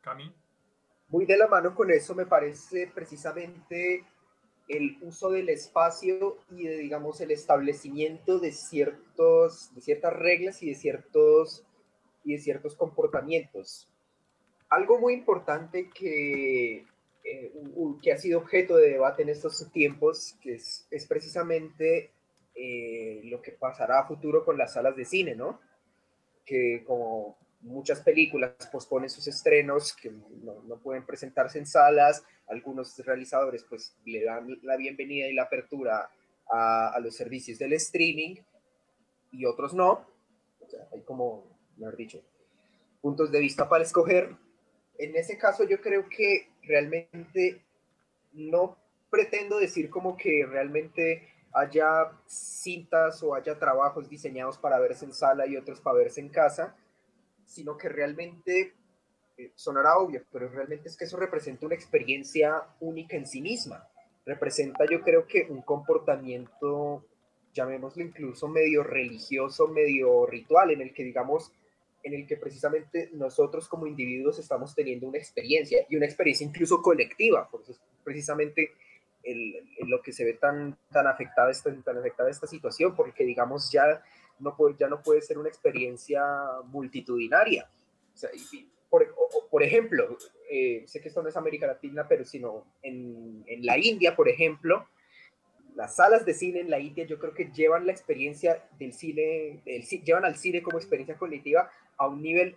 Cami. 0.02 0.32
Muy 1.10 1.26
de 1.26 1.38
la 1.38 1.48
mano 1.48 1.74
con 1.74 1.92
eso 1.92 2.14
me 2.14 2.26
parece 2.26 2.92
precisamente 2.94 4.06
el 4.68 4.98
uso 5.02 5.30
del 5.30 5.50
espacio 5.50 6.38
y 6.52 6.64
de, 6.64 6.78
digamos, 6.78 7.22
el 7.22 7.32
establecimiento 7.32 8.40
de, 8.40 8.52
ciertos, 8.52 9.74
de 9.76 9.82
ciertas 9.82 10.14
reglas 10.14 10.64
y 10.64 10.70
de 10.70 10.76
ciertos, 10.76 11.64
y 12.24 12.34
de 12.34 12.40
ciertos 12.40 12.76
comportamientos. 12.76 13.88
Algo 14.70 15.00
muy 15.00 15.14
importante 15.14 15.90
que 15.90 16.86
eh, 17.26 17.52
que 18.04 18.12
ha 18.12 18.18
sido 18.20 18.38
objeto 18.38 18.76
de 18.76 18.92
debate 18.92 19.24
en 19.24 19.30
estos 19.30 19.72
tiempos, 19.72 20.38
que 20.42 20.54
es, 20.54 20.88
es 20.92 21.08
precisamente 21.08 22.12
eh, 22.54 23.22
lo 23.24 23.42
que 23.42 23.52
pasará 23.52 24.00
a 24.00 24.08
futuro 24.08 24.46
con 24.46 24.60
las 24.60 24.74
salas 24.74 24.96
de 24.96 25.06
cine, 25.06 25.34
¿no? 25.34 25.60
Que 26.46 26.84
como 26.86 27.36
muchas 27.66 28.02
películas 28.02 28.52
posponen 28.72 29.10
sus 29.10 29.28
estrenos, 29.28 29.94
que 29.94 30.12
no, 30.12 30.62
no, 30.64 30.78
pueden 30.78 31.06
presentarse 31.06 31.58
en 31.58 31.66
salas, 31.66 32.24
algunos 32.48 32.98
realizadores 33.00 33.64
pues 33.64 33.96
le 34.06 34.24
dan 34.24 34.60
la 34.62 34.78
bienvenida 34.78 35.28
y 35.28 35.34
la 35.34 35.44
apertura 35.44 36.10
a, 36.50 36.90
a 36.90 37.00
los 37.00 37.16
servicios 37.16 37.58
del 37.58 37.74
streaming 37.74 38.36
y 39.32 39.46
otros 39.46 39.74
no. 39.74 40.06
O 40.60 40.68
sea, 40.68 40.88
hay 40.94 41.02
como, 41.02 41.46
mejor 41.78 41.98
dicho, 41.98 42.22
puntos 43.02 43.32
de 43.32 43.40
vista 43.40 43.68
para 43.68 43.84
escoger. 43.84 44.36
En 44.98 45.16
ese 45.16 45.38
caso 45.38 45.64
yo 45.64 45.82
creo 45.82 46.08
que 46.08 46.50
realmente 46.64 47.62
no 48.34 48.78
pretendo 49.10 49.58
decir 49.60 49.90
como 49.90 50.16
que 50.18 50.46
realmente 50.46 51.28
haya 51.54 52.12
cintas 52.28 53.24
o 53.24 53.34
haya 53.34 53.58
trabajos 53.58 54.10
diseñados 54.10 54.58
para 54.58 54.80
verse 54.80 55.06
en 55.06 55.14
sala 55.14 55.48
y 55.48 55.56
otros 55.56 55.80
para 55.80 55.98
verse 55.98 56.20
en 56.20 56.30
casa, 56.30 56.76
sino 57.46 57.78
que 57.78 57.90
realmente 57.90 58.74
eh, 59.38 59.52
sonará 59.56 59.98
obvio, 59.98 60.24
pero 60.32 60.50
realmente 60.50 60.90
es 60.90 60.98
que 60.98 61.06
eso 61.06 61.18
representa 61.18 61.66
una 61.66 61.76
experiencia 61.76 62.64
única 62.80 63.18
en 63.18 63.28
sí 63.28 63.42
misma. 63.42 63.88
Representa 64.26 64.86
yo 64.90 65.02
creo 65.02 65.28
que 65.28 65.48
un 65.50 65.62
comportamiento, 65.62 67.06
llamémoslo 67.54 68.04
incluso 68.04 68.48
medio 68.48 68.84
religioso, 68.84 69.68
medio 69.68 70.26
ritual, 70.26 70.72
en 70.72 70.82
el 70.82 70.94
que 70.94 71.04
digamos 71.04 71.52
en 72.06 72.14
el 72.14 72.28
que 72.28 72.38
precisamente 72.38 73.10
nosotros 73.14 73.68
como 73.68 73.88
individuos 73.88 74.38
estamos 74.38 74.76
teniendo 74.76 75.08
una 75.08 75.18
experiencia 75.18 75.88
y 75.90 75.96
una 75.96 76.06
experiencia 76.06 76.46
incluso 76.46 76.80
colectiva, 76.80 77.50
por 77.50 77.62
eso 77.64 77.72
es 77.72 77.82
precisamente 78.04 78.74
el, 79.24 79.56
lo 79.88 80.04
que 80.04 80.14
se 80.14 80.24
ve 80.24 80.34
tan, 80.34 80.78
tan, 80.92 81.08
afectada 81.08 81.50
esta, 81.50 81.74
tan 81.82 81.98
afectada 81.98 82.30
esta 82.30 82.46
situación, 82.46 82.96
porque 82.96 83.24
digamos 83.24 83.72
ya 83.72 84.04
no 84.40 84.56
puede, 84.56 84.76
ya 84.80 84.88
no 84.88 85.02
puede 85.02 85.22
ser 85.22 85.38
una 85.38 85.50
experiencia 85.50 86.24
multitudinaria. 86.66 87.70
O 88.14 88.18
sea, 88.18 88.30
por, 88.90 89.14
por, 89.50 89.64
ejemplo, 89.64 90.18
eh, 90.50 90.84
sé 90.88 91.02
que 91.02 91.10
esto 91.10 91.22
no 91.22 91.30
es 91.30 91.38
América 91.38 91.68
Latina, 91.68 92.08
pero 92.08 92.24
sino 92.24 92.66
en, 92.82 93.44
en 93.48 93.66
la 93.66 93.78
India, 93.78 94.16
por 94.16 94.30
ejemplo, 94.30 94.88
las 95.76 95.98
salas 95.98 96.26
de 96.26 96.34
cine 96.34 96.62
en 96.62 96.70
la 96.70 96.80
India 96.80 97.06
yo 97.06 97.20
creo 97.20 97.34
que 97.34 97.52
llevan 97.52 97.86
la 97.86 97.92
experiencia 97.92 98.66
del 98.80 98.94
cine, 98.94 99.62
llevan 100.04 100.26
al 100.26 100.38
cine 100.38 100.64
como 100.64 100.78
experiencia 100.78 101.18
cognitiva 101.18 101.70
a 101.98 102.08
un 102.08 102.22
nivel 102.22 102.56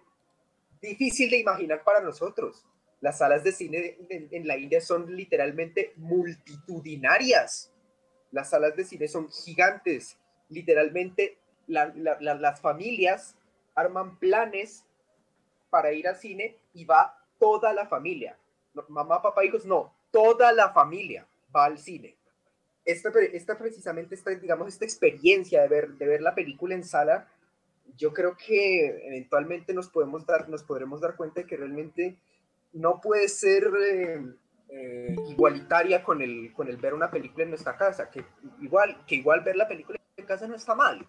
difícil 0.81 1.29
de 1.31 1.39
imaginar 1.39 1.83
para 1.83 2.01
nosotros. 2.01 2.65
Las 3.01 3.19
salas 3.19 3.45
de 3.45 3.53
cine 3.53 3.97
en, 4.09 4.47
la 4.47 4.57
India 4.57 4.81
son 4.81 5.15
literalmente 5.15 5.93
multitudinarias. 5.97 7.73
Las 8.31 8.51
salas 8.51 8.77
de 8.77 8.85
cine 8.85 9.09
son 9.09 9.29
gigantes. 9.31 10.17
Literalmente 10.49 11.39
las 11.69 12.61
familias 12.61 13.37
arman 13.75 14.19
planes 14.19 14.85
para 15.71 15.93
ir 15.93 16.09
al 16.09 16.17
cine 16.17 16.57
y 16.75 16.85
va 16.85 17.17
toda 17.39 17.73
la 17.73 17.87
familia. 17.87 18.37
mamá, 18.89 19.23
papá, 19.23 19.45
hijos, 19.45 19.65
no, 19.65 19.93
toda 20.11 20.53
la 20.53 20.71
familia 20.73 21.27
va 21.55 21.67
al 21.67 21.79
cine 21.79 22.19
esta, 22.89 23.11
esta 23.35 23.59
precisamente, 23.59 24.15
esta, 24.15 24.31
digamos, 24.31 24.69
esta 24.69 24.87
experiencia 24.87 25.61
de 25.61 25.69
ver, 25.69 25.89
de 25.91 26.07
ver 26.07 26.23
la 26.23 26.35
película 26.35 26.75
en 26.75 26.85
sala, 26.85 27.29
yo 27.99 28.15
creo 28.15 28.35
que 28.35 29.07
eventualmente 29.07 29.75
nos, 29.75 29.91
podemos 29.91 30.25
dar, 30.25 30.49
nos 30.49 30.63
podremos 30.63 31.03
dar 31.03 31.15
cuenta 31.15 31.43
de 31.43 31.47
que 31.47 31.59
realmente 31.59 32.17
no 32.73 32.99
puede 33.03 33.29
ser 33.29 33.71
eh, 33.79 34.23
eh, 34.71 35.17
igualitaria 35.29 36.03
con 36.03 36.23
el, 36.23 36.51
con 36.55 36.69
el 36.69 36.79
ver 36.79 36.95
una 36.95 37.11
película 37.11 37.45
en 37.45 37.51
nuestra 37.51 37.77
casa, 37.77 38.11
que 38.11 38.25
igual, 38.63 39.05
que 39.07 39.17
igual 39.17 39.43
ver 39.43 39.57
la 39.57 39.69
película 39.69 40.01
en 40.17 40.25
casa 40.25 40.49
no 40.49 40.57
está 40.57 40.75
mal, 40.75 41.07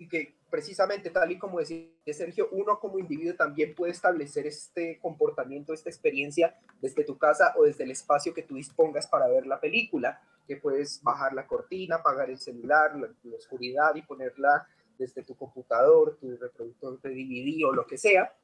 y 0.00 0.08
que 0.08 0.34
precisamente 0.48 1.10
tal 1.10 1.30
y 1.30 1.38
como 1.38 1.58
decía 1.58 1.86
Sergio, 2.06 2.48
uno 2.52 2.80
como 2.80 2.98
individuo 2.98 3.34
también 3.34 3.74
puede 3.74 3.92
establecer 3.92 4.46
este 4.46 4.98
comportamiento, 4.98 5.74
esta 5.74 5.90
experiencia 5.90 6.58
desde 6.80 7.04
tu 7.04 7.18
casa 7.18 7.54
o 7.58 7.64
desde 7.64 7.84
el 7.84 7.90
espacio 7.90 8.32
que 8.32 8.42
tú 8.42 8.54
dispongas 8.54 9.06
para 9.06 9.28
ver 9.28 9.46
la 9.46 9.60
película 9.60 10.18
que 10.48 10.56
puedes 10.56 11.02
bajar 11.02 11.34
la 11.34 11.46
cortina, 11.46 11.96
apagar 11.96 12.30
el 12.30 12.38
celular, 12.38 12.96
la, 12.96 13.36
oscuridad 13.36 13.94
y 13.94 14.00
ponerla 14.00 14.66
desde 14.98 15.22
tu 15.22 15.36
computador, 15.36 16.16
tu 16.18 16.34
reproductor 16.34 16.98
de 17.02 17.10
DVD 17.10 17.66
o 17.66 17.72
lo 17.72 17.86
que 17.86 17.98
sea. 17.98 18.34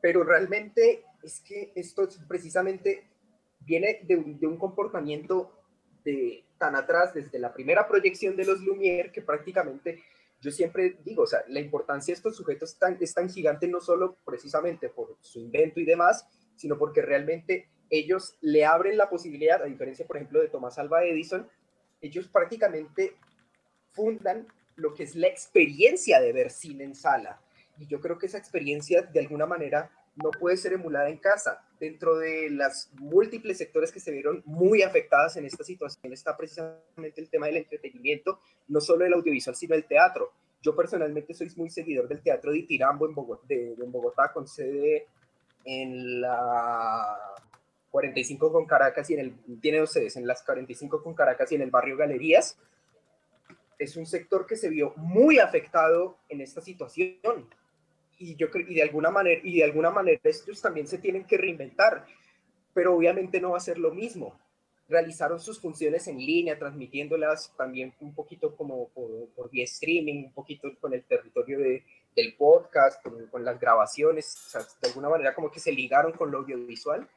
Pero 0.00 0.24
realmente 0.24 1.04
es 1.22 1.38
que 1.40 1.70
esto 1.76 2.08
precisamente 2.26 3.08
viene 3.60 4.00
de, 4.02 4.16
de 4.16 4.46
un 4.48 4.58
comportamiento 4.58 5.52
de 6.04 6.42
tan 6.58 6.74
atrás, 6.74 7.14
desde 7.14 7.38
la 7.38 7.52
primera 7.52 7.86
proyección 7.86 8.34
de 8.34 8.44
los 8.44 8.60
Lumière, 8.60 9.12
que 9.12 9.22
prácticamente 9.22 10.02
yo 10.46 10.52
siempre 10.52 10.96
digo, 11.04 11.24
o 11.24 11.26
sea, 11.26 11.42
la 11.48 11.58
importancia 11.58 12.12
de 12.12 12.18
estos 12.18 12.36
sujetos 12.36 12.70
es 12.70 12.78
tan, 12.78 12.96
es 13.00 13.12
tan 13.12 13.28
gigante 13.28 13.66
no 13.66 13.80
solo 13.80 14.16
precisamente 14.24 14.88
por 14.88 15.16
su 15.20 15.40
invento 15.40 15.80
y 15.80 15.84
demás, 15.84 16.24
sino 16.54 16.78
porque 16.78 17.02
realmente 17.02 17.68
ellos 17.90 18.38
le 18.40 18.64
abren 18.64 18.96
la 18.96 19.10
posibilidad, 19.10 19.60
a 19.60 19.66
diferencia, 19.66 20.06
por 20.06 20.18
ejemplo, 20.18 20.40
de 20.40 20.46
Tomás 20.46 20.78
Alba 20.78 21.04
Edison, 21.04 21.48
ellos 22.00 22.28
prácticamente 22.28 23.16
fundan 23.90 24.46
lo 24.76 24.94
que 24.94 25.02
es 25.02 25.16
la 25.16 25.26
experiencia 25.26 26.20
de 26.20 26.32
ver 26.32 26.50
cine 26.50 26.84
en 26.84 26.94
sala. 26.94 27.40
Y 27.76 27.88
yo 27.88 28.00
creo 28.00 28.16
que 28.16 28.26
esa 28.26 28.38
experiencia, 28.38 29.02
de 29.02 29.18
alguna 29.18 29.46
manera, 29.46 29.90
no 30.16 30.30
puede 30.30 30.56
ser 30.56 30.72
emulada 30.72 31.08
en 31.08 31.18
casa. 31.18 31.62
Dentro 31.78 32.16
de 32.16 32.50
las 32.50 32.90
múltiples 32.98 33.58
sectores 33.58 33.92
que 33.92 34.00
se 34.00 34.10
vieron 34.10 34.42
muy 34.46 34.82
afectadas 34.82 35.36
en 35.36 35.44
esta 35.44 35.62
situación 35.62 36.12
está 36.12 36.36
precisamente 36.36 37.20
el 37.20 37.28
tema 37.28 37.46
del 37.46 37.58
entretenimiento, 37.58 38.40
no 38.68 38.80
solo 38.80 39.04
el 39.04 39.12
audiovisual, 39.12 39.54
sino 39.54 39.74
el 39.74 39.84
teatro. 39.84 40.32
Yo 40.62 40.74
personalmente 40.74 41.34
soy 41.34 41.52
muy 41.56 41.70
seguidor 41.70 42.08
del 42.08 42.22
Teatro 42.22 42.50
de 42.50 42.62
Tirambo 42.62 43.06
en 43.06 43.14
Bogotá, 43.14 43.46
en 43.50 43.92
Bogotá 43.92 44.32
con 44.32 44.48
sede 44.48 45.06
en 45.64 46.20
la 46.20 47.18
45 47.90 48.52
con 48.52 48.66
Caracas 48.66 49.10
y 49.10 49.14
en 49.14 49.20
el, 49.20 49.60
tiene 49.60 49.78
dos 49.78 49.92
sedes, 49.92 50.16
en 50.16 50.26
las 50.26 50.42
45 50.42 51.02
con 51.02 51.14
Caracas 51.14 51.52
y 51.52 51.56
en 51.56 51.62
el 51.62 51.70
barrio 51.70 51.96
Galerías. 51.96 52.58
Es 53.78 53.96
un 53.96 54.06
sector 54.06 54.46
que 54.46 54.56
se 54.56 54.70
vio 54.70 54.94
muy 54.96 55.38
afectado 55.38 56.18
en 56.28 56.40
esta 56.40 56.60
situación 56.60 57.48
y 58.18 58.36
yo 58.36 58.48
y 58.54 58.74
de 58.74 58.82
alguna 58.82 59.10
manera 59.10 59.40
y 59.42 59.58
de 59.58 59.64
alguna 59.64 59.90
manera 59.90 60.20
estos 60.24 60.60
también 60.60 60.86
se 60.86 60.98
tienen 60.98 61.24
que 61.24 61.36
reinventar, 61.36 62.06
pero 62.72 62.94
obviamente 62.94 63.40
no 63.40 63.50
va 63.50 63.58
a 63.58 63.60
ser 63.60 63.78
lo 63.78 63.92
mismo. 63.92 64.38
Realizaron 64.88 65.40
sus 65.40 65.60
funciones 65.60 66.06
en 66.06 66.18
línea, 66.18 66.58
transmitiéndolas 66.58 67.52
también 67.56 67.92
un 68.00 68.14
poquito 68.14 68.54
como 68.54 68.88
por, 68.90 69.50
vía 69.50 69.64
streaming, 69.64 70.26
un 70.26 70.32
poquito 70.32 70.68
con 70.80 70.94
el 70.94 71.02
territorio 71.02 71.58
de, 71.58 71.84
del 72.14 72.34
podcast, 72.36 73.02
con, 73.02 73.44
las 73.44 73.58
grabaciones, 73.58 74.52
de 74.80 74.88
alguna 74.88 75.08
manera 75.08 75.34
como 75.34 75.50
que 75.50 75.58
se 75.58 75.72
ligaron 75.72 76.12
con 76.12 76.30
lo 76.30 76.38
audiovisual, 76.38 77.08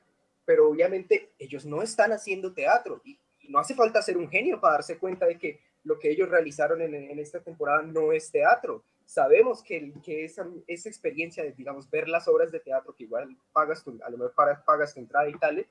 pero 0.45 0.68
obviamente 0.68 1.30
ellos 1.38 1.66
no 1.66 1.84
están 1.84 2.12
haciendo 2.12 2.54
teatro 2.54 3.02
y, 3.06 3.18
no 3.50 3.58
hace 3.58 3.74
falta 3.74 4.00
ser 4.04 4.16
un 4.16 4.30
genio 4.30 4.62
para 4.62 4.74
darse 4.76 5.00
cuenta 5.00 5.26
de 5.26 5.39
que 5.39 5.60
lo 5.84 5.97
que 5.97 6.12
ellos 6.12 6.30
realizaron 6.30 6.84
en 6.84 7.18
esta 7.18 7.39
temporada 7.39 7.82
no 7.82 8.12
es 8.12 8.30
teatro, 8.30 8.84
sabemos 9.10 9.64
que, 9.64 9.91
que 10.03 10.24
esa, 10.24 10.47
esa, 10.68 10.88
experiencia 10.88 11.43
de, 11.43 11.51
digamos, 11.53 11.89
ver 11.89 12.07
las 12.07 12.28
obras 12.28 12.51
de 12.51 12.60
teatro, 12.60 12.93
que 12.93 13.05
igual 13.05 13.36
pagas 13.51 13.84
tu, 13.84 13.97
a 14.03 14.10
lo 14.12 14.18
mejor 14.20 14.64
pagas, 14.64 14.93
tu 14.93 14.99
entrada 14.99 15.28
y 15.28 15.34
tal, 15.39 15.66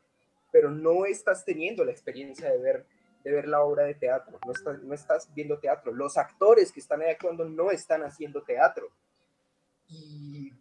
pero 0.50 0.72
no 0.72 1.06
estás 1.06 1.44
teniendo 1.44 1.84
la 1.84 1.92
experiencia 1.92 2.50
de 2.50 2.58
ver, 2.58 2.86
de 3.22 3.30
ver 3.30 3.46
la 3.46 3.62
obra 3.62 3.84
de 3.84 3.94
teatro, 3.94 4.40
no 4.44 4.50
estás, 4.50 4.82
no 4.82 4.92
estás 4.92 5.32
viendo 5.34 5.56
teatro. 5.60 5.92
Los 5.92 6.16
actores 6.16 6.72
que 6.72 6.80
están 6.80 7.00
ahí 7.00 7.10
actuando 7.10 7.44
no 7.44 7.70
están 7.70 8.02
haciendo 8.02 8.42
teatro. 8.42 8.90
Y 9.86 10.52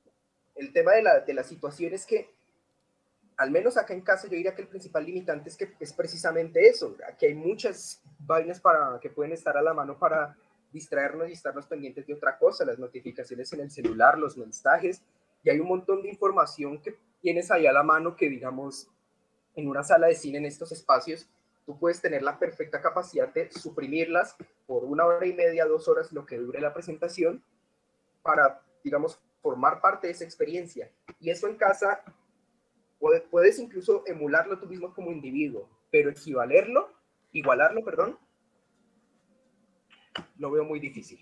el 0.53 0.71
tema 0.71 0.91
de 0.91 1.01
la, 1.01 1.21
de 1.21 1.33
la 1.33 1.43
situación 1.43 1.95
es 1.95 2.05
que, 2.05 2.29
al 3.37 3.49
menos 3.49 3.75
acá 3.77 3.95
en 3.95 4.01
casa, 4.01 4.27
yo 4.27 4.35
diría 4.35 4.53
que 4.53 4.61
el 4.61 4.67
principal 4.67 5.03
limitante 5.03 5.49
es 5.49 5.57
que 5.57 5.73
es 5.79 5.93
precisamente 5.93 6.67
eso, 6.69 6.95
que 7.17 7.25
hay 7.25 7.33
muchas 7.33 8.03
vainas 8.19 8.61
para, 8.61 8.99
que 8.99 9.09
pueden 9.09 9.33
estar 9.33 9.57
a 9.57 9.63
la 9.63 9.73
mano 9.73 9.97
para 9.97 10.37
distraernos 10.77 11.29
y 11.29 11.33
estarnos 11.33 11.67
pendientes 11.67 12.05
de 12.07 12.13
otra 12.13 12.37
cosa, 12.37 12.65
las 12.65 12.79
notificaciones 12.79 13.51
en 13.53 13.61
el 13.61 13.71
celular, 13.71 14.17
los 14.17 14.37
mensajes, 14.37 15.01
y 15.43 15.49
hay 15.49 15.59
un 15.59 15.67
montón 15.67 16.01
de 16.01 16.09
información 16.09 16.81
que 16.81 16.95
tienes 17.21 17.51
ahí 17.51 17.67
a 17.67 17.73
la 17.73 17.83
mano 17.83 18.15
que, 18.15 18.29
digamos, 18.29 18.89
en 19.55 19.67
una 19.67 19.83
sala 19.83 20.07
de 20.07 20.15
cine, 20.15 20.37
en 20.37 20.45
estos 20.45 20.71
espacios, 20.71 21.27
tú 21.65 21.77
puedes 21.77 21.99
tener 21.99 22.21
la 22.21 22.37
perfecta 22.37 22.81
capacidad 22.81 23.33
de 23.33 23.51
suprimirlas 23.51 24.35
por 24.65 24.83
una 24.83 25.05
hora 25.05 25.25
y 25.25 25.33
media, 25.33 25.65
dos 25.65 25.87
horas, 25.87 26.11
lo 26.11 26.25
que 26.25 26.37
dure 26.37 26.61
la 26.61 26.73
presentación, 26.73 27.43
para, 28.21 28.61
digamos, 28.83 29.19
formar 29.41 29.81
parte 29.81 30.07
de 30.07 30.13
esa 30.13 30.23
experiencia. 30.23 30.91
Y 31.19 31.29
eso 31.29 31.47
en 31.47 31.55
casa, 31.55 32.03
puedes 33.31 33.59
incluso 33.59 34.03
emularlo 34.05 34.59
tú 34.59 34.67
mismo 34.67 34.93
como 34.93 35.11
individuo, 35.11 35.69
pero 35.91 36.09
equivalerlo, 36.09 36.89
igualarlo, 37.31 37.83
perdón, 37.83 38.17
lo 40.37 40.51
veo 40.51 40.63
muy 40.63 40.79
difícil. 40.79 41.19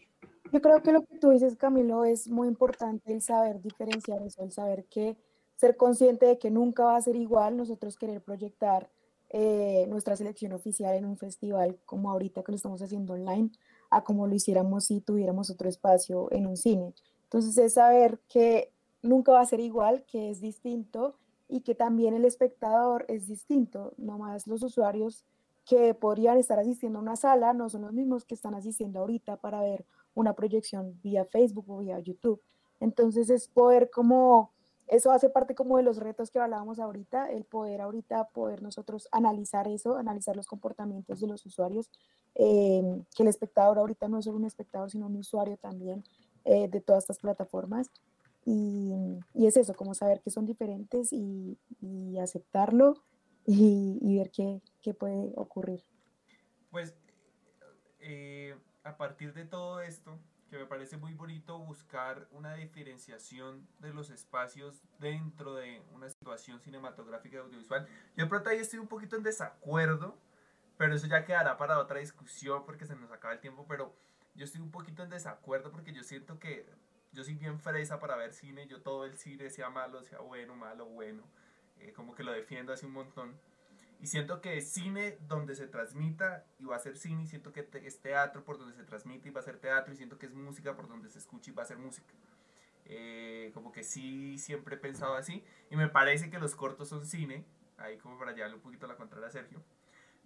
Yo 0.52 0.62
creo 0.62 0.82
que 0.82 0.91
lo 0.91 1.04
que 1.06 1.18
tú 1.18 1.32
dices, 1.32 1.56
Camilo, 1.56 2.06
es 2.06 2.28
muy 2.28 2.48
importante 2.48 3.12
el 3.12 3.22
saber 3.22 3.62
diferenciar 3.62 4.22
eso, 4.22 4.43
el 4.43 4.52
saber 4.52 4.86
que 4.86 5.18
ser 5.56 5.76
consciente 5.78 6.26
de 6.26 6.38
que 6.38 6.52
nunca 6.52 6.86
va 6.86 6.98
a 6.98 7.02
ser 7.02 7.16
igual 7.16 7.58
nosotros 7.58 7.98
querer 7.98 8.22
proyectar 8.22 8.89
eh, 9.30 9.86
nuestra 9.89 10.16
selección 10.16 10.54
oficial 10.54 10.96
en 10.96 11.06
un 11.06 11.18
festival 11.18 11.80
como 11.86 12.12
ahorita 12.12 12.43
que 12.43 12.52
lo 12.52 12.56
estamos 12.58 12.82
haciendo 12.82 13.14
online, 13.14 13.52
a 13.89 14.04
como 14.04 14.28
lo 14.28 14.36
hiciéramos 14.36 14.86
si 14.86 15.02
tuviéramos 15.02 15.50
otro 15.50 15.68
espacio 15.68 16.32
en 16.32 16.46
un 16.46 16.58
cine. 16.58 16.93
Entonces 17.24 17.58
es 17.58 17.74
saber 17.74 18.20
que 18.28 18.72
nunca 19.02 19.32
va 19.32 19.41
a 19.41 19.46
ser 19.46 19.60
igual, 19.60 20.06
que 20.06 20.30
es 20.30 20.41
distinto 20.41 21.16
y 21.48 21.62
que 21.62 21.76
también 21.76 22.14
el 22.14 22.26
espectador 22.26 23.06
es 23.08 23.28
distinto, 23.28 23.93
nomás 23.98 24.48
los 24.48 24.64
usuarios 24.64 25.26
que 25.66 25.95
podrían 25.95 26.38
estar 26.38 26.59
asistiendo 26.59 26.99
a 26.99 27.01
una 27.01 27.16
sala 27.16 27.53
no 27.53 27.70
son 27.70 27.82
los 27.82 27.93
mismos 27.93 28.24
que 28.24 28.36
están 28.36 28.53
asistiendo 28.53 28.99
ahorita 28.99 29.38
para 29.38 29.61
ver 29.61 29.86
una 30.13 30.34
proyección 30.34 30.99
vía 31.01 31.26
Facebook 31.26 31.70
o 31.70 31.80
vía 31.80 31.99
YouTube. 31.99 32.39
Entonces 32.80 33.30
es 33.30 33.47
poder 33.47 33.89
como, 33.89 34.51
eso 34.88 35.11
hace 35.11 35.30
parte 35.30 35.55
como 35.55 35.78
de 35.78 35.84
los 35.84 35.97
retos 35.97 36.30
que 36.30 36.39
hablábamos 36.39 36.80
ahorita, 36.80 37.32
el 37.32 37.45
poder 37.45 37.82
ahorita 37.82 38.26
poder 38.30 38.61
nosotros 38.61 39.07
analizar 39.11 39.68
eso, 39.68 39.97
analizar 39.97 40.36
los 40.36 40.45
comportamientos 40.45 41.20
de 41.20 41.28
los 41.28 41.43
usuarios, 41.45 41.89
eh, 42.36 43.01
que 43.16 43.24
el 43.24 43.30
espectador 43.30 43.80
ahorita 43.80 44.07
no 44.07 44.20
es 44.20 44.26
solo 44.26 44.38
un 44.38 44.45
espectador, 44.45 44.91
sino 44.91 45.07
un 45.07 45.18
usuario 45.18 45.57
también 45.57 46.03
eh, 46.43 46.68
de 46.68 46.80
todas 46.80 47.05
estas 47.05 47.20
plataformas. 47.20 47.89
Y, 48.45 48.93
es 49.34 49.57
eso, 49.57 49.74
como 49.74 49.95
saber 49.95 50.22
que 50.22 50.30
son 50.30 50.45
diferentes 50.45 51.11
y 51.11 51.57
aceptarlo 52.22 53.01
y, 53.46 54.18
ver 54.18 54.32
qué, 54.32 54.62
qué, 54.82 54.93
puede 54.93 55.32
ocurrir. 55.36 55.84
Pues 56.72 56.96
eh, 58.00 58.56
a 58.84 58.98
partir 58.98 59.34
de 59.34 59.46
todo 59.46 59.82
esto, 59.82 60.20
que 60.50 60.58
me 60.58 60.66
parece 60.66 60.98
muy 60.98 61.14
bonito 61.14 61.60
buscar 61.60 62.28
una 62.32 62.56
diferenciación 62.56 63.68
de 63.80 63.93
los 63.93 64.10
espacios 64.10 64.82
dentro 65.00 65.56
de 65.56 65.82
una 65.93 66.10
situación 66.10 66.60
cinematográfica 66.60 67.38
y 67.38 67.39
audiovisual. 67.39 67.88
Yo 68.16 68.24
de 68.24 68.30
pronto 68.30 68.50
ahí 68.50 68.60
estoy 68.60 68.80
un 68.80 68.88
poquito 68.88 69.16
en 69.16 69.24
desacuerdo, 69.24 70.18
pero 70.78 70.96
eso 70.96 71.08
ya 71.08 71.26
quedará 71.26 71.58
para 71.58 71.80
otra 71.80 72.00
discusión 72.00 72.64
porque 72.66 72.86
se 72.86 72.96
nos 72.96 73.12
acaba 73.12 73.34
el 73.34 73.39
tiempo, 73.39 73.66
pero 73.68 73.93
yo 74.36 74.46
estoy 74.46 74.62
un 74.62 74.72
poquito 74.72 75.04
en 75.04 75.10
desacuerdo 75.10 75.72
porque 75.72 75.93
yo 75.93 76.04
siento 76.04 76.39
que 76.39 76.66
yo 77.14 77.24
soy 77.24 77.36
bien 77.36 77.60
fresa 77.60 78.00
para 78.00 78.18
ver 78.18 78.34
cine, 78.34 78.68
yo 78.68 78.82
todo 78.82 79.06
el 79.06 79.18
cine 79.18 79.50
sea 79.50 79.70
malo, 79.70 80.04
sea 80.04 80.20
bueno, 80.20 80.56
malo, 80.56 80.86
bueno 80.86 81.24
eh, 81.80 81.93
como 81.93 82.15
que 82.15 82.23
lo 82.23 82.32
defiendo 82.32 82.73
hace 82.73 82.86
un 82.86 82.93
montón. 82.93 83.36
Y 83.99 84.07
siento 84.07 84.41
que 84.41 84.57
es 84.57 84.69
cine 84.69 85.17
donde 85.28 85.55
se 85.55 85.67
transmita 85.67 86.45
y 86.59 86.65
va 86.65 86.76
a 86.76 86.80
ser 86.80 86.97
cine, 86.97 87.23
y 87.23 87.28
siento 87.28 87.51
que 87.53 87.67
es 87.84 87.99
teatro 88.01 88.43
por 88.43 88.57
donde 88.57 88.76
se 88.76 88.84
transmite 88.84 89.30
y 89.30 89.32
va 89.32 89.39
a 89.39 89.43
ser 89.43 89.57
teatro, 89.57 89.93
y 89.93 89.97
siento 89.97 90.19
que 90.19 90.26
es 90.26 90.34
música 90.34 90.76
por 90.76 90.88
donde 90.88 91.09
se 91.09 91.19
escucha 91.19 91.51
y 91.51 91.53
va 91.53 91.63
a 91.63 91.65
ser 91.65 91.78
música. 91.78 92.13
Eh, 92.86 93.51
como 93.53 93.71
que 93.71 93.84
sí, 93.84 94.38
siempre 94.38 94.76
he 94.76 94.80
pensado 94.80 95.15
así. 95.15 95.43
Y 95.69 95.76
me 95.76 95.89
parece 95.89 96.30
que 96.30 96.39
los 96.39 96.55
cortos 96.55 96.89
son 96.89 97.05
cine, 97.05 97.45
ahí 97.78 97.97
como 97.97 98.17
para 98.17 98.34
llevarle 98.34 98.55
un 98.55 98.61
poquito 98.61 98.88
la 98.88 98.95
contraria 98.95 99.28
a 99.28 99.32
Sergio. 99.32 99.63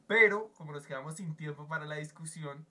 Pero 0.08 0.52
como 0.54 0.72
nos 0.72 0.86
quedamos 0.86 1.16
sin 1.16 1.36
tiempo 1.36 1.68
para 1.68 1.86
la 1.86 1.96
discusión, 1.96 2.66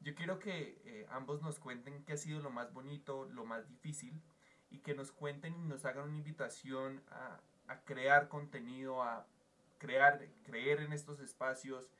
yo 0.00 0.14
quiero 0.14 0.38
que 0.38 0.80
eh, 0.84 1.06
ambos 1.10 1.42
nos 1.42 1.58
cuenten 1.58 2.04
qué 2.04 2.14
ha 2.14 2.16
sido 2.16 2.40
lo 2.40 2.50
más 2.50 2.72
bonito, 2.72 3.26
lo 3.26 3.44
más 3.44 3.68
difícil, 3.68 4.22
y 4.70 4.78
que 4.78 4.94
nos 4.94 5.12
cuenten 5.12 5.56
y 5.56 5.64
nos 5.64 5.84
hagan 5.84 6.08
una 6.08 6.16
invitación 6.16 7.02
a, 7.10 7.40
a 7.68 7.80
crear 7.80 8.28
contenido, 8.28 9.02
a 9.02 9.26
crear, 9.78 10.20
creer 10.44 10.80
en 10.80 10.92
estos 10.92 11.20
espacios 11.20 11.90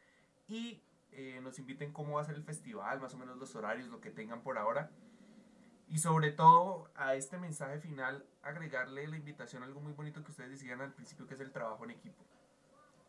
y 0.48 0.82
eh, 1.12 1.40
nos 1.42 1.58
inviten 1.58 1.92
cómo 1.92 2.14
va 2.14 2.22
a 2.22 2.24
ser 2.24 2.34
el 2.34 2.42
festival, 2.42 3.00
más 3.00 3.14
o 3.14 3.18
menos 3.18 3.36
los 3.36 3.54
horarios, 3.54 3.88
lo 3.88 4.00
que 4.00 4.10
tengan 4.10 4.42
por 4.42 4.58
ahora. 4.58 4.90
Y 5.88 5.98
sobre 5.98 6.32
todo 6.32 6.90
a 6.94 7.14
este 7.14 7.38
mensaje 7.38 7.78
final, 7.78 8.26
agregarle 8.42 9.06
la 9.08 9.16
invitación 9.16 9.62
a 9.62 9.66
algo 9.66 9.80
muy 9.80 9.92
bonito 9.92 10.22
que 10.22 10.30
ustedes 10.30 10.50
decían 10.50 10.80
al 10.80 10.92
principio, 10.92 11.26
que 11.26 11.34
es 11.34 11.40
el 11.40 11.52
trabajo 11.52 11.84
en 11.84 11.92
equipo. 11.92 12.24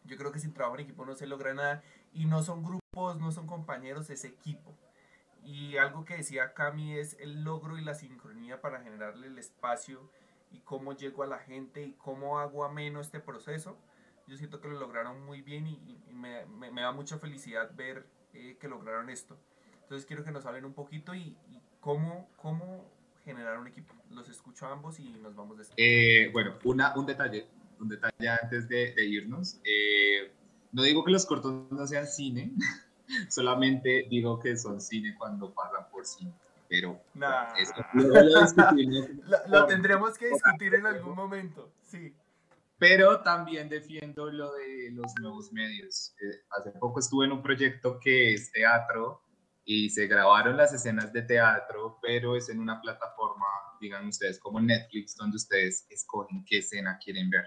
Yo 0.05 0.17
creo 0.17 0.31
que 0.31 0.39
sin 0.39 0.53
trabajo 0.53 0.75
en 0.75 0.85
equipo 0.85 1.05
no 1.05 1.13
se 1.15 1.27
logra 1.27 1.53
nada 1.53 1.83
y 2.13 2.25
no 2.25 2.41
son 2.41 2.63
grupos, 2.63 3.19
no 3.19 3.31
son 3.31 3.47
compañeros, 3.47 4.09
es 4.09 4.23
equipo. 4.23 4.73
Y 5.43 5.77
algo 5.77 6.05
que 6.05 6.17
decía 6.17 6.53
Cami 6.53 6.97
es 6.97 7.17
el 7.19 7.43
logro 7.43 7.77
y 7.77 7.81
la 7.81 7.95
sincronía 7.95 8.61
para 8.61 8.81
generarle 8.81 9.27
el 9.27 9.37
espacio 9.37 10.09
y 10.51 10.59
cómo 10.59 10.93
llego 10.93 11.23
a 11.23 11.27
la 11.27 11.39
gente 11.39 11.83
y 11.83 11.93
cómo 11.93 12.39
hago 12.39 12.63
ameno 12.63 12.99
este 13.01 13.19
proceso. 13.19 13.77
Yo 14.27 14.37
siento 14.37 14.61
que 14.61 14.67
lo 14.67 14.79
lograron 14.79 15.25
muy 15.25 15.41
bien 15.41 15.67
y, 15.67 15.97
me, 16.11 16.45
me, 16.45 16.81
da 16.81 16.91
mucha 16.91 17.17
felicidad 17.17 17.71
ver 17.75 18.05
eh, 18.33 18.57
que 18.59 18.67
lograron 18.67 19.09
esto. 19.09 19.37
Entonces 19.81 20.05
quiero 20.05 20.23
que 20.23 20.31
nos 20.31 20.45
hablen 20.45 20.65
un 20.65 20.73
poquito 20.73 21.15
y, 21.15 21.35
cómo, 21.79 22.29
cómo 22.37 22.85
generar 23.23 23.57
un 23.57 23.67
equipo. 23.67 23.93
Los 24.11 24.29
escucho 24.29 24.67
a 24.67 24.71
ambos 24.71 24.99
y 24.99 25.09
nos 25.09 25.35
vamos 25.35 25.57
de 25.57 25.65
eh, 25.77 26.29
Bueno, 26.31 26.55
una, 26.63 26.95
un 26.95 27.05
detalle, 27.05 27.47
un 27.79 27.89
detalle 27.89 28.29
antes 28.29 28.67
de, 28.69 28.93
de 28.93 29.05
irnos. 29.05 29.59
Eh, 29.63 30.31
no 30.71 30.83
digo 30.83 31.03
que 31.03 31.11
los 31.11 31.25
cortos 31.25 31.71
no 31.71 31.87
sean 31.87 32.05
cine, 32.05 32.51
solamente 33.29 34.05
digo 34.09 34.39
que 34.39 34.55
son 34.55 34.79
cine 34.79 35.15
cuando 35.17 35.53
pasan 35.53 35.89
por 35.91 36.05
cine. 36.05 36.31
Pero 36.69 37.01
Nah. 37.15 37.53
eso 37.57 37.73
lo. 37.93 38.07
Lo, 38.13 39.37
lo 39.47 39.65
tendremos 39.65 40.17
que 40.17 40.29
discutir 40.29 40.75
en 40.75 40.85
algún 40.85 41.15
momento, 41.15 41.73
sí. 41.81 42.15
Pero 42.77 43.19
también 43.21 43.67
defiendo 43.67 44.31
lo 44.31 44.53
de 44.53 44.91
los 44.93 45.13
nuevos 45.19 45.51
medios. 45.51 46.15
Eh, 46.21 46.43
hace 46.57 46.71
poco 46.79 46.99
estuve 47.01 47.25
en 47.25 47.33
un 47.33 47.43
proyecto 47.43 47.99
que 47.99 48.33
es 48.33 48.51
teatro 48.53 49.21
y 49.65 49.89
se 49.89 50.07
grabaron 50.07 50.55
las 50.55 50.73
escenas 50.73 51.11
de 51.11 51.23
teatro, 51.23 51.99
pero 52.01 52.37
es 52.37 52.47
en 52.49 52.59
una 52.59 52.79
plataforma, 52.79 53.45
digan 53.81 54.07
ustedes, 54.07 54.39
como 54.39 54.61
Netflix, 54.61 55.15
donde 55.17 55.35
ustedes 55.35 55.85
escogen 55.89 56.45
qué 56.45 56.59
escena 56.59 56.97
quieren 57.03 57.29
ver. 57.29 57.45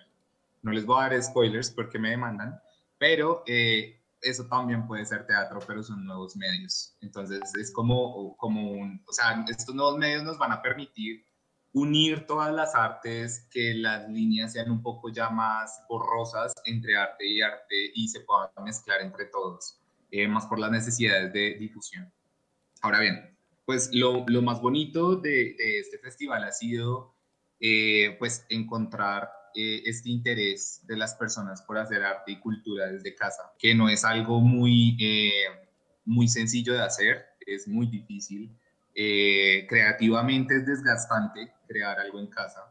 No 0.60 0.70
les 0.70 0.84
voy 0.84 0.98
a 1.02 1.08
dar 1.08 1.22
spoilers 1.22 1.70
porque 1.70 1.98
me 1.98 2.10
demandan, 2.10 2.60
pero 2.98 3.42
eh, 3.46 4.01
eso 4.22 4.46
también 4.46 4.86
puede 4.86 5.04
ser 5.04 5.26
teatro, 5.26 5.60
pero 5.66 5.82
son 5.82 6.04
nuevos 6.04 6.36
medios. 6.36 6.96
Entonces 7.00 7.40
es 7.60 7.72
como, 7.72 8.36
como 8.36 8.70
un, 8.70 9.02
o 9.06 9.12
sea, 9.12 9.44
estos 9.48 9.74
nuevos 9.74 9.98
medios 9.98 10.22
nos 10.22 10.38
van 10.38 10.52
a 10.52 10.62
permitir 10.62 11.24
unir 11.72 12.26
todas 12.26 12.52
las 12.52 12.74
artes, 12.74 13.48
que 13.50 13.74
las 13.74 14.08
líneas 14.08 14.52
sean 14.52 14.70
un 14.70 14.82
poco 14.82 15.08
ya 15.08 15.30
más 15.30 15.82
borrosas 15.88 16.52
entre 16.64 16.96
arte 16.96 17.26
y 17.26 17.40
arte 17.40 17.90
y 17.94 18.08
se 18.08 18.20
puedan 18.20 18.50
mezclar 18.64 19.00
entre 19.00 19.26
todos, 19.26 19.80
eh, 20.10 20.28
más 20.28 20.46
por 20.46 20.58
las 20.58 20.70
necesidades 20.70 21.32
de 21.32 21.54
difusión. 21.58 22.12
Ahora 22.82 23.00
bien, 23.00 23.36
pues 23.64 23.90
lo, 23.92 24.24
lo 24.26 24.42
más 24.42 24.60
bonito 24.60 25.16
de, 25.16 25.54
de, 25.56 25.78
este 25.78 25.98
festival 25.98 26.44
ha 26.44 26.52
sido 26.52 27.14
eh, 27.60 28.16
pues 28.18 28.44
encontrar 28.50 29.30
eh, 29.54 29.82
este 29.84 30.10
interés 30.10 30.80
de 30.86 30.96
las 30.96 31.14
personas 31.14 31.62
por 31.62 31.78
hacer 31.78 32.02
arte 32.02 32.32
y 32.32 32.40
cultura 32.40 32.86
desde 32.86 33.14
casa, 33.14 33.52
que 33.58 33.74
no 33.74 33.88
es 33.88 34.04
algo 34.04 34.40
muy, 34.40 34.96
eh, 35.00 35.44
muy 36.04 36.28
sencillo 36.28 36.74
de 36.74 36.82
hacer, 36.82 37.26
es 37.46 37.68
muy 37.68 37.86
difícil. 37.86 38.50
Eh, 38.94 39.66
creativamente 39.68 40.56
es 40.56 40.66
desgastante 40.66 41.52
crear 41.66 41.98
algo 41.98 42.20
en 42.20 42.26
casa. 42.26 42.70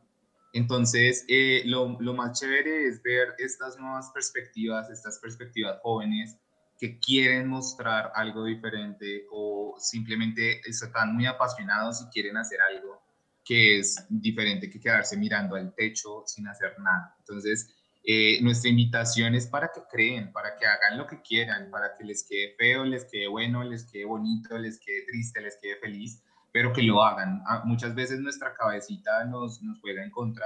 Entonces, 0.53 1.25
eh, 1.27 1.63
lo, 1.65 1.97
lo, 1.99 2.13
más 2.13 2.39
chévere 2.39 2.87
es 2.87 3.01
ver 3.01 3.29
estas 3.37 3.79
nuevas 3.79 4.11
perspectivas, 4.13 4.89
estas 4.89 5.17
perspectivas 5.17 5.79
jóvenes 5.81 6.37
que 6.77 6.99
quieren 6.99 7.47
mostrar 7.47 8.11
algo 8.15 8.43
diferente 8.43 9.25
o 9.31 9.75
simplemente 9.79 10.61
están 10.67 11.13
muy 11.13 11.25
apasionados 11.25 12.01
y 12.01 12.11
quieren 12.11 12.37
hacer 12.37 12.59
algo 12.61 13.00
que 13.43 13.79
es 13.79 14.05
diferente 14.09 14.69
que 14.69 14.79
quedarse 14.79 15.17
mirando 15.17 15.55
al 15.55 15.73
techo 15.75 16.23
sin 16.25 16.47
hacer 16.47 16.79
nada. 16.79 17.15
Entonces, 17.19 17.75
eh, 18.03 18.39
nuestra 18.41 18.69
invitación 18.69 19.35
es 19.35 19.45
para 19.45 19.71
que 19.71 19.81
creen, 19.91 20.31
para 20.31 20.55
que 20.55 20.65
hagan 20.65 20.97
lo 20.97 21.05
que 21.05 21.21
quieran, 21.21 21.69
para 21.69 21.95
que 21.95 22.03
les 22.03 22.25
quede 22.27 22.55
feo, 22.57 22.83
les 22.83 23.05
quede 23.05 23.27
bueno, 23.27 23.63
les 23.63 23.85
quede 23.85 24.05
bonito, 24.05 24.57
les 24.57 24.79
quede 24.79 25.05
triste, 25.05 25.41
les 25.41 25.57
quede 25.61 25.75
feliz, 25.77 26.23
pero 26.51 26.73
que 26.73 26.81
lo 26.81 27.03
hagan. 27.03 27.43
Ah, 27.45 27.63
muchas 27.65 27.93
veces 27.93 28.19
nuestra 28.19 28.53
cabecita 28.53 29.25
nos, 29.25 29.61
nos 29.61 29.79
juega 29.81 30.03
en 30.03 30.09
contra 30.09 30.45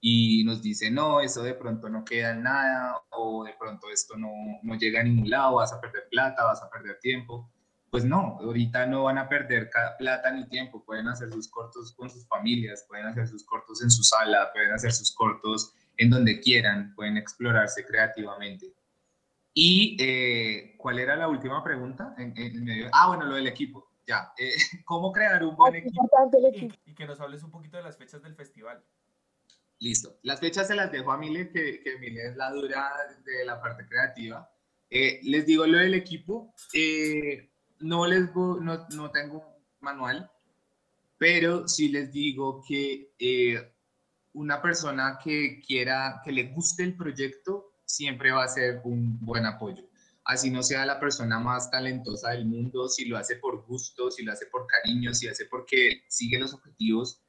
y 0.00 0.44
nos 0.44 0.62
dice, 0.62 0.90
no, 0.90 1.20
eso 1.20 1.42
de 1.42 1.54
pronto 1.54 1.88
no 1.88 2.04
queda 2.04 2.34
nada, 2.34 3.00
o 3.10 3.44
de 3.44 3.54
pronto 3.58 3.88
esto 3.90 4.16
no, 4.16 4.32
no 4.62 4.74
llega 4.76 5.00
a 5.00 5.04
ningún 5.04 5.30
lado, 5.30 5.56
vas 5.56 5.72
a 5.72 5.80
perder 5.80 6.08
plata, 6.10 6.44
vas 6.44 6.62
a 6.62 6.70
perder 6.70 6.98
tiempo. 7.00 7.50
Pues 7.92 8.06
no, 8.06 8.38
ahorita 8.40 8.86
no 8.86 9.02
van 9.02 9.18
a 9.18 9.28
perder 9.28 9.68
plata 9.98 10.30
ni 10.30 10.48
tiempo, 10.48 10.82
pueden 10.82 11.08
hacer 11.08 11.30
sus 11.30 11.46
cortos 11.50 11.92
con 11.92 12.08
sus 12.08 12.26
familias, 12.26 12.86
pueden 12.88 13.04
hacer 13.04 13.28
sus 13.28 13.44
cortos 13.44 13.82
en 13.82 13.90
su 13.90 14.02
sala, 14.02 14.50
pueden 14.50 14.72
hacer 14.72 14.92
sus 14.92 15.14
cortos 15.14 15.74
en 15.98 16.08
donde 16.08 16.40
quieran, 16.40 16.94
pueden 16.94 17.18
explorarse 17.18 17.84
creativamente. 17.84 18.72
Y, 19.52 19.98
eh, 20.00 20.74
¿cuál 20.78 21.00
era 21.00 21.16
la 21.16 21.28
última 21.28 21.62
pregunta? 21.62 22.14
En, 22.16 22.32
en 22.38 22.64
medio, 22.64 22.88
ah, 22.94 23.08
bueno, 23.08 23.26
lo 23.26 23.34
del 23.34 23.46
equipo, 23.46 23.92
ya. 24.06 24.32
Eh, 24.38 24.54
¿Cómo 24.86 25.12
crear 25.12 25.44
un 25.44 25.54
buen 25.54 25.74
equipo? 25.74 26.08
Y, 26.54 26.92
y, 26.92 26.94
que 26.94 27.04
nos 27.04 27.20
hables 27.20 27.42
un 27.42 27.50
poquito 27.50 27.76
de 27.76 27.82
las 27.82 27.98
fechas 27.98 28.22
del 28.22 28.34
festival. 28.34 28.82
Listo. 29.80 30.18
Las 30.22 30.40
fechas 30.40 30.66
se 30.66 30.74
las 30.74 30.90
dejo 30.90 31.12
a 31.12 31.18
Mile, 31.18 31.50
que, 31.50 31.82
que 31.82 31.98
Mile 31.98 32.28
es 32.28 32.36
la 32.36 32.52
dura 32.52 32.90
de 33.22 33.44
la 33.44 33.60
parte 33.60 33.86
creativa. 33.86 34.50
Eh, 34.88 35.20
les 35.24 35.44
digo 35.44 35.66
lo 35.66 35.76
del 35.76 35.92
equipo. 35.92 36.54
No, 37.82 38.06
les 38.06 38.34
no, 38.34 38.86
no 38.88 39.10
tengo 39.10 39.44
manual, 39.80 40.30
pero 41.18 41.68
sí 41.68 41.88
les 41.88 42.10
digo 42.12 42.62
que 42.66 43.12
una 44.32 44.62
persona 44.62 45.18
que 45.22 45.60
quiera, 45.60 46.20
que 46.24 46.32
le 46.32 46.44
guste 46.44 46.82
el 46.84 46.96
proyecto, 46.96 47.72
siempre 47.84 48.32
va 48.32 48.44
a 48.44 48.48
ser 48.48 48.80
un 48.84 49.18
buen 49.20 49.44
apoyo. 49.46 49.84
Así 50.24 50.50
no 50.50 50.62
sea 50.62 50.86
la 50.86 51.00
persona 51.00 51.38
más 51.40 51.70
talentosa 51.70 52.30
del 52.30 52.46
mundo, 52.46 52.88
si 52.88 53.04
lo 53.06 53.18
hace 53.18 53.36
por 53.36 53.66
gusto, 53.66 54.10
si 54.10 54.22
lo 54.22 54.32
hace 54.32 54.46
por 54.46 54.66
cariño, 54.66 55.12
si 55.12 55.26
lo 55.26 55.32
hace 55.32 55.46
porque 55.46 56.04
sigue 56.08 56.38
los 56.38 56.54
objetivos, 56.54 57.22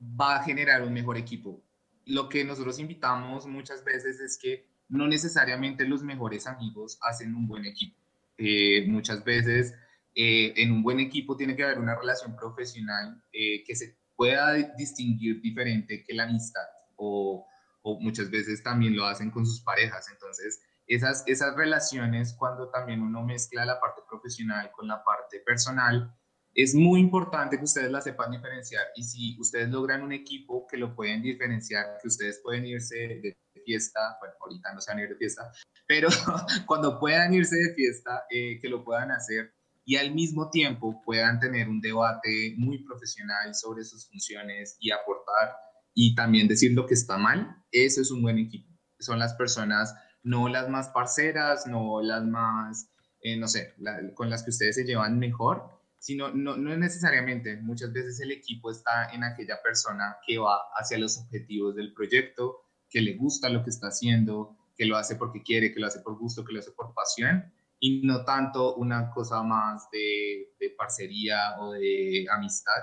va 0.00 0.36
a 0.36 0.44
generar 0.44 0.82
un 0.82 0.92
mejor 0.92 1.16
equipo. 1.16 1.62
Lo 2.04 2.28
que 2.28 2.44
nosotros 2.44 2.78
invitamos 2.78 3.46
muchas 3.46 3.84
veces 3.84 4.20
es 4.20 4.38
que 4.38 4.66
no 4.88 5.08
necesariamente 5.08 5.84
los 5.86 6.02
mejores 6.02 6.46
amigos 6.46 6.98
hacen 7.02 7.34
un 7.34 7.48
buen 7.48 7.66
equipo. 7.66 7.96
Eh, 8.38 8.86
muchas 8.86 9.24
veces 9.24 9.74
eh, 10.18 10.54
en 10.56 10.72
un 10.72 10.82
buen 10.82 10.98
equipo 10.98 11.36
tiene 11.36 11.54
que 11.54 11.62
haber 11.62 11.78
una 11.78 11.94
relación 11.94 12.34
profesional 12.34 13.22
eh, 13.34 13.62
que 13.64 13.76
se 13.76 13.98
pueda 14.16 14.54
distinguir 14.76 15.42
diferente 15.42 16.02
que 16.02 16.14
la 16.14 16.24
amistad 16.24 16.64
o, 16.96 17.46
o, 17.82 18.00
muchas 18.00 18.30
veces 18.30 18.62
también 18.62 18.96
lo 18.96 19.04
hacen 19.04 19.30
con 19.30 19.44
sus 19.44 19.60
parejas. 19.60 20.08
Entonces, 20.10 20.62
esas, 20.86 21.22
esas 21.26 21.54
relaciones, 21.54 22.32
cuando 22.32 22.70
también 22.70 23.02
uno 23.02 23.22
mezcla 23.22 23.66
la 23.66 23.78
parte 23.78 24.00
profesional 24.08 24.70
con 24.72 24.88
la 24.88 25.04
parte 25.04 25.40
personal, 25.40 26.10
es 26.54 26.74
muy 26.74 27.00
importante 27.00 27.58
que 27.58 27.64
ustedes 27.64 27.90
la 27.90 28.00
sepan 28.00 28.30
diferenciar. 28.30 28.86
Y 28.94 29.02
si 29.02 29.38
ustedes 29.38 29.68
logran 29.68 30.02
un 30.02 30.12
equipo 30.12 30.66
que 30.66 30.78
lo 30.78 30.96
pueden 30.96 31.20
diferenciar, 31.20 31.98
que 32.00 32.08
ustedes 32.08 32.40
pueden 32.42 32.64
irse 32.64 32.96
de 32.96 33.36
fiesta, 33.66 34.16
bueno, 34.18 34.34
ahorita 34.40 34.72
no 34.72 34.80
se 34.80 34.90
van 34.90 35.00
a 35.00 35.02
ir 35.02 35.10
de 35.10 35.16
fiesta, 35.16 35.52
pero 35.86 36.08
cuando 36.66 36.98
puedan 36.98 37.34
irse 37.34 37.56
de 37.56 37.74
fiesta, 37.74 38.24
eh, 38.30 38.58
que 38.60 38.68
lo 38.70 38.82
puedan 38.82 39.10
hacer 39.10 39.55
y 39.86 39.96
al 39.96 40.12
mismo 40.12 40.50
tiempo 40.50 41.00
puedan 41.04 41.38
tener 41.38 41.68
un 41.68 41.80
debate 41.80 42.54
muy 42.58 42.82
profesional 42.82 43.54
sobre 43.54 43.84
sus 43.84 44.08
funciones 44.08 44.76
y 44.80 44.90
aportar 44.90 45.54
y 45.94 46.16
también 46.16 46.48
decir 46.48 46.72
lo 46.72 46.86
que 46.86 46.94
está 46.94 47.16
mal, 47.16 47.64
eso 47.70 48.02
es 48.02 48.10
un 48.10 48.20
buen 48.20 48.36
equipo. 48.36 48.68
Son 48.98 49.20
las 49.20 49.34
personas, 49.34 49.94
no 50.24 50.48
las 50.48 50.68
más 50.68 50.88
parceras, 50.88 51.68
no 51.68 52.02
las 52.02 52.24
más, 52.24 52.90
eh, 53.20 53.36
no 53.36 53.46
sé, 53.46 53.74
la, 53.78 54.12
con 54.14 54.28
las 54.28 54.42
que 54.42 54.50
ustedes 54.50 54.74
se 54.74 54.84
llevan 54.84 55.20
mejor, 55.20 55.80
sino 56.00 56.30
no, 56.34 56.56
no 56.56 56.76
necesariamente. 56.76 57.56
Muchas 57.62 57.92
veces 57.92 58.18
el 58.18 58.32
equipo 58.32 58.72
está 58.72 59.10
en 59.12 59.22
aquella 59.22 59.62
persona 59.62 60.16
que 60.26 60.38
va 60.38 60.62
hacia 60.74 60.98
los 60.98 61.16
objetivos 61.16 61.76
del 61.76 61.94
proyecto, 61.94 62.56
que 62.90 63.00
le 63.00 63.14
gusta 63.14 63.48
lo 63.48 63.62
que 63.62 63.70
está 63.70 63.86
haciendo, 63.86 64.56
que 64.76 64.84
lo 64.84 64.96
hace 64.96 65.14
porque 65.14 65.44
quiere, 65.44 65.72
que 65.72 65.78
lo 65.78 65.86
hace 65.86 66.00
por 66.00 66.18
gusto, 66.18 66.44
que 66.44 66.52
lo 66.52 66.58
hace 66.58 66.72
por 66.72 66.92
pasión 66.92 67.52
y 67.78 68.06
no 68.06 68.24
tanto 68.24 68.74
una 68.76 69.10
cosa 69.10 69.42
más 69.42 69.90
de, 69.90 70.54
de, 70.58 70.70
parcería 70.70 71.60
o 71.60 71.72
de 71.72 72.26
amistad 72.30 72.82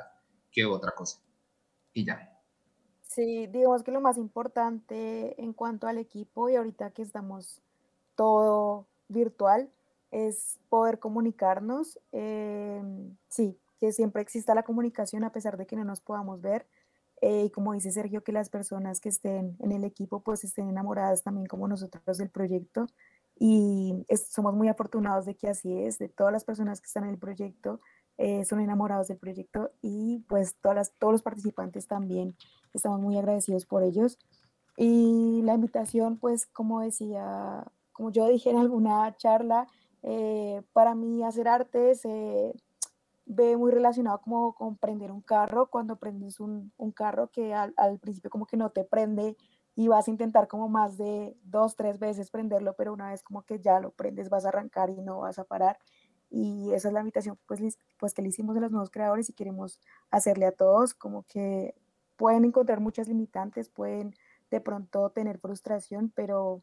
que 0.52 0.66
otra 0.66 0.92
cosa. 0.92 1.20
Y 1.94 2.06
ya. 2.06 2.30
Sí, 3.02 3.48
digamos 3.48 3.84
que 3.84 3.92
lo 3.92 4.02
más 4.02 4.18
importante 4.18 5.40
en 5.42 5.54
cuanto 5.54 5.88
al 5.88 5.98
equipo 5.98 6.50
y 6.50 6.56
ahorita 6.56 6.92
que 6.92 7.02
estamos 7.02 7.62
todo 8.16 8.88
virtual 9.08 9.70
es 10.12 10.60
poder 10.70 11.00
comunicarnos. 11.00 12.00
Eh, 12.12 12.82
sí, 13.28 13.60
que 13.80 13.92
siempre 13.92 14.22
exista 14.22 14.56
la 14.56 14.64
comunicación 14.64 15.24
a 15.24 15.32
pesar 15.32 15.58
de 15.58 15.66
que 15.66 15.76
no 15.76 15.84
nos 15.84 16.02
podamos 16.02 16.42
ver. 16.42 16.68
Eh, 17.22 17.46
y 17.46 17.50
como 17.52 17.74
dice 17.74 17.92
Sergio, 17.92 18.24
que 18.24 18.32
las 18.32 18.50
personas 18.50 19.00
que 19.00 19.10
estén 19.10 19.56
en 19.60 19.72
el 19.72 19.84
equipo 19.84 20.22
pues 20.22 20.44
estén 20.44 20.70
enamoradas 20.70 21.24
también 21.24 21.48
como 21.48 21.68
nosotros 21.68 22.18
del 22.18 22.30
proyecto 22.30 22.88
y 23.40 24.06
es, 24.08 24.28
somos 24.28 24.54
muy 24.54 24.68
afortunados 24.68 25.26
de 25.26 25.36
que 25.36 25.50
así 25.50 25.74
es, 25.80 25.98
de 25.98 26.10
todas 26.10 26.32
las 26.32 26.46
personas 26.46 26.82
que 26.82 26.88
están 26.88 27.04
en 27.06 27.12
el 27.12 27.18
proyecto, 27.18 27.80
eh, 28.18 28.46
son 28.46 28.60
enamorados 28.60 29.08
del 29.08 29.18
proyecto 29.18 29.72
y 29.82 30.20
pues 30.28 30.56
todas 30.62 30.76
las, 30.76 30.92
todos 31.00 31.14
los 31.14 31.24
participantes 31.24 31.88
también 31.88 32.36
estamos 32.74 33.00
muy 33.00 33.18
agradecidos 33.18 33.66
por 33.66 33.84
ellos. 33.84 34.20
Y 34.78 35.42
la 35.44 35.56
invitación, 35.56 36.18
pues 36.18 36.46
como 36.48 36.82
decía, 36.82 37.64
como 37.92 38.12
yo 38.12 38.28
dije 38.28 38.50
en 38.50 38.58
alguna 38.58 39.16
charla, 39.18 39.68
eh, 40.04 40.62
para 40.74 40.96
mí 40.96 41.24
hacer 41.24 41.48
arte 41.48 41.96
se 41.96 42.54
ve 43.26 43.58
muy 43.58 43.72
relacionado 43.72 44.20
como 44.22 44.54
con 44.54 44.76
prender 44.78 45.12
un 45.12 45.22
carro, 45.22 45.70
cuando 45.70 45.96
prendes 45.96 46.40
un, 46.40 46.72
un 46.78 46.92
carro 46.92 47.30
que 47.32 47.54
al, 47.54 47.74
al 47.78 48.00
principio 48.00 48.30
como 48.30 48.46
que 48.46 48.58
no 48.58 48.70
te 48.72 48.84
prende 48.84 49.38
y 49.76 49.88
vas 49.88 50.08
a 50.08 50.12
intentar 50.12 50.48
como 50.48 50.70
más 50.70 50.98
de 50.98 51.36
dos, 51.44 51.76
tres 51.76 52.00
veces 52.00 52.30
prenderlo, 52.30 52.76
pero 52.76 52.94
una 52.94 53.10
vez 53.10 53.24
como 53.24 53.44
que 53.44 53.60
ya 53.60 53.80
lo 53.80 53.92
prendes 53.92 54.30
vas 54.30 54.46
a 54.46 54.50
arrancar 54.50 54.90
y 54.90 55.02
no 55.02 55.20
vas 55.20 55.40
a 55.40 55.46
parar. 55.46 55.80
Y 56.30 56.72
esa 56.74 56.88
es 56.88 56.94
la 56.94 57.00
invitación 57.02 57.38
pues, 57.48 57.78
pues 57.98 58.14
que 58.14 58.22
le 58.22 58.30
hicimos 58.30 58.58
a 58.58 58.60
los 58.60 58.72
nuevos 58.72 58.90
creadores 58.90 59.30
y 59.30 59.34
queremos 59.34 59.80
hacerle 60.12 60.46
a 60.46 60.52
todos, 60.52 60.94
como 60.94 61.24
que 61.24 61.76
pueden 62.16 62.46
encontrar 62.46 62.80
muchas 62.80 63.08
limitantes, 63.08 63.70
pueden 63.70 64.16
de 64.52 64.62
pronto 64.62 65.10
tener 65.10 65.40
frustración, 65.40 66.12
pero 66.16 66.62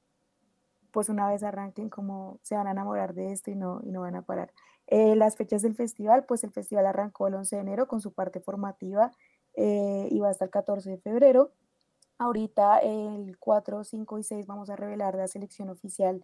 pues 0.92 1.08
una 1.08 1.28
vez 1.28 1.42
arranquen 1.42 1.88
como 1.88 2.38
se 2.42 2.56
van 2.56 2.66
a 2.66 2.72
enamorar 2.72 3.14
de 3.14 3.32
esto 3.32 3.50
y 3.50 3.56
no, 3.56 3.80
y 3.82 3.90
no 3.90 4.02
van 4.02 4.16
a 4.16 4.22
parar. 4.22 4.52
Eh, 4.86 5.14
las 5.14 5.36
fechas 5.36 5.62
del 5.62 5.74
festival, 5.74 6.24
pues 6.24 6.42
el 6.44 6.50
festival 6.50 6.86
arrancó 6.86 7.28
el 7.28 7.34
11 7.34 7.56
de 7.56 7.62
enero 7.62 7.86
con 7.86 8.00
su 8.00 8.12
parte 8.12 8.40
formativa 8.40 9.12
eh, 9.54 10.08
y 10.10 10.18
va 10.18 10.30
hasta 10.30 10.44
el 10.44 10.50
14 10.50 10.90
de 10.90 10.98
febrero. 10.98 11.52
Ahorita 12.20 12.80
el 12.80 13.38
4, 13.38 13.82
5 13.82 14.18
y 14.18 14.22
6 14.22 14.46
vamos 14.46 14.68
a 14.68 14.76
revelar 14.76 15.14
la 15.14 15.26
selección 15.26 15.70
oficial 15.70 16.22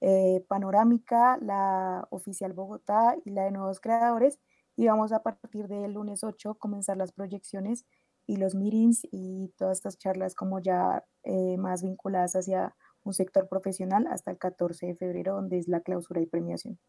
eh, 0.00 0.44
panorámica, 0.48 1.38
la 1.40 2.04
oficial 2.10 2.52
Bogotá 2.52 3.14
y 3.24 3.30
la 3.30 3.44
de 3.44 3.52
nuevos 3.52 3.78
creadores. 3.78 4.40
Y 4.74 4.88
vamos 4.88 5.12
a 5.12 5.22
partir 5.22 5.68
del 5.68 5.92
lunes 5.92 6.24
8 6.24 6.56
comenzar 6.56 6.96
las 6.96 7.12
proyecciones 7.12 7.86
y 8.26 8.38
los 8.38 8.56
meetings 8.56 9.06
y 9.12 9.54
todas 9.56 9.78
estas 9.78 9.98
charlas 9.98 10.34
como 10.34 10.58
ya 10.58 11.04
eh, 11.22 11.56
más 11.58 11.84
vinculadas 11.84 12.34
hacia 12.34 12.74
un 13.04 13.14
sector 13.14 13.48
profesional 13.48 14.08
hasta 14.08 14.32
el 14.32 14.38
14 14.38 14.86
de 14.86 14.96
febrero, 14.96 15.34
donde 15.34 15.58
es 15.58 15.68
la 15.68 15.80
clausura 15.80 16.20
y 16.20 16.26
premiación. 16.26 16.80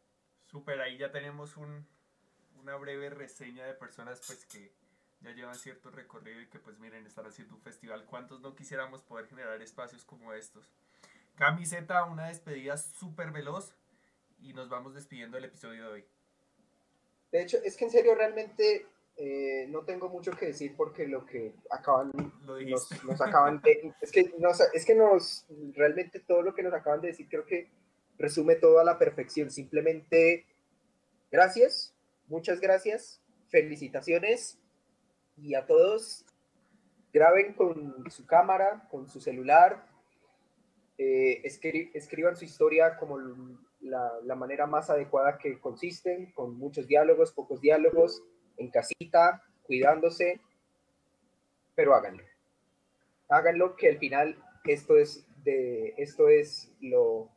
Súper, 0.48 0.82
ahí 0.82 0.98
ya 0.98 1.12
tenemos 1.12 1.58
un, 1.58 1.86
una 2.56 2.76
breve 2.76 3.12
reseña 3.12 3.68
de 3.68 3.76
personas 3.76 4.20
pues 4.26 4.48
que 4.48 4.74
ya 5.22 5.32
llevan 5.32 5.56
cierto 5.56 5.90
recorrido 5.90 6.42
y 6.42 6.48
que 6.48 6.60
pues 6.60 6.78
miren, 6.80 7.06
están 7.06 7.26
haciendo 7.26 7.56
un 7.56 7.62
festival. 7.62 8.06
¿Cuántos 8.06 8.42
no 8.42 8.56
quisiéramos 8.56 9.02
poder 9.02 9.28
generar 9.28 9.62
espacios 9.62 10.06
como 10.06 10.34
estos? 10.34 10.70
Camiseta, 11.36 12.04
una 12.06 12.28
despedida 12.28 12.78
súper 12.78 13.32
veloz 13.32 13.74
y 14.40 14.54
nos 14.54 14.70
vamos 14.70 14.94
despidiendo 14.94 15.36
del 15.36 15.46
episodio 15.46 15.84
de 15.84 15.90
hoy. 15.90 16.06
De 17.32 17.42
hecho, 17.42 17.58
es 17.64 17.76
que 17.76 17.86
en 17.86 17.92
serio 17.92 18.16
realmente 18.16 18.88
eh, 19.18 19.66
no 19.70 19.82
tengo 19.82 20.10
mucho 20.10 20.32
que 20.32 20.48
decir 20.48 20.76
porque 20.76 21.08
lo 21.08 21.26
que 21.26 21.54
acaban 21.70 22.12
nos, 22.44 23.04
nos, 23.04 23.22
acaban 23.22 23.62
de, 23.62 23.94
es 24.02 24.12
que 24.12 24.32
nos, 24.38 24.62
es 24.74 24.86
que 24.86 24.96
nos 24.96 25.46
realmente 25.74 26.20
todo 26.20 26.42
lo 26.42 26.54
que 26.54 26.64
nos 26.64 26.74
acaban 26.74 27.02
de 27.02 27.10
decir 27.10 27.28
creo 27.28 27.46
que 27.46 27.70
resume 28.18 28.56
todo 28.56 28.80
a 28.80 28.84
la 28.84 28.98
perfección. 28.98 29.50
Simplemente 29.52 30.46
gracias, 31.32 31.94
muchas 32.28 32.60
gracias, 32.60 33.22
felicitaciones 33.50 34.60
y 35.38 35.56
a 35.56 35.66
todos 35.66 36.26
graben 37.14 37.54
con 37.54 38.10
su 38.10 38.26
cámara, 38.26 38.88
con 38.92 39.08
su 39.08 39.22
celular, 39.22 39.88
eh, 40.98 41.42
escriban 41.44 42.36
su 42.36 42.46
historia 42.46 42.98
como 42.98 43.18
la, 43.82 44.12
la, 44.24 44.36
manera 44.36 44.66
más 44.66 44.90
adecuada 44.90 45.38
que 45.38 45.60
consisten, 45.60 46.32
con 46.34 46.58
muchos 46.58 46.88
diálogos, 46.88 47.32
pocos 47.32 47.62
diálogos, 47.62 48.24
en 48.58 48.70
casita, 48.72 49.44
cuidándose, 49.64 50.42
pero 51.76 51.94
háganlo. 51.94 52.24
Háganlo 53.30 53.76
que 53.76 53.90
al 53.90 53.98
final 54.00 54.44
esto 54.66 54.98
es, 54.98 55.26
de, 55.44 55.94
esto 55.98 56.30
es 56.30 56.72
lo, 56.82 57.30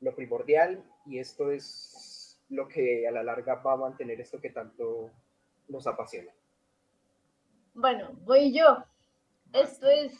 lo 0.00 0.14
primordial 0.14 0.84
y 1.06 1.18
esto 1.18 1.50
es 1.50 2.40
lo 2.48 2.68
que 2.68 3.08
a 3.08 3.10
la 3.10 3.22
larga 3.22 3.56
va 3.56 3.72
a 3.72 3.76
mantener 3.76 4.20
esto 4.20 4.40
que 4.40 4.50
tanto 4.50 5.10
nos 5.68 5.86
apasiona. 5.86 6.32
Bueno, 7.78 8.08
voy 8.24 8.54
yo. 8.54 8.78
Esto 9.52 9.86
es 9.86 10.14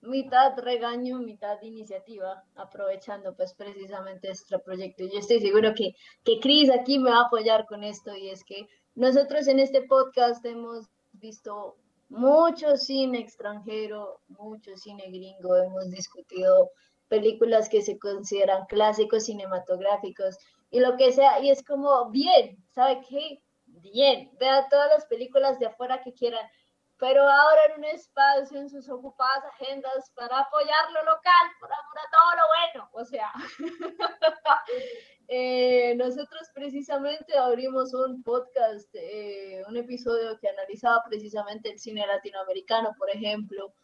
mitad 0.00 0.58
regaño, 0.58 1.18
mitad 1.18 1.60
iniciativa, 1.60 2.42
aprovechando 2.54 3.36
pues 3.36 3.52
precisamente 3.52 4.30
este 4.30 4.58
proyecto. 4.58 5.04
Yo 5.04 5.18
estoy 5.18 5.40
seguro 5.40 5.74
que, 5.74 5.90
que 6.24 6.40
Cris 6.40 6.70
aquí 6.70 6.98
me 6.98 7.10
va 7.10 7.18
a 7.18 7.26
apoyar 7.26 7.66
con 7.66 7.84
esto 7.84 8.16
y 8.16 8.30
es 8.30 8.42
que 8.42 8.68
nosotros 8.94 9.46
en 9.48 9.58
este 9.58 9.82
podcast 9.82 10.42
hemos 10.46 10.86
visto 11.12 11.76
mucho 12.08 12.78
cine 12.78 13.18
extranjero, 13.18 14.22
mucho 14.28 14.74
cine 14.78 15.04
gringo, 15.08 15.56
hemos 15.56 15.90
discutido 15.90 16.70
películas 17.08 17.68
que 17.68 17.82
se 17.82 17.98
consideran 17.98 18.64
clásicos 18.64 19.26
cinematográficos 19.26 20.38
y 20.70 20.80
lo 20.80 20.96
que 20.96 21.12
sea, 21.12 21.38
y 21.40 21.50
es 21.50 21.62
como, 21.62 22.08
bien, 22.08 22.56
¿sabe 22.74 23.02
qué? 23.06 23.42
Bien, 23.66 24.30
vea 24.40 24.66
todas 24.70 24.88
las 24.88 25.04
películas 25.04 25.58
de 25.58 25.66
afuera 25.66 26.00
que 26.02 26.14
quieran, 26.14 26.46
pero 26.98 27.22
ahora 27.22 27.60
en 27.68 27.78
un 27.78 27.84
espacio 27.86 28.58
en 28.60 28.68
sus 28.70 28.88
ocupadas 28.88 29.44
agendas 29.52 30.10
para 30.14 30.38
apoyar 30.38 30.92
lo 30.92 31.04
local, 31.04 31.46
por 31.60 31.72
amor 31.72 31.98
a 31.98 32.10
todo 32.10 32.30
lo 32.36 32.42
bueno. 32.54 32.90
O 32.92 33.04
sea, 33.04 33.32
eh, 35.28 35.94
nosotros 35.96 36.48
precisamente 36.54 37.36
abrimos 37.36 37.92
un 37.94 38.22
podcast, 38.22 38.88
eh, 38.94 39.62
un 39.68 39.76
episodio 39.76 40.38
que 40.38 40.48
analizaba 40.48 41.02
precisamente 41.08 41.70
el 41.70 41.78
cine 41.78 42.06
latinoamericano, 42.06 42.94
por 42.96 43.10
ejemplo. 43.10 43.74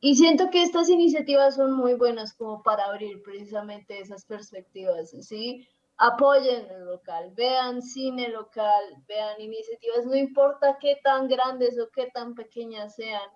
Y 0.00 0.14
siento 0.14 0.48
que 0.50 0.62
estas 0.62 0.88
iniciativas 0.88 1.56
son 1.56 1.72
muy 1.72 1.94
buenas 1.94 2.32
como 2.32 2.62
para 2.62 2.84
abrir 2.84 3.20
precisamente 3.22 3.98
esas 3.98 4.24
perspectivas, 4.24 5.10
¿sí? 5.10 5.68
Apoyen 5.98 6.66
el 6.70 6.84
local, 6.84 7.32
vean 7.34 7.82
cine 7.82 8.28
local, 8.28 8.84
vean 9.06 9.40
iniciativas, 9.40 10.06
no 10.06 10.14
importa 10.14 10.78
qué 10.80 10.98
tan 11.02 11.28
grandes 11.28 11.78
o 11.78 11.90
qué 11.90 12.08
tan 12.14 12.34
pequeñas 12.34 12.94
sean. 12.94 13.28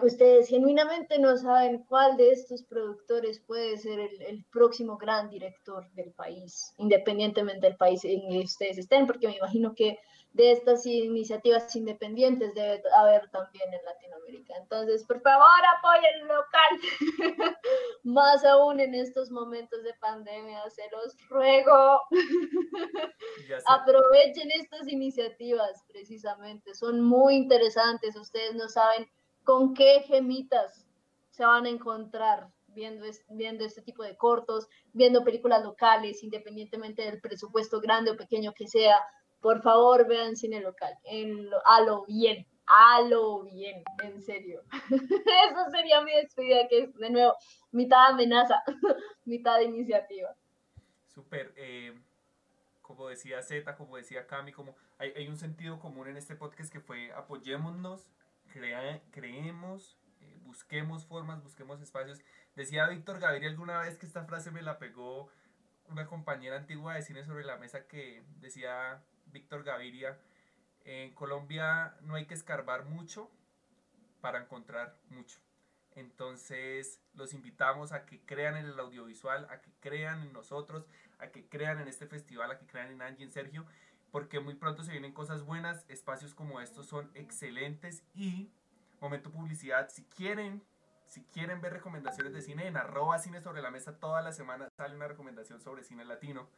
Ustedes 0.00 0.48
genuinamente 0.48 1.18
no 1.18 1.36
saben 1.36 1.84
cuál 1.88 2.16
de 2.16 2.30
estos 2.30 2.62
productores 2.62 3.40
puede 3.40 3.76
ser 3.76 3.98
el, 3.98 4.44
próximo 4.50 4.96
gran 4.96 5.28
director 5.28 5.90
del 5.92 6.12
país, 6.12 6.72
independientemente 6.78 7.66
del 7.66 7.76
país 7.76 8.04
en 8.04 8.20
el 8.30 8.38
que 8.40 8.44
ustedes 8.44 8.78
estén, 8.78 9.06
porque 9.06 9.26
me 9.26 9.36
imagino 9.36 9.74
que 9.74 9.98
de 10.32 10.52
estas 10.52 10.86
iniciativas 10.86 11.74
independientes 11.74 12.54
debe 12.54 12.82
haber 12.96 13.28
también 13.30 13.72
en 13.74 13.84
Latinoamérica. 13.84 14.54
Entonces, 14.58 15.04
por 15.04 15.20
favor, 15.22 15.46
apoyen 15.78 16.28
local, 16.28 17.56
más 18.04 18.44
aún 18.44 18.78
en 18.78 18.94
estos 18.94 19.30
momentos 19.30 19.82
de 19.82 19.94
pandemia, 19.94 20.62
se 20.70 20.82
los 20.92 21.16
ruego. 21.28 22.00
Aprovechen 23.66 24.50
estas 24.52 24.86
iniciativas 24.88 25.84
precisamente, 25.88 26.74
son 26.74 27.00
muy 27.00 27.34
interesantes, 27.34 28.16
ustedes 28.16 28.54
no 28.54 28.68
saben 28.68 29.10
con 29.44 29.74
qué 29.74 30.00
gemitas 30.02 30.86
se 31.30 31.44
van 31.44 31.66
a 31.66 31.70
encontrar 31.70 32.48
viendo, 32.68 33.04
viendo 33.30 33.64
este 33.64 33.82
tipo 33.82 34.04
de 34.04 34.16
cortos, 34.16 34.68
viendo 34.92 35.24
películas 35.24 35.64
locales, 35.64 36.22
independientemente 36.22 37.02
del 37.02 37.20
presupuesto 37.20 37.80
grande 37.80 38.12
o 38.12 38.16
pequeño 38.16 38.52
que 38.52 38.68
sea 38.68 38.96
por 39.40 39.62
favor, 39.62 40.06
vean 40.06 40.36
cine 40.36 40.60
local. 40.60 40.92
En 41.04 41.48
a 41.64 41.80
lo 41.82 42.04
bien, 42.04 42.46
a 42.66 43.00
lo 43.02 43.42
bien, 43.42 43.82
en 44.02 44.22
serio. 44.22 44.62
Eso 44.90 45.70
sería 45.70 46.02
mi 46.02 46.12
despedida, 46.12 46.68
que 46.68 46.80
es 46.80 46.94
de 46.94 47.10
nuevo 47.10 47.34
mitad 47.72 48.08
amenaza, 48.08 48.62
mitad 49.24 49.60
iniciativa. 49.60 50.34
Súper. 51.08 51.52
Eh, 51.56 51.98
como 52.82 53.08
decía 53.08 53.42
Z, 53.42 53.76
como 53.76 53.96
decía 53.96 54.26
Cami, 54.26 54.52
como 54.52 54.74
hay, 54.98 55.12
hay, 55.16 55.28
un 55.28 55.36
sentido 55.36 55.78
común 55.78 56.08
en 56.08 56.16
este 56.16 56.34
podcast 56.34 56.72
que 56.72 56.80
fue 56.80 57.12
apoyémonos, 57.12 58.10
creemos, 59.12 59.96
eh, 60.20 60.36
busquemos 60.42 61.06
formas, 61.06 61.42
busquemos 61.42 61.80
espacios. 61.80 62.20
Decía 62.56 62.88
Víctor 62.88 63.20
Gabriel 63.20 63.52
alguna 63.52 63.80
vez 63.80 63.96
que 63.96 64.06
esta 64.06 64.24
frase 64.24 64.50
me 64.50 64.62
la 64.62 64.78
pegó 64.78 65.28
una 65.88 66.06
compañera 66.06 66.56
antigua 66.56 66.94
de 66.94 67.02
cine 67.02 67.24
sobre 67.24 67.44
la 67.44 67.56
mesa 67.56 67.86
que 67.86 68.24
decía 68.40 69.02
Víctor 69.32 69.64
Gaviria, 69.64 70.18
en 70.84 71.14
Colombia 71.14 71.96
no 72.02 72.14
hay 72.14 72.26
que 72.26 72.34
escarbar 72.34 72.84
mucho 72.84 73.30
para 74.20 74.40
encontrar 74.40 74.96
mucho. 75.10 75.38
Entonces 75.94 77.00
los 77.14 77.34
invitamos 77.34 77.92
a 77.92 78.06
que 78.06 78.20
crean 78.24 78.56
en 78.56 78.66
el 78.66 78.78
audiovisual, 78.78 79.46
a 79.50 79.60
que 79.60 79.72
crean 79.80 80.22
en 80.22 80.32
nosotros, 80.32 80.86
a 81.18 81.28
que 81.28 81.48
crean 81.48 81.80
en 81.80 81.88
este 81.88 82.06
festival, 82.06 82.50
a 82.50 82.58
que 82.58 82.66
crean 82.66 82.92
en 82.92 83.02
Angie, 83.02 83.24
en 83.24 83.32
Sergio, 83.32 83.66
porque 84.10 84.40
muy 84.40 84.54
pronto 84.54 84.82
se 84.82 84.92
vienen 84.92 85.12
cosas 85.12 85.42
buenas, 85.42 85.84
espacios 85.88 86.34
como 86.34 86.60
estos 86.60 86.86
son 86.86 87.10
excelentes 87.14 88.04
y 88.14 88.50
momento 89.00 89.30
publicidad, 89.30 89.88
si 89.88 90.04
quieren, 90.04 90.62
si 91.06 91.22
quieren 91.24 91.60
ver 91.60 91.72
recomendaciones 91.72 92.32
de 92.32 92.42
cine 92.42 92.66
en 92.66 92.76
arroba 92.76 93.18
cine 93.18 93.40
sobre 93.40 93.62
la 93.62 93.70
mesa, 93.70 93.98
toda 93.98 94.22
la 94.22 94.32
semana 94.32 94.68
sale 94.76 94.94
una 94.94 95.08
recomendación 95.08 95.60
sobre 95.60 95.82
cine 95.82 96.04
latino. 96.04 96.48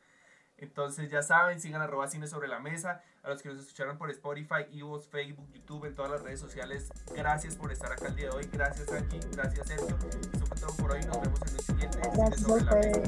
Entonces 0.63 1.11
ya 1.11 1.23
saben, 1.23 1.61
sigan 1.61 1.83
arroba 1.83 2.07
cine 2.07 2.29
sobre 2.29 2.47
la 2.47 2.61
mesa. 2.61 3.03
A 3.25 3.31
los 3.31 3.43
que 3.43 3.49
nos 3.49 3.59
escucharon 3.59 3.99
por 3.99 4.11
Spotify, 4.11 4.65
Evox, 4.73 5.09
Facebook, 5.09 5.49
YouTube, 5.53 5.87
en 5.87 5.95
todas 5.97 6.11
las 6.13 6.23
redes 6.23 6.39
sociales, 6.39 6.93
gracias 7.15 7.57
por 7.57 7.73
estar 7.73 7.91
acá 7.91 8.07
el 8.07 8.15
día 8.15 8.27
de 8.27 8.37
hoy. 8.37 8.49
Gracias 8.53 8.91
Angie, 8.93 9.19
gracias 9.33 9.67
Sergio. 9.67 9.97
Eso 9.99 10.47
fue 10.47 10.57
todo 10.57 10.77
por 10.77 10.93
hoy. 10.93 11.05
Nos 11.05 11.21
vemos 11.21 11.41
en 11.43 11.49
el 11.49 11.61
siguiente. 11.61 11.99
Gracias 12.15 12.41
sobre 12.43 12.65
la 12.65 12.75
mesa. 12.77 13.01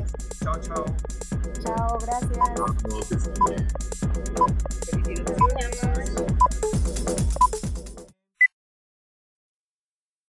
Chao, 0.42 0.60
chao. 0.60 0.84
Chao, 1.62 1.98
gracias. 6.60 6.83